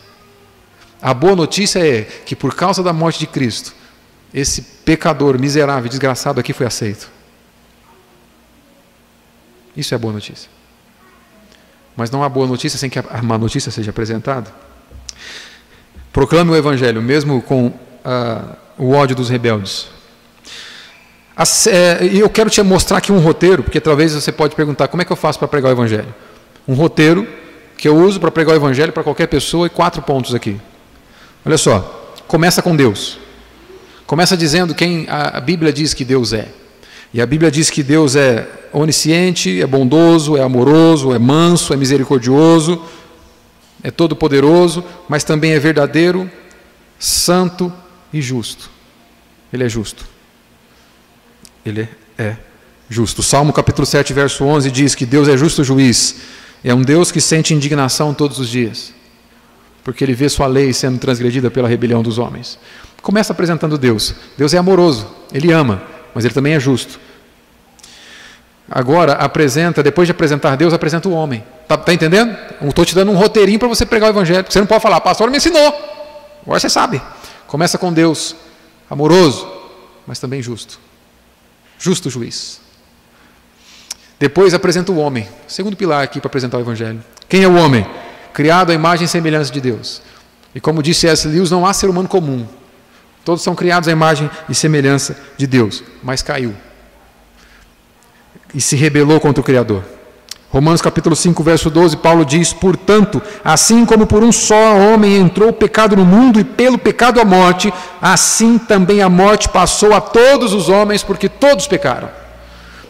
A 1.00 1.14
boa 1.14 1.36
notícia 1.36 1.78
é 1.78 2.02
que 2.02 2.34
por 2.34 2.54
causa 2.54 2.82
da 2.82 2.92
morte 2.92 3.20
de 3.20 3.26
Cristo, 3.26 3.72
esse 4.34 4.62
pecador 4.62 5.38
miserável, 5.38 5.88
desgraçado 5.88 6.40
aqui 6.40 6.52
foi 6.52 6.66
aceito. 6.66 7.08
Isso 9.76 9.94
é 9.94 9.98
boa 9.98 10.12
notícia. 10.12 10.50
Mas 11.96 12.10
não 12.10 12.22
há 12.22 12.28
boa 12.28 12.46
notícia 12.46 12.78
sem 12.78 12.90
que 12.90 12.98
a 12.98 13.22
má 13.22 13.38
notícia 13.38 13.70
seja 13.70 13.90
apresentada. 13.90 14.52
Proclame 16.12 16.50
o 16.50 16.56
Evangelho, 16.56 17.00
mesmo 17.00 17.40
com 17.42 17.66
uh, 17.68 18.56
o 18.76 18.90
ódio 18.90 19.14
dos 19.14 19.28
rebeldes. 19.28 19.88
É, 21.70 22.04
e 22.04 22.18
eu 22.18 22.28
quero 22.28 22.50
te 22.50 22.60
mostrar 22.62 22.98
aqui 22.98 23.12
um 23.12 23.20
roteiro, 23.20 23.62
porque 23.62 23.80
talvez 23.80 24.12
você 24.12 24.32
pode 24.32 24.56
perguntar 24.56 24.88
como 24.88 25.00
é 25.00 25.04
que 25.04 25.12
eu 25.12 25.16
faço 25.16 25.38
para 25.38 25.46
pregar 25.46 25.70
o 25.70 25.74
Evangelho. 25.74 26.12
Um 26.66 26.74
roteiro 26.74 27.26
que 27.76 27.86
eu 27.86 27.96
uso 27.96 28.18
para 28.18 28.32
pregar 28.32 28.54
o 28.54 28.56
Evangelho 28.56 28.92
para 28.92 29.04
qualquer 29.04 29.28
pessoa 29.28 29.68
e 29.68 29.70
quatro 29.70 30.02
pontos 30.02 30.34
aqui. 30.34 30.60
Olha 31.48 31.56
só, 31.56 32.12
começa 32.26 32.60
com 32.60 32.76
Deus. 32.76 33.18
Começa 34.06 34.36
dizendo 34.36 34.74
quem 34.74 35.06
a 35.08 35.40
Bíblia 35.40 35.72
diz 35.72 35.94
que 35.94 36.04
Deus 36.04 36.34
é. 36.34 36.46
E 37.10 37.22
a 37.22 37.26
Bíblia 37.26 37.50
diz 37.50 37.70
que 37.70 37.82
Deus 37.82 38.16
é 38.16 38.46
onisciente, 38.70 39.58
é 39.58 39.66
bondoso, 39.66 40.36
é 40.36 40.42
amoroso, 40.42 41.10
é 41.10 41.18
manso, 41.18 41.72
é 41.72 41.76
misericordioso, 41.78 42.84
é 43.82 43.90
todo-poderoso, 43.90 44.84
mas 45.08 45.24
também 45.24 45.52
é 45.52 45.58
verdadeiro, 45.58 46.30
santo 46.98 47.72
e 48.12 48.20
justo. 48.20 48.68
Ele 49.50 49.64
é 49.64 49.70
justo. 49.70 50.04
Ele 51.64 51.88
é 52.18 52.36
justo. 52.90 53.22
Salmo 53.22 53.54
capítulo 53.54 53.86
7, 53.86 54.12
verso 54.12 54.44
11 54.44 54.70
diz 54.70 54.94
que 54.94 55.06
Deus 55.06 55.26
é 55.26 55.34
justo 55.34 55.64
juiz. 55.64 56.16
É 56.62 56.74
um 56.74 56.82
Deus 56.82 57.10
que 57.10 57.22
sente 57.22 57.54
indignação 57.54 58.12
todos 58.12 58.38
os 58.38 58.50
dias 58.50 58.97
porque 59.84 60.04
ele 60.04 60.14
vê 60.14 60.28
sua 60.28 60.46
lei 60.46 60.72
sendo 60.72 60.98
transgredida 60.98 61.50
pela 61.50 61.68
rebelião 61.68 62.02
dos 62.02 62.18
homens. 62.18 62.58
Começa 63.00 63.32
apresentando 63.32 63.78
Deus. 63.78 64.14
Deus 64.36 64.52
é 64.52 64.58
amoroso, 64.58 65.06
ele 65.32 65.52
ama, 65.52 65.82
mas 66.14 66.24
ele 66.24 66.34
também 66.34 66.54
é 66.54 66.60
justo. 66.60 66.98
Agora 68.70 69.12
apresenta, 69.14 69.82
depois 69.82 70.06
de 70.06 70.12
apresentar 70.12 70.56
Deus, 70.56 70.74
apresenta 70.74 71.08
o 71.08 71.12
homem. 71.12 71.42
Está 71.62 71.76
tá 71.76 71.94
entendendo? 71.94 72.36
Estou 72.62 72.84
te 72.84 72.94
dando 72.94 73.10
um 73.10 73.16
roteirinho 73.16 73.58
para 73.58 73.68
você 73.68 73.86
pregar 73.86 74.10
o 74.10 74.12
evangelho. 74.12 74.44
Você 74.48 74.58
não 74.58 74.66
pode 74.66 74.82
falar, 74.82 75.00
pastor 75.00 75.30
me 75.30 75.38
ensinou. 75.38 75.68
Agora 76.42 76.60
você 76.60 76.68
sabe. 76.68 77.00
Começa 77.46 77.78
com 77.78 77.90
Deus, 77.92 78.36
amoroso, 78.90 79.50
mas 80.06 80.18
também 80.18 80.42
justo. 80.42 80.78
Justo 81.78 82.10
juiz. 82.10 82.60
Depois 84.18 84.52
apresenta 84.52 84.92
o 84.92 84.98
homem. 84.98 85.26
Segundo 85.46 85.76
pilar 85.76 86.02
aqui 86.02 86.20
para 86.20 86.28
apresentar 86.28 86.58
o 86.58 86.60
evangelho. 86.60 87.02
Quem 87.28 87.42
é 87.42 87.48
o 87.48 87.54
homem? 87.54 87.86
Criado 88.38 88.70
à 88.70 88.74
imagem 88.74 89.04
e 89.04 89.08
semelhança 89.08 89.50
de 89.50 89.60
Deus. 89.60 90.00
E 90.54 90.60
como 90.60 90.80
disse 90.80 91.08
S. 91.08 91.26
Lewis, 91.26 91.50
não 91.50 91.66
há 91.66 91.72
ser 91.72 91.90
humano 91.90 92.08
comum. 92.08 92.46
Todos 93.24 93.42
são 93.42 93.52
criados 93.52 93.88
à 93.88 93.90
imagem 93.92 94.30
e 94.48 94.54
semelhança 94.54 95.18
de 95.36 95.44
Deus, 95.44 95.82
mas 96.04 96.22
caiu. 96.22 96.54
E 98.54 98.60
se 98.60 98.76
rebelou 98.76 99.18
contra 99.18 99.40
o 99.40 99.44
Criador. 99.44 99.82
Romanos 100.50 100.80
capítulo 100.80 101.16
5, 101.16 101.42
verso 101.42 101.68
12, 101.68 101.96
Paulo 101.96 102.24
diz: 102.24 102.52
Portanto, 102.52 103.20
assim 103.42 103.84
como 103.84 104.06
por 104.06 104.22
um 104.22 104.30
só 104.30 104.76
homem 104.76 105.16
entrou 105.16 105.48
o 105.48 105.52
pecado 105.52 105.96
no 105.96 106.06
mundo 106.06 106.38
e 106.38 106.44
pelo 106.44 106.78
pecado 106.78 107.20
a 107.20 107.24
morte, 107.24 107.74
assim 108.00 108.56
também 108.56 109.02
a 109.02 109.08
morte 109.08 109.48
passou 109.48 109.92
a 109.92 110.00
todos 110.00 110.54
os 110.54 110.68
homens, 110.68 111.02
porque 111.02 111.28
todos 111.28 111.66
pecaram. 111.66 112.08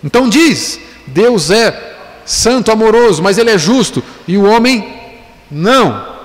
Então 0.05 0.28
diz: 0.28 0.78
Deus 1.07 1.51
é 1.51 1.96
santo, 2.26 2.70
amoroso, 2.70 3.22
mas 3.22 3.38
ele 3.38 3.49
é 3.49 3.57
justo, 3.57 4.05
e 4.26 4.36
o 4.36 4.44
homem 4.44 5.07
não. 5.51 6.18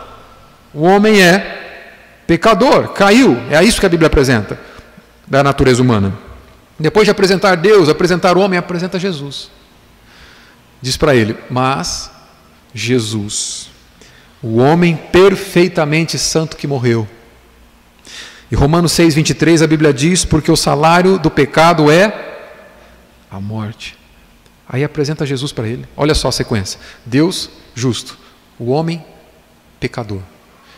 O 0.73 0.81
homem 0.83 1.21
é 1.21 2.23
pecador, 2.25 2.89
caiu. 2.89 3.37
É 3.49 3.63
isso 3.63 3.79
que 3.79 3.85
a 3.85 3.89
Bíblia 3.89 4.07
apresenta 4.07 4.59
da 5.27 5.43
natureza 5.43 5.81
humana. 5.81 6.13
Depois 6.79 7.05
de 7.05 7.11
apresentar 7.11 7.55
Deus, 7.55 7.89
apresentar 7.89 8.37
o 8.37 8.41
homem, 8.41 8.57
apresenta 8.57 8.99
Jesus. 8.99 9.49
Diz 10.81 10.97
para 10.97 11.15
ele: 11.15 11.37
Mas 11.49 12.11
Jesus, 12.73 13.69
o 14.41 14.57
homem 14.57 14.95
perfeitamente 15.11 16.17
santo 16.17 16.57
que 16.57 16.67
morreu. 16.67 17.07
E 18.51 18.55
Romanos 18.55 18.91
6, 18.91 19.15
23, 19.15 19.61
a 19.61 19.67
Bíblia 19.67 19.93
diz: 19.93 20.25
Porque 20.25 20.51
o 20.51 20.57
salário 20.57 21.17
do 21.17 21.31
pecado 21.31 21.89
é 21.89 22.35
a 23.31 23.39
morte. 23.39 23.97
Aí 24.67 24.83
apresenta 24.83 25.25
Jesus 25.25 25.51
para 25.51 25.67
ele. 25.67 25.85
Olha 25.95 26.15
só 26.15 26.27
a 26.27 26.31
sequência: 26.31 26.79
Deus 27.05 27.49
justo, 27.75 28.17
O 28.59 28.69
homem 28.71 29.03
pecador. 29.83 30.21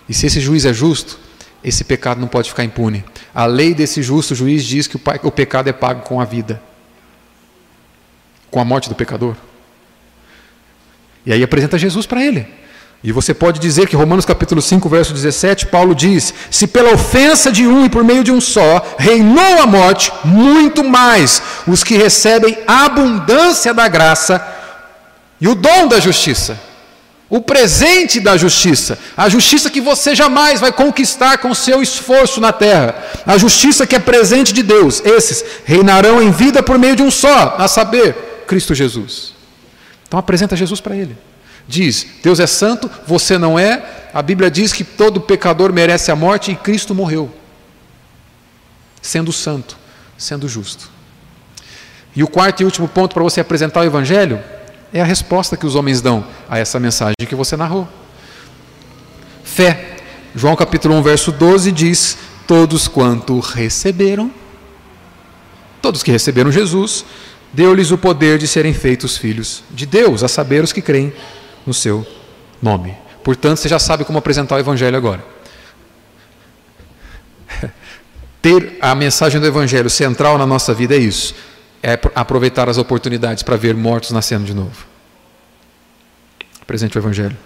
E 0.09 0.13
se 0.13 0.25
esse 0.25 0.39
juiz 0.39 0.65
é 0.65 0.73
justo, 0.73 1.19
esse 1.63 1.83
pecado 1.83 2.19
não 2.19 2.27
pode 2.27 2.49
ficar 2.49 2.63
impune. 2.63 3.05
A 3.33 3.45
lei 3.45 3.75
desse 3.75 4.01
justo 4.01 4.33
juiz 4.33 4.63
diz 4.63 4.87
que 4.87 4.97
o 5.23 5.31
pecado 5.31 5.69
é 5.69 5.73
pago 5.73 6.01
com 6.01 6.19
a 6.19 6.25
vida 6.25 6.59
com 8.55 8.61
a 8.61 8.63
morte 8.63 8.87
do 8.87 8.95
pecador. 8.95 9.35
E 11.25 11.33
aí 11.33 11.43
apresenta 11.43 11.77
Jesus 11.77 12.05
para 12.05 12.23
ele. 12.23 12.47
E 13.03 13.11
você 13.11 13.33
pode 13.33 13.59
dizer 13.59 13.85
que 13.85 13.97
Romanos 13.97 14.23
capítulo 14.23 14.61
5, 14.61 14.87
verso 14.87 15.13
17, 15.13 15.65
Paulo 15.65 15.93
diz: 15.93 16.33
Se 16.49 16.65
pela 16.65 16.93
ofensa 16.93 17.51
de 17.51 17.67
um 17.67 17.83
e 17.83 17.89
por 17.89 18.01
meio 18.01 18.23
de 18.23 18.31
um 18.31 18.39
só 18.39 18.95
reinou 18.97 19.61
a 19.61 19.67
morte, 19.67 20.09
muito 20.23 20.85
mais 20.85 21.41
os 21.67 21.83
que 21.83 21.97
recebem 21.97 22.57
a 22.65 22.85
abundância 22.85 23.73
da 23.73 23.89
graça 23.89 24.41
e 25.41 25.49
o 25.49 25.53
dom 25.53 25.89
da 25.89 25.99
justiça 25.99 26.57
o 27.35 27.41
presente 27.41 28.21
da 28.21 28.37
justiça, 28.37 28.97
a 29.17 29.27
justiça 29.27 29.69
que 29.69 29.81
você 29.81 30.15
jamais 30.15 30.61
vai 30.61 30.71
conquistar 30.71 31.37
com 31.39 31.53
seu 31.53 31.81
esforço 31.81 32.39
na 32.39 32.53
terra, 32.53 32.95
a 33.25 33.37
justiça 33.37 33.85
que 33.85 33.93
é 33.93 33.99
presente 33.99 34.53
de 34.53 34.63
Deus, 34.63 35.03
esses 35.03 35.43
reinarão 35.65 36.23
em 36.23 36.31
vida 36.31 36.63
por 36.63 36.79
meio 36.79 36.95
de 36.95 37.03
um 37.03 37.11
só, 37.11 37.57
a 37.57 37.67
saber, 37.67 38.45
Cristo 38.47 38.73
Jesus. 38.73 39.33
Então 40.07 40.17
apresenta 40.17 40.55
Jesus 40.55 40.79
para 40.79 40.95
ele. 40.95 41.17
Diz: 41.67 42.07
Deus 42.23 42.39
é 42.39 42.47
santo, 42.47 42.89
você 43.05 43.37
não 43.37 43.59
é. 43.59 43.83
A 44.13 44.21
Bíblia 44.21 44.49
diz 44.49 44.71
que 44.71 44.85
todo 44.85 45.19
pecador 45.19 45.73
merece 45.73 46.11
a 46.11 46.15
morte 46.15 46.51
e 46.51 46.55
Cristo 46.55 46.95
morreu, 46.95 47.29
sendo 49.01 49.33
santo, 49.33 49.75
sendo 50.17 50.47
justo. 50.47 50.89
E 52.15 52.23
o 52.23 52.29
quarto 52.29 52.61
e 52.61 52.65
último 52.65 52.87
ponto 52.87 53.13
para 53.13 53.23
você 53.23 53.41
apresentar 53.41 53.81
o 53.81 53.83
Evangelho 53.83 54.41
é 54.95 55.01
a 55.01 55.05
resposta 55.05 55.57
que 55.57 55.65
os 55.65 55.75
homens 55.75 55.99
dão 55.99 56.25
a 56.49 56.57
essa 56.57 56.79
mensagem 56.79 57.15
que 57.27 57.35
você 57.35 57.57
narrou. 57.57 57.85
Fé. 59.43 59.97
João 60.33 60.55
capítulo 60.55 60.95
1, 60.95 61.01
verso 61.03 61.31
12 61.33 61.69
diz: 61.73 62.17
Todos 62.47 62.87
quanto 62.87 63.37
receberam, 63.41 64.31
todos 65.81 66.01
que 66.01 66.11
receberam 66.11 66.49
Jesus, 66.49 67.03
deu-lhes 67.51 67.91
o 67.91 67.97
poder 67.97 68.37
de 68.37 68.47
serem 68.47 68.73
feitos 68.73 69.17
filhos 69.17 69.65
de 69.69 69.85
Deus, 69.85 70.23
a 70.23 70.29
saber 70.29 70.63
os 70.63 70.71
que 70.71 70.81
creem 70.81 71.13
no 71.65 71.73
seu 71.73 72.07
nome. 72.61 72.95
Portanto, 73.21 73.57
você 73.57 73.67
já 73.67 73.79
sabe 73.79 74.05
como 74.05 74.17
apresentar 74.17 74.55
o 74.55 74.59
Evangelho 74.59 74.95
agora. 74.95 75.25
Ter 78.41 78.77
a 78.79 78.95
mensagem 78.95 79.41
do 79.41 79.47
Evangelho 79.47 79.89
central 79.89 80.37
na 80.37 80.45
nossa 80.45 80.73
vida 80.73 80.95
é 80.95 80.99
isso 80.99 81.35
é 81.81 81.99
aproveitar 82.15 82.69
as 82.69 82.77
oportunidades 82.77 83.43
para 83.43 83.55
ver 83.55 83.75
mortos 83.75 84.11
nascendo 84.11 84.45
de 84.45 84.53
novo. 84.53 84.85
Presente 86.65 86.97
o 86.97 86.99
Evangelho. 86.99 87.37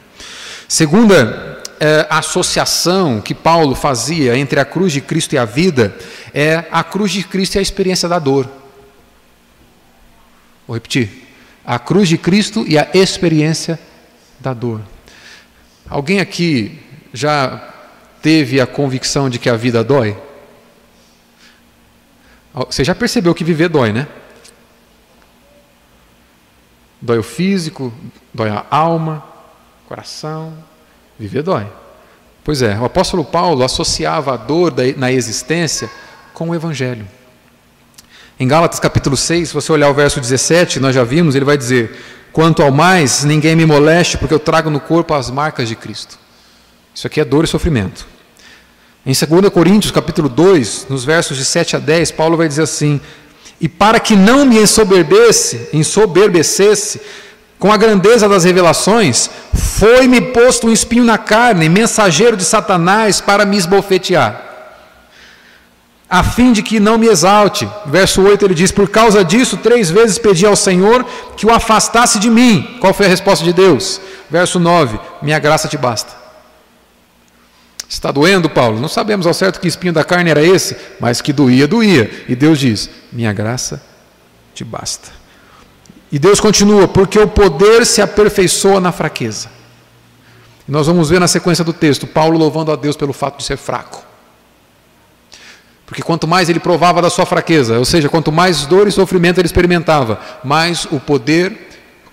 Segunda 0.67 1.61
é, 1.79 2.05
associação 2.09 3.21
que 3.21 3.33
Paulo 3.33 3.73
fazia 3.73 4.37
entre 4.37 4.59
a 4.59 4.65
cruz 4.65 4.93
de 4.93 5.01
Cristo 5.01 5.33
e 5.33 5.37
a 5.37 5.45
vida 5.45 5.95
é 6.33 6.65
a 6.71 6.83
cruz 6.83 7.11
de 7.11 7.23
Cristo 7.23 7.55
e 7.55 7.59
a 7.59 7.61
experiência 7.61 8.07
da 8.07 8.19
dor. 8.19 8.47
Vou 10.67 10.75
repetir. 10.75 11.27
A 11.65 11.79
cruz 11.79 12.07
de 12.07 12.17
Cristo 12.17 12.65
e 12.67 12.77
a 12.77 12.87
experiência 12.93 13.79
da 14.39 14.53
dor. 14.53 14.81
Alguém 15.89 16.19
aqui 16.19 16.79
já 17.13 17.73
teve 18.21 18.61
a 18.61 18.67
convicção 18.67 19.29
de 19.29 19.39
que 19.39 19.49
a 19.49 19.55
vida 19.55 19.83
dói? 19.83 20.15
Você 22.53 22.83
já 22.83 22.93
percebeu 22.93 23.33
que 23.33 23.43
viver 23.43 23.69
dói, 23.69 23.91
né? 23.91 24.07
Dói 27.01 27.17
o 27.17 27.23
físico, 27.23 27.93
dói 28.33 28.49
a 28.49 28.65
alma, 28.69 29.23
coração. 29.87 30.53
Viver 31.17 31.43
dói. 31.43 31.67
Pois 32.43 32.61
é, 32.61 32.77
o 32.79 32.85
apóstolo 32.85 33.23
Paulo 33.23 33.63
associava 33.63 34.33
a 34.33 34.37
dor 34.37 34.73
na 34.97 35.11
existência 35.11 35.89
com 36.33 36.49
o 36.49 36.55
evangelho. 36.55 37.07
Em 38.39 38.47
Gálatas 38.47 38.79
capítulo 38.79 39.17
6, 39.17 39.49
se 39.49 39.53
você 39.53 39.71
olhar 39.71 39.89
o 39.89 39.93
verso 39.93 40.21
17, 40.21 40.79
nós 40.79 40.95
já 40.95 41.03
vimos, 41.03 41.35
ele 41.35 41.43
vai 41.43 41.57
dizer: 41.57 41.95
Quanto 42.31 42.61
ao 42.61 42.71
mais, 42.71 43.23
ninguém 43.23 43.55
me 43.55 43.65
moleste, 43.65 44.17
porque 44.17 44.33
eu 44.33 44.39
trago 44.39 44.69
no 44.69 44.79
corpo 44.79 45.13
as 45.13 45.29
marcas 45.29 45.67
de 45.67 45.75
Cristo. 45.75 46.17
Isso 46.95 47.05
aqui 47.05 47.19
é 47.19 47.25
dor 47.25 47.43
e 47.43 47.47
sofrimento. 47.47 48.07
Em 49.05 49.13
2 49.13 49.49
Coríntios 49.51 49.91
capítulo 49.91 50.29
2, 50.29 50.87
nos 50.89 51.03
versos 51.03 51.37
de 51.37 51.43
7 51.43 51.75
a 51.75 51.79
10, 51.79 52.11
Paulo 52.11 52.37
vai 52.37 52.47
dizer 52.47 52.63
assim: 52.63 53.01
e 53.59 53.67
para 53.67 53.99
que 53.99 54.15
não 54.15 54.45
me 54.45 54.57
ensoberbece, 54.57 55.69
ensoberbecesse 55.73 57.01
com 57.57 57.71
a 57.71 57.77
grandeza 57.77 58.29
das 58.29 58.45
revelações, 58.45 59.29
foi-me 59.53 60.21
posto 60.21 60.67
um 60.67 60.71
espinho 60.71 61.03
na 61.03 61.17
carne, 61.17 61.67
mensageiro 61.67 62.37
de 62.37 62.45
Satanás 62.45 63.19
para 63.19 63.45
me 63.45 63.57
esbofetear, 63.57 64.45
a 66.09 66.23
fim 66.23 66.53
de 66.53 66.63
que 66.63 66.79
não 66.79 66.97
me 66.97 67.07
exalte. 67.07 67.69
Verso 67.85 68.21
8 68.21 68.45
ele 68.45 68.55
diz: 68.55 68.71
Por 68.71 68.89
causa 68.89 69.23
disso, 69.23 69.57
três 69.57 69.91
vezes 69.91 70.17
pedi 70.17 70.45
ao 70.45 70.55
Senhor 70.55 71.05
que 71.35 71.45
o 71.45 71.53
afastasse 71.53 72.17
de 72.17 72.29
mim. 72.29 72.77
Qual 72.79 72.93
foi 72.93 73.05
a 73.05 73.09
resposta 73.09 73.43
de 73.43 73.53
Deus? 73.53 73.99
Verso 74.29 74.59
9: 74.59 74.97
Minha 75.21 75.37
graça 75.37 75.67
te 75.67 75.77
basta. 75.77 76.18
Está 77.89 78.11
doendo, 78.11 78.47
Paulo? 78.47 78.79
Não 78.79 78.87
sabemos 78.87 79.25
ao 79.25 79.33
certo 79.33 79.59
que 79.59 79.67
espinho 79.67 79.91
da 79.91 80.03
carne 80.03 80.29
era 80.29 80.43
esse, 80.43 80.77
mas 80.99 81.21
que 81.21 81.33
doía, 81.33 81.67
doía. 81.67 82.23
E 82.29 82.35
Deus 82.35 82.59
diz: 82.59 82.87
Minha 83.11 83.33
graça 83.33 83.81
te 84.53 84.63
basta. 84.63 85.09
E 86.11 86.19
Deus 86.19 86.39
continua: 86.39 86.87
Porque 86.87 87.17
o 87.17 87.27
poder 87.27 87.87
se 87.87 87.99
aperfeiçoa 87.99 88.79
na 88.79 88.91
fraqueza. 88.91 89.49
E 90.67 90.71
nós 90.71 90.85
vamos 90.85 91.09
ver 91.09 91.19
na 91.19 91.27
sequência 91.27 91.63
do 91.63 91.73
texto 91.73 92.05
Paulo 92.05 92.37
louvando 92.37 92.71
a 92.71 92.75
Deus 92.75 92.95
pelo 92.95 93.11
fato 93.11 93.39
de 93.39 93.43
ser 93.43 93.57
fraco. 93.57 94.05
Porque 95.87 96.03
quanto 96.03 96.27
mais 96.27 96.47
ele 96.47 96.59
provava 96.59 97.01
da 97.01 97.09
sua 97.09 97.25
fraqueza, 97.25 97.79
ou 97.79 97.85
seja, 97.85 98.07
quanto 98.07 98.31
mais 98.31 98.67
dor 98.67 98.87
e 98.87 98.91
sofrimento 98.91 99.39
ele 99.39 99.47
experimentava, 99.47 100.21
mais 100.43 100.85
o 100.91 100.99
poder 100.99 101.57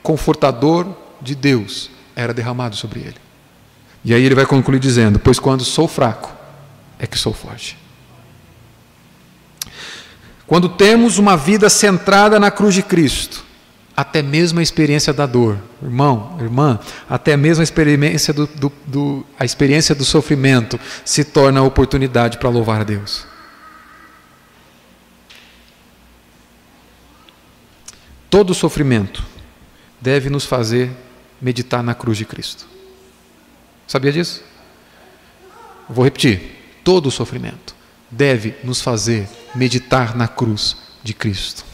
confortador 0.02 0.86
de 1.20 1.34
Deus 1.34 1.90
era 2.14 2.32
derramado 2.32 2.74
sobre 2.74 3.00
ele. 3.00 3.25
E 4.06 4.14
aí 4.14 4.22
ele 4.22 4.36
vai 4.36 4.46
concluir 4.46 4.78
dizendo: 4.78 5.18
Pois 5.18 5.40
quando 5.40 5.64
sou 5.64 5.88
fraco, 5.88 6.32
é 6.96 7.08
que 7.08 7.18
sou 7.18 7.34
forte. 7.34 7.76
Quando 10.46 10.68
temos 10.68 11.18
uma 11.18 11.36
vida 11.36 11.68
centrada 11.68 12.38
na 12.38 12.48
cruz 12.52 12.72
de 12.72 12.84
Cristo, 12.84 13.44
até 13.96 14.22
mesmo 14.22 14.60
a 14.60 14.62
experiência 14.62 15.12
da 15.12 15.26
dor, 15.26 15.58
irmão, 15.82 16.38
irmã, 16.40 16.78
até 17.10 17.36
mesmo 17.36 17.62
a 17.62 17.64
experiência 17.64 18.32
do, 18.32 18.46
do, 18.46 18.72
do 18.86 19.26
a 19.36 19.44
experiência 19.44 19.92
do 19.92 20.04
sofrimento 20.04 20.78
se 21.04 21.24
torna 21.24 21.60
oportunidade 21.64 22.38
para 22.38 22.48
louvar 22.48 22.82
a 22.82 22.84
Deus. 22.84 23.26
Todo 28.30 28.54
sofrimento 28.54 29.24
deve 30.00 30.30
nos 30.30 30.44
fazer 30.44 30.92
meditar 31.42 31.82
na 31.82 31.92
cruz 31.92 32.16
de 32.16 32.24
Cristo. 32.24 32.75
Sabia 33.86 34.12
disso? 34.12 34.42
Vou 35.88 36.04
repetir. 36.04 36.56
Todo 36.82 37.10
sofrimento 37.10 37.74
deve 38.10 38.54
nos 38.62 38.80
fazer 38.80 39.28
meditar 39.54 40.16
na 40.16 40.28
cruz 40.28 40.76
de 41.02 41.12
Cristo. 41.12 41.64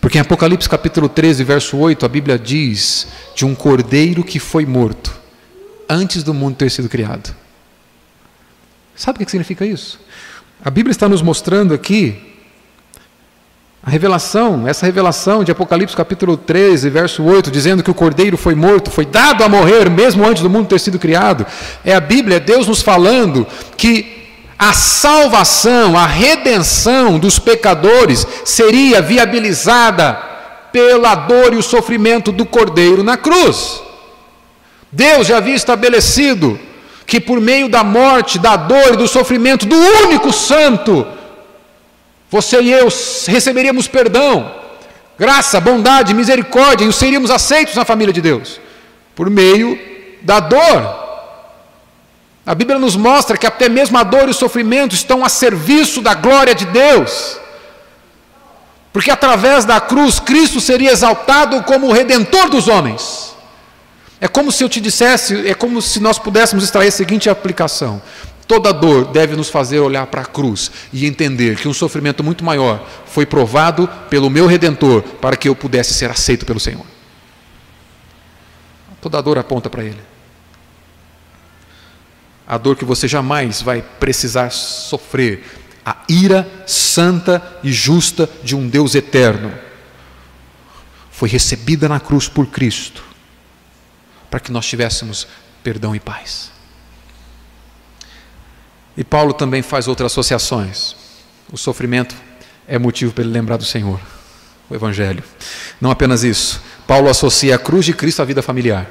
Porque 0.00 0.18
em 0.18 0.20
Apocalipse 0.20 0.68
capítulo 0.68 1.08
13, 1.08 1.44
verso 1.44 1.76
8, 1.76 2.04
a 2.04 2.08
Bíblia 2.08 2.38
diz 2.38 3.06
de 3.34 3.44
um 3.44 3.54
cordeiro 3.54 4.24
que 4.24 4.38
foi 4.38 4.66
morto 4.66 5.20
antes 5.88 6.22
do 6.22 6.34
mundo 6.34 6.56
ter 6.56 6.70
sido 6.70 6.88
criado. 6.88 7.34
Sabe 8.94 9.22
o 9.22 9.24
que 9.24 9.30
significa 9.30 9.64
isso? 9.64 10.00
A 10.64 10.70
Bíblia 10.70 10.92
está 10.92 11.08
nos 11.08 11.22
mostrando 11.22 11.74
aqui 11.74 12.31
a 13.84 13.90
revelação, 13.90 14.68
essa 14.68 14.86
revelação 14.86 15.42
de 15.42 15.50
Apocalipse 15.50 15.96
capítulo 15.96 16.36
13, 16.36 16.88
verso 16.88 17.24
8, 17.24 17.50
dizendo 17.50 17.82
que 17.82 17.90
o 17.90 17.94
cordeiro 17.94 18.36
foi 18.36 18.54
morto, 18.54 18.92
foi 18.92 19.04
dado 19.04 19.42
a 19.42 19.48
morrer 19.48 19.90
mesmo 19.90 20.24
antes 20.24 20.40
do 20.40 20.48
mundo 20.48 20.68
ter 20.68 20.78
sido 20.78 21.00
criado, 21.00 21.44
é 21.84 21.92
a 21.92 22.00
Bíblia, 22.00 22.36
é 22.36 22.40
Deus 22.40 22.68
nos 22.68 22.80
falando 22.80 23.44
que 23.76 24.22
a 24.56 24.72
salvação, 24.72 25.98
a 25.98 26.06
redenção 26.06 27.18
dos 27.18 27.40
pecadores 27.40 28.24
seria 28.44 29.02
viabilizada 29.02 30.16
pela 30.70 31.16
dor 31.16 31.52
e 31.52 31.56
o 31.56 31.62
sofrimento 31.62 32.30
do 32.30 32.46
cordeiro 32.46 33.02
na 33.02 33.16
cruz. 33.16 33.82
Deus 34.92 35.26
já 35.26 35.38
havia 35.38 35.56
estabelecido 35.56 36.56
que 37.04 37.18
por 37.18 37.40
meio 37.40 37.68
da 37.68 37.82
morte, 37.82 38.38
da 38.38 38.54
dor 38.54 38.92
e 38.92 38.96
do 38.96 39.08
sofrimento 39.08 39.66
do 39.66 39.76
único 39.76 40.32
santo, 40.32 41.04
você 42.32 42.62
e 42.62 42.72
eu 42.72 42.88
receberíamos 43.28 43.86
perdão, 43.86 44.54
graça, 45.18 45.60
bondade, 45.60 46.14
misericórdia 46.14 46.86
e 46.86 46.92
seríamos 46.92 47.30
aceitos 47.30 47.74
na 47.74 47.84
família 47.84 48.10
de 48.10 48.22
Deus 48.22 48.58
por 49.14 49.28
meio 49.28 49.78
da 50.22 50.40
dor. 50.40 51.02
A 52.46 52.54
Bíblia 52.54 52.78
nos 52.78 52.96
mostra 52.96 53.36
que 53.36 53.46
até 53.46 53.68
mesmo 53.68 53.98
a 53.98 54.02
dor 54.02 54.28
e 54.28 54.30
o 54.30 54.34
sofrimento 54.34 54.94
estão 54.94 55.22
a 55.22 55.28
serviço 55.28 56.00
da 56.00 56.14
glória 56.14 56.54
de 56.54 56.64
Deus. 56.64 57.36
Porque 58.94 59.10
através 59.10 59.66
da 59.66 59.78
cruz 59.78 60.18
Cristo 60.18 60.58
seria 60.58 60.90
exaltado 60.90 61.62
como 61.64 61.88
o 61.88 61.92
redentor 61.92 62.48
dos 62.48 62.66
homens. 62.66 63.36
É 64.18 64.26
como 64.26 64.50
se 64.50 64.64
eu 64.64 64.70
te 64.70 64.80
dissesse, 64.80 65.46
é 65.46 65.52
como 65.52 65.82
se 65.82 66.00
nós 66.00 66.18
pudéssemos 66.18 66.64
extrair 66.64 66.88
a 66.88 66.92
seguinte 66.92 67.28
aplicação: 67.28 68.00
toda 68.46 68.72
dor 68.72 69.06
deve 69.06 69.36
nos 69.36 69.48
fazer 69.48 69.80
olhar 69.80 70.06
para 70.06 70.22
a 70.22 70.26
cruz 70.26 70.70
e 70.92 71.06
entender 71.06 71.56
que 71.56 71.68
um 71.68 71.72
sofrimento 71.72 72.22
muito 72.22 72.44
maior 72.44 72.86
foi 73.06 73.26
provado 73.26 73.88
pelo 74.08 74.30
meu 74.30 74.46
redentor 74.46 75.02
para 75.02 75.36
que 75.36 75.48
eu 75.48 75.56
pudesse 75.56 75.94
ser 75.94 76.10
aceito 76.10 76.46
pelo 76.46 76.60
Senhor. 76.60 76.86
Toda 79.00 79.20
dor 79.20 79.38
aponta 79.38 79.68
para 79.68 79.82
Ele. 79.82 80.00
A 82.46 82.56
dor 82.56 82.76
que 82.76 82.84
você 82.84 83.08
jamais 83.08 83.60
vai 83.60 83.82
precisar 83.82 84.50
sofrer, 84.50 85.44
a 85.84 85.96
ira 86.08 86.48
santa 86.66 87.42
e 87.64 87.72
justa 87.72 88.28
de 88.44 88.54
um 88.54 88.68
Deus 88.68 88.94
eterno, 88.94 89.52
foi 91.10 91.28
recebida 91.28 91.88
na 91.88 91.98
cruz 91.98 92.28
por 92.28 92.46
Cristo 92.46 93.02
para 94.30 94.40
que 94.40 94.52
nós 94.52 94.66
tivéssemos 94.66 95.26
perdão 95.64 95.94
e 95.96 96.00
paz. 96.00 96.51
E 98.96 99.02
Paulo 99.02 99.32
também 99.32 99.62
faz 99.62 99.88
outras 99.88 100.12
associações. 100.12 100.96
O 101.52 101.56
sofrimento 101.56 102.14
é 102.66 102.78
motivo 102.78 103.12
para 103.12 103.24
ele 103.24 103.32
lembrar 103.32 103.56
do 103.56 103.64
Senhor, 103.64 104.00
o 104.68 104.74
Evangelho. 104.74 105.22
Não 105.80 105.90
apenas 105.90 106.24
isso. 106.24 106.60
Paulo 106.86 107.08
associa 107.08 107.56
a 107.56 107.58
cruz 107.58 107.84
de 107.84 107.92
Cristo 107.92 108.20
à 108.20 108.24
vida 108.24 108.42
familiar. 108.42 108.90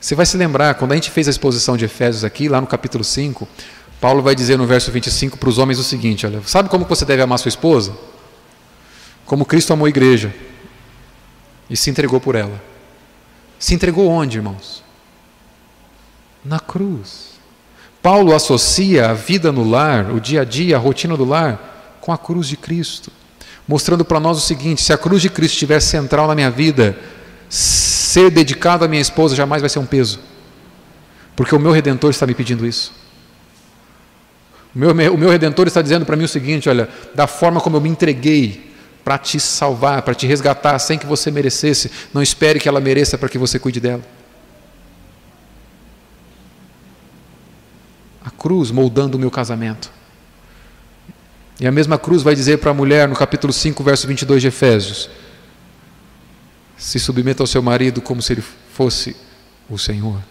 Você 0.00 0.14
vai 0.14 0.26
se 0.26 0.36
lembrar, 0.36 0.74
quando 0.74 0.92
a 0.92 0.94
gente 0.94 1.10
fez 1.10 1.26
a 1.26 1.30
exposição 1.30 1.76
de 1.76 1.84
Efésios 1.84 2.24
aqui, 2.24 2.48
lá 2.48 2.60
no 2.60 2.66
capítulo 2.66 3.02
5, 3.02 3.48
Paulo 4.00 4.22
vai 4.22 4.34
dizer 4.34 4.56
no 4.56 4.66
verso 4.66 4.92
25 4.92 5.36
para 5.36 5.48
os 5.48 5.58
homens 5.58 5.78
o 5.78 5.84
seguinte: 5.84 6.24
olha, 6.24 6.40
sabe 6.46 6.68
como 6.68 6.84
você 6.84 7.04
deve 7.04 7.22
amar 7.22 7.38
sua 7.38 7.48
esposa? 7.48 7.96
Como 9.26 9.44
Cristo 9.44 9.72
amou 9.72 9.86
a 9.86 9.88
igreja 9.88 10.32
e 11.68 11.76
se 11.76 11.90
entregou 11.90 12.20
por 12.20 12.34
ela. 12.34 12.62
Se 13.58 13.74
entregou 13.74 14.08
onde, 14.08 14.38
irmãos? 14.38 14.84
Na 16.44 16.60
cruz. 16.60 17.27
Paulo 18.02 18.34
associa 18.34 19.10
a 19.10 19.14
vida 19.14 19.50
no 19.50 19.68
lar, 19.68 20.10
o 20.10 20.20
dia 20.20 20.42
a 20.42 20.44
dia, 20.44 20.76
a 20.76 20.78
rotina 20.78 21.16
do 21.16 21.24
lar, 21.24 21.98
com 22.00 22.12
a 22.12 22.18
cruz 22.18 22.46
de 22.46 22.56
Cristo, 22.56 23.10
mostrando 23.66 24.04
para 24.04 24.20
nós 24.20 24.38
o 24.38 24.40
seguinte: 24.40 24.82
se 24.82 24.92
a 24.92 24.98
cruz 24.98 25.20
de 25.20 25.28
Cristo 25.28 25.54
estiver 25.54 25.80
central 25.80 26.26
na 26.26 26.34
minha 26.34 26.50
vida, 26.50 26.96
ser 27.48 28.30
dedicado 28.30 28.84
à 28.84 28.88
minha 28.88 29.02
esposa 29.02 29.34
jamais 29.34 29.60
vai 29.60 29.68
ser 29.68 29.78
um 29.78 29.86
peso, 29.86 30.20
porque 31.34 31.54
o 31.54 31.58
meu 31.58 31.72
redentor 31.72 32.10
está 32.10 32.26
me 32.26 32.34
pedindo 32.34 32.66
isso. 32.66 32.92
O 34.74 34.78
meu, 34.78 35.14
o 35.14 35.18
meu 35.18 35.30
redentor 35.30 35.66
está 35.66 35.82
dizendo 35.82 36.06
para 36.06 36.16
mim 36.16 36.24
o 36.24 36.28
seguinte: 36.28 36.68
olha, 36.68 36.88
da 37.14 37.26
forma 37.26 37.60
como 37.60 37.76
eu 37.76 37.80
me 37.80 37.88
entreguei 37.88 38.74
para 39.04 39.16
te 39.18 39.40
salvar, 39.40 40.02
para 40.02 40.14
te 40.14 40.26
resgatar 40.26 40.78
sem 40.78 40.98
que 40.98 41.06
você 41.06 41.30
merecesse. 41.30 41.90
Não 42.12 42.22
espere 42.22 42.60
que 42.60 42.68
ela 42.68 42.80
mereça 42.80 43.16
para 43.16 43.28
que 43.28 43.38
você 43.38 43.58
cuide 43.58 43.80
dela. 43.80 44.02
Cruz 48.38 48.70
moldando 48.70 49.16
o 49.16 49.20
meu 49.20 49.30
casamento. 49.30 49.90
E 51.60 51.66
a 51.66 51.72
mesma 51.72 51.98
cruz 51.98 52.22
vai 52.22 52.34
dizer 52.34 52.58
para 52.58 52.70
a 52.70 52.74
mulher 52.74 53.08
no 53.08 53.16
capítulo 53.16 53.52
5, 53.52 53.82
verso 53.82 54.06
22 54.06 54.40
de 54.40 54.48
Efésios: 54.48 55.10
Se 56.76 57.00
submeta 57.00 57.42
ao 57.42 57.46
seu 57.46 57.60
marido 57.60 58.00
como 58.00 58.22
se 58.22 58.32
ele 58.32 58.44
fosse 58.72 59.16
o 59.68 59.76
Senhor. 59.76 60.22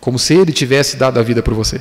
Como 0.00 0.18
se 0.18 0.34
ele 0.34 0.52
tivesse 0.52 0.96
dado 0.96 1.18
a 1.18 1.22
vida 1.22 1.42
por 1.42 1.54
você. 1.54 1.80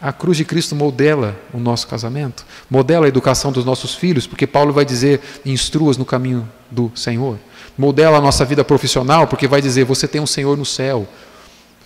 A 0.00 0.12
cruz 0.12 0.36
de 0.36 0.44
Cristo 0.44 0.74
modela 0.74 1.40
o 1.54 1.60
nosso 1.60 1.86
casamento, 1.86 2.44
modela 2.68 3.06
a 3.06 3.08
educação 3.08 3.52
dos 3.52 3.64
nossos 3.64 3.94
filhos, 3.94 4.26
porque 4.26 4.48
Paulo 4.48 4.72
vai 4.72 4.84
dizer: 4.84 5.20
instruas 5.46 5.96
no 5.96 6.04
caminho 6.04 6.50
do 6.68 6.90
Senhor. 6.96 7.38
Modela 7.76 8.18
a 8.18 8.20
nossa 8.20 8.44
vida 8.44 8.64
profissional, 8.64 9.26
porque 9.26 9.48
vai 9.48 9.62
dizer: 9.62 9.84
você 9.84 10.06
tem 10.06 10.20
um 10.20 10.26
Senhor 10.26 10.56
no 10.56 10.64
céu. 10.64 11.06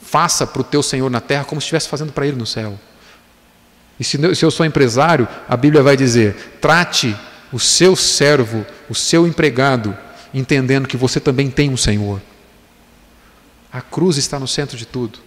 Faça 0.03 0.47
para 0.47 0.61
o 0.61 0.65
teu 0.65 0.83
Senhor 0.83 1.11
na 1.11 1.21
terra 1.21 1.45
como 1.45 1.61
se 1.61 1.67
estivesse 1.67 1.89
fazendo 1.89 2.13
para 2.13 2.27
Ele 2.27 2.37
no 2.37 2.47
céu. 2.47 2.79
E 3.99 4.05
se 4.05 4.19
eu 4.43 4.51
sou 4.51 4.67
empresário, 4.67 5.27
a 5.49 5.57
Bíblia 5.57 5.83
vai 5.83 5.97
dizer: 5.97 6.59
trate 6.61 7.17
o 7.53 7.59
seu 7.59 7.97
servo, 7.97 8.67
o 8.89 8.95
seu 8.95 9.27
empregado, 9.27 9.97
entendendo 10.35 10.89
que 10.89 10.97
você 10.97 11.19
também 11.19 11.51
tem 11.51 11.71
um 11.71 11.77
Senhor. 11.77 12.21
A 13.73 13.81
cruz 13.81 14.17
está 14.17 14.39
no 14.39 14.49
centro 14.49 14.77
de 14.77 14.87
tudo. 14.87 15.19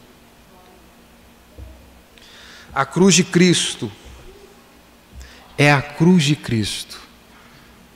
A 2.74 2.86
cruz 2.86 3.16
de 3.16 3.24
Cristo 3.24 3.92
é 5.58 5.72
a 5.72 5.82
cruz 5.82 6.24
de 6.24 6.36
Cristo 6.36 7.00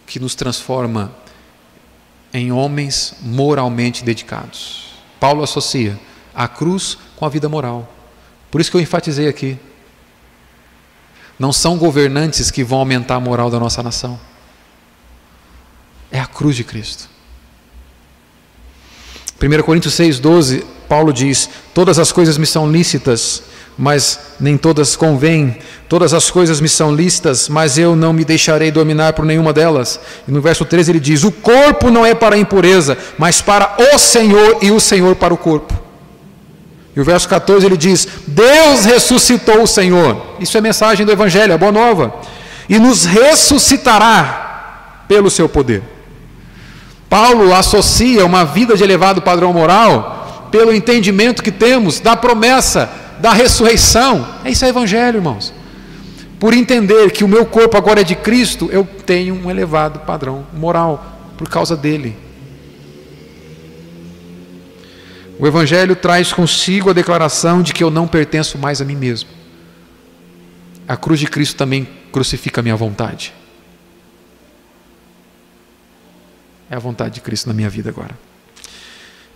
que 0.05 0.19
nos 0.19 0.35
transforma 0.35 1.15
em 2.33 2.51
homens 2.51 3.13
moralmente 3.21 4.03
dedicados. 4.03 4.93
Paulo 5.19 5.43
associa 5.43 5.99
a 6.33 6.47
cruz 6.47 6.97
com 7.15 7.25
a 7.25 7.29
vida 7.29 7.47
moral. 7.47 7.87
Por 8.49 8.59
isso 8.59 8.71
que 8.71 8.77
eu 8.77 8.81
enfatizei 8.81 9.27
aqui. 9.27 9.57
Não 11.37 11.53
são 11.53 11.77
governantes 11.77 12.49
que 12.49 12.63
vão 12.63 12.79
aumentar 12.79 13.15
a 13.15 13.19
moral 13.19 13.49
da 13.49 13.59
nossa 13.59 13.83
nação. 13.83 14.19
É 16.11 16.19
a 16.19 16.25
cruz 16.25 16.55
de 16.55 16.63
Cristo. 16.63 17.09
1 19.41 19.63
Coríntios 19.63 19.95
6,12, 19.95 20.63
Paulo 20.87 21.11
diz: 21.11 21.49
Todas 21.73 21.99
as 21.99 22.11
coisas 22.11 22.37
me 22.37 22.45
são 22.45 22.71
lícitas, 22.71 23.43
mas 23.77 24.19
nem 24.39 24.57
todas 24.57 24.95
convêm. 24.95 25.57
Todas 25.89 26.13
as 26.13 26.29
coisas 26.29 26.61
me 26.61 26.69
são 26.69 26.93
listas, 26.93 27.49
mas 27.49 27.77
eu 27.77 27.95
não 27.95 28.13
me 28.13 28.25
deixarei 28.25 28.71
dominar 28.71 29.13
por 29.13 29.25
nenhuma 29.25 29.53
delas. 29.53 29.99
E 30.27 30.31
no 30.31 30.41
verso 30.41 30.65
13 30.65 30.91
ele 30.91 30.99
diz: 30.99 31.23
O 31.23 31.31
corpo 31.31 31.89
não 31.89 32.05
é 32.05 32.13
para 32.13 32.35
a 32.35 32.39
impureza, 32.39 32.97
mas 33.17 33.41
para 33.41 33.75
o 33.93 33.97
Senhor, 33.97 34.57
e 34.61 34.71
o 34.71 34.79
Senhor 34.79 35.15
para 35.15 35.33
o 35.33 35.37
corpo. 35.37 35.73
E 36.95 36.99
o 36.99 37.03
verso 37.03 37.27
14 37.27 37.65
ele 37.65 37.77
diz: 37.77 38.07
Deus 38.27 38.85
ressuscitou 38.85 39.63
o 39.63 39.67
Senhor. 39.67 40.35
Isso 40.39 40.57
é 40.57 40.61
mensagem 40.61 41.05
do 41.05 41.11
Evangelho, 41.11 41.53
a 41.53 41.57
boa 41.57 41.71
nova. 41.71 42.13
E 42.69 42.79
nos 42.79 43.05
ressuscitará 43.05 45.03
pelo 45.07 45.29
seu 45.29 45.49
poder. 45.49 45.83
Paulo 47.09 47.53
associa 47.53 48.25
uma 48.25 48.43
vida 48.43 48.75
de 48.75 48.83
elevado 48.83 49.21
padrão 49.21 49.53
moral 49.53 50.47
pelo 50.49 50.73
entendimento 50.73 51.43
que 51.43 51.51
temos 51.51 51.99
da 51.99 52.15
promessa 52.15 52.89
da 53.23 53.31
ressurreição. 53.31 54.41
É 54.43 54.51
isso 54.51 54.65
é 54.65 54.67
evangelho, 54.67 55.19
irmãos. 55.19 55.53
Por 56.41 56.53
entender 56.53 57.09
que 57.09 57.23
o 57.23 57.27
meu 57.27 57.45
corpo 57.45 57.77
agora 57.77 58.01
é 58.01 58.03
de 58.03 58.15
Cristo, 58.15 58.67
eu 58.69 58.83
tenho 58.83 59.33
um 59.33 59.49
elevado 59.49 60.01
padrão 60.01 60.45
moral 60.51 61.31
por 61.37 61.47
causa 61.47 61.77
dele. 61.77 62.17
O 65.39 65.47
Evangelho 65.47 65.95
traz 65.95 66.33
consigo 66.33 66.89
a 66.89 66.93
declaração 66.93 67.61
de 67.61 67.71
que 67.71 67.81
eu 67.81 67.89
não 67.89 68.09
pertenço 68.09 68.57
mais 68.57 68.81
a 68.81 68.85
mim 68.85 68.95
mesmo. 68.95 69.29
A 70.85 70.97
cruz 70.97 71.17
de 71.17 71.27
Cristo 71.27 71.55
também 71.55 71.87
crucifica 72.11 72.59
a 72.59 72.63
minha 72.63 72.75
vontade. 72.75 73.33
É 76.69 76.75
a 76.75 76.79
vontade 76.79 77.15
de 77.15 77.21
Cristo 77.21 77.47
na 77.47 77.53
minha 77.53 77.69
vida 77.69 77.89
agora. 77.89 78.19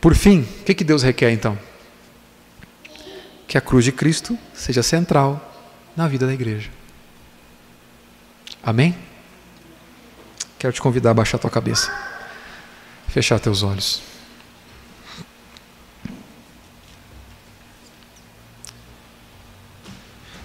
Por 0.02 0.14
fim, 0.14 0.42
o 0.42 0.64
que 0.66 0.84
Deus 0.84 1.04
requer 1.04 1.32
então? 1.32 1.58
Que 3.48 3.58
a 3.58 3.62
cruz 3.62 3.86
de 3.86 3.92
Cristo 3.92 4.38
seja 4.54 4.84
central 4.84 5.54
na 5.96 6.08
vida 6.08 6.28
da 6.28 6.34
igreja. 6.34 6.70
Amém? 8.62 8.96
Quero 10.60 10.74
te 10.74 10.82
convidar 10.82 11.12
a 11.12 11.14
baixar 11.14 11.38
tua 11.38 11.50
cabeça, 11.50 11.92
fechar 13.08 13.40
teus 13.40 13.64
olhos. 13.64 14.02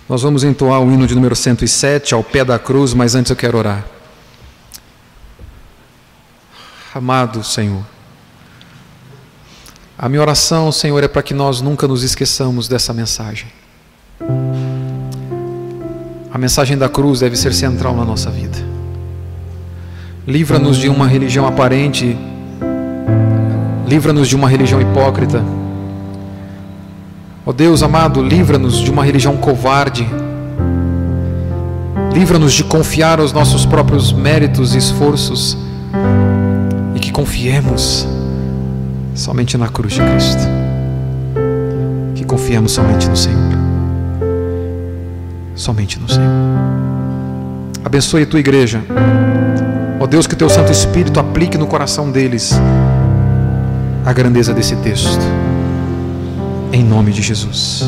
Nós 0.09 0.22
vamos 0.22 0.44
entoar 0.44 0.80
o 0.80 0.92
hino 0.92 1.07
de 1.07 1.14
número 1.14 1.34
107 1.34 2.12
ao 2.12 2.22
pé 2.22 2.44
da 2.44 2.59
cruz, 2.59 2.92
mas 2.92 3.14
antes 3.14 3.30
eu 3.30 3.36
quero 3.36 3.57
orar. 3.57 3.84
Amado 6.94 7.42
Senhor, 7.42 7.82
a 10.03 10.09
minha 10.09 10.20
oração, 10.20 10.72
Senhor, 10.72 11.05
é 11.05 11.07
para 11.07 11.22
que 11.22 11.32
nós 11.32 11.61
nunca 11.61 11.86
nos 11.86 12.03
esqueçamos 12.03 12.66
dessa 12.66 12.92
mensagem. 12.92 13.46
A 16.28 16.36
mensagem 16.36 16.76
da 16.76 16.88
cruz 16.88 17.20
deve 17.20 17.36
ser 17.36 17.55
central 17.55 17.94
na 17.94 18.05
nossa 18.05 18.28
vida. 18.28 18.59
Livra-nos 20.26 20.78
de 20.78 20.88
uma 20.88 21.07
religião 21.07 21.46
aparente, 21.46 22.18
livra-nos 23.86 24.26
de 24.26 24.34
uma 24.34 24.48
religião 24.48 24.80
hipócrita. 24.80 25.40
Ó 27.46 27.50
oh 27.50 27.53
Deus 27.53 27.80
amado, 27.80 28.20
livra-nos 28.20 28.80
de 28.80 28.90
uma 28.90 29.05
religião 29.05 29.36
covarde. 29.36 30.05
Livra-nos 32.12 32.55
de 32.55 32.64
confiar 32.64 33.20
aos 33.20 33.32
nossos 33.32 33.64
próprios 33.64 34.12
méritos 34.12 34.74
e 34.74 34.78
esforços 34.78 35.57
e 36.96 36.98
que 36.98 37.12
confiemos 37.12 38.05
somente 39.14 39.56
na 39.56 39.68
cruz 39.68 39.94
de 39.94 40.00
Cristo. 40.00 40.42
Que 42.14 42.24
confiemos 42.24 42.72
somente 42.72 43.08
no 43.08 43.16
Senhor. 43.16 43.52
Somente 45.54 45.98
no 45.98 46.08
Senhor. 46.08 46.30
Abençoe 47.84 48.22
a 48.22 48.26
tua 48.26 48.40
igreja. 48.40 48.82
Ó 50.00 50.06
Deus, 50.06 50.26
que 50.26 50.34
teu 50.34 50.48
Santo 50.48 50.72
Espírito 50.72 51.20
aplique 51.20 51.56
no 51.56 51.66
coração 51.66 52.10
deles 52.10 52.52
a 54.04 54.12
grandeza 54.12 54.52
desse 54.52 54.76
texto. 54.76 55.22
Em 56.72 56.82
nome 56.82 57.12
de 57.12 57.22
Jesus. 57.22 57.84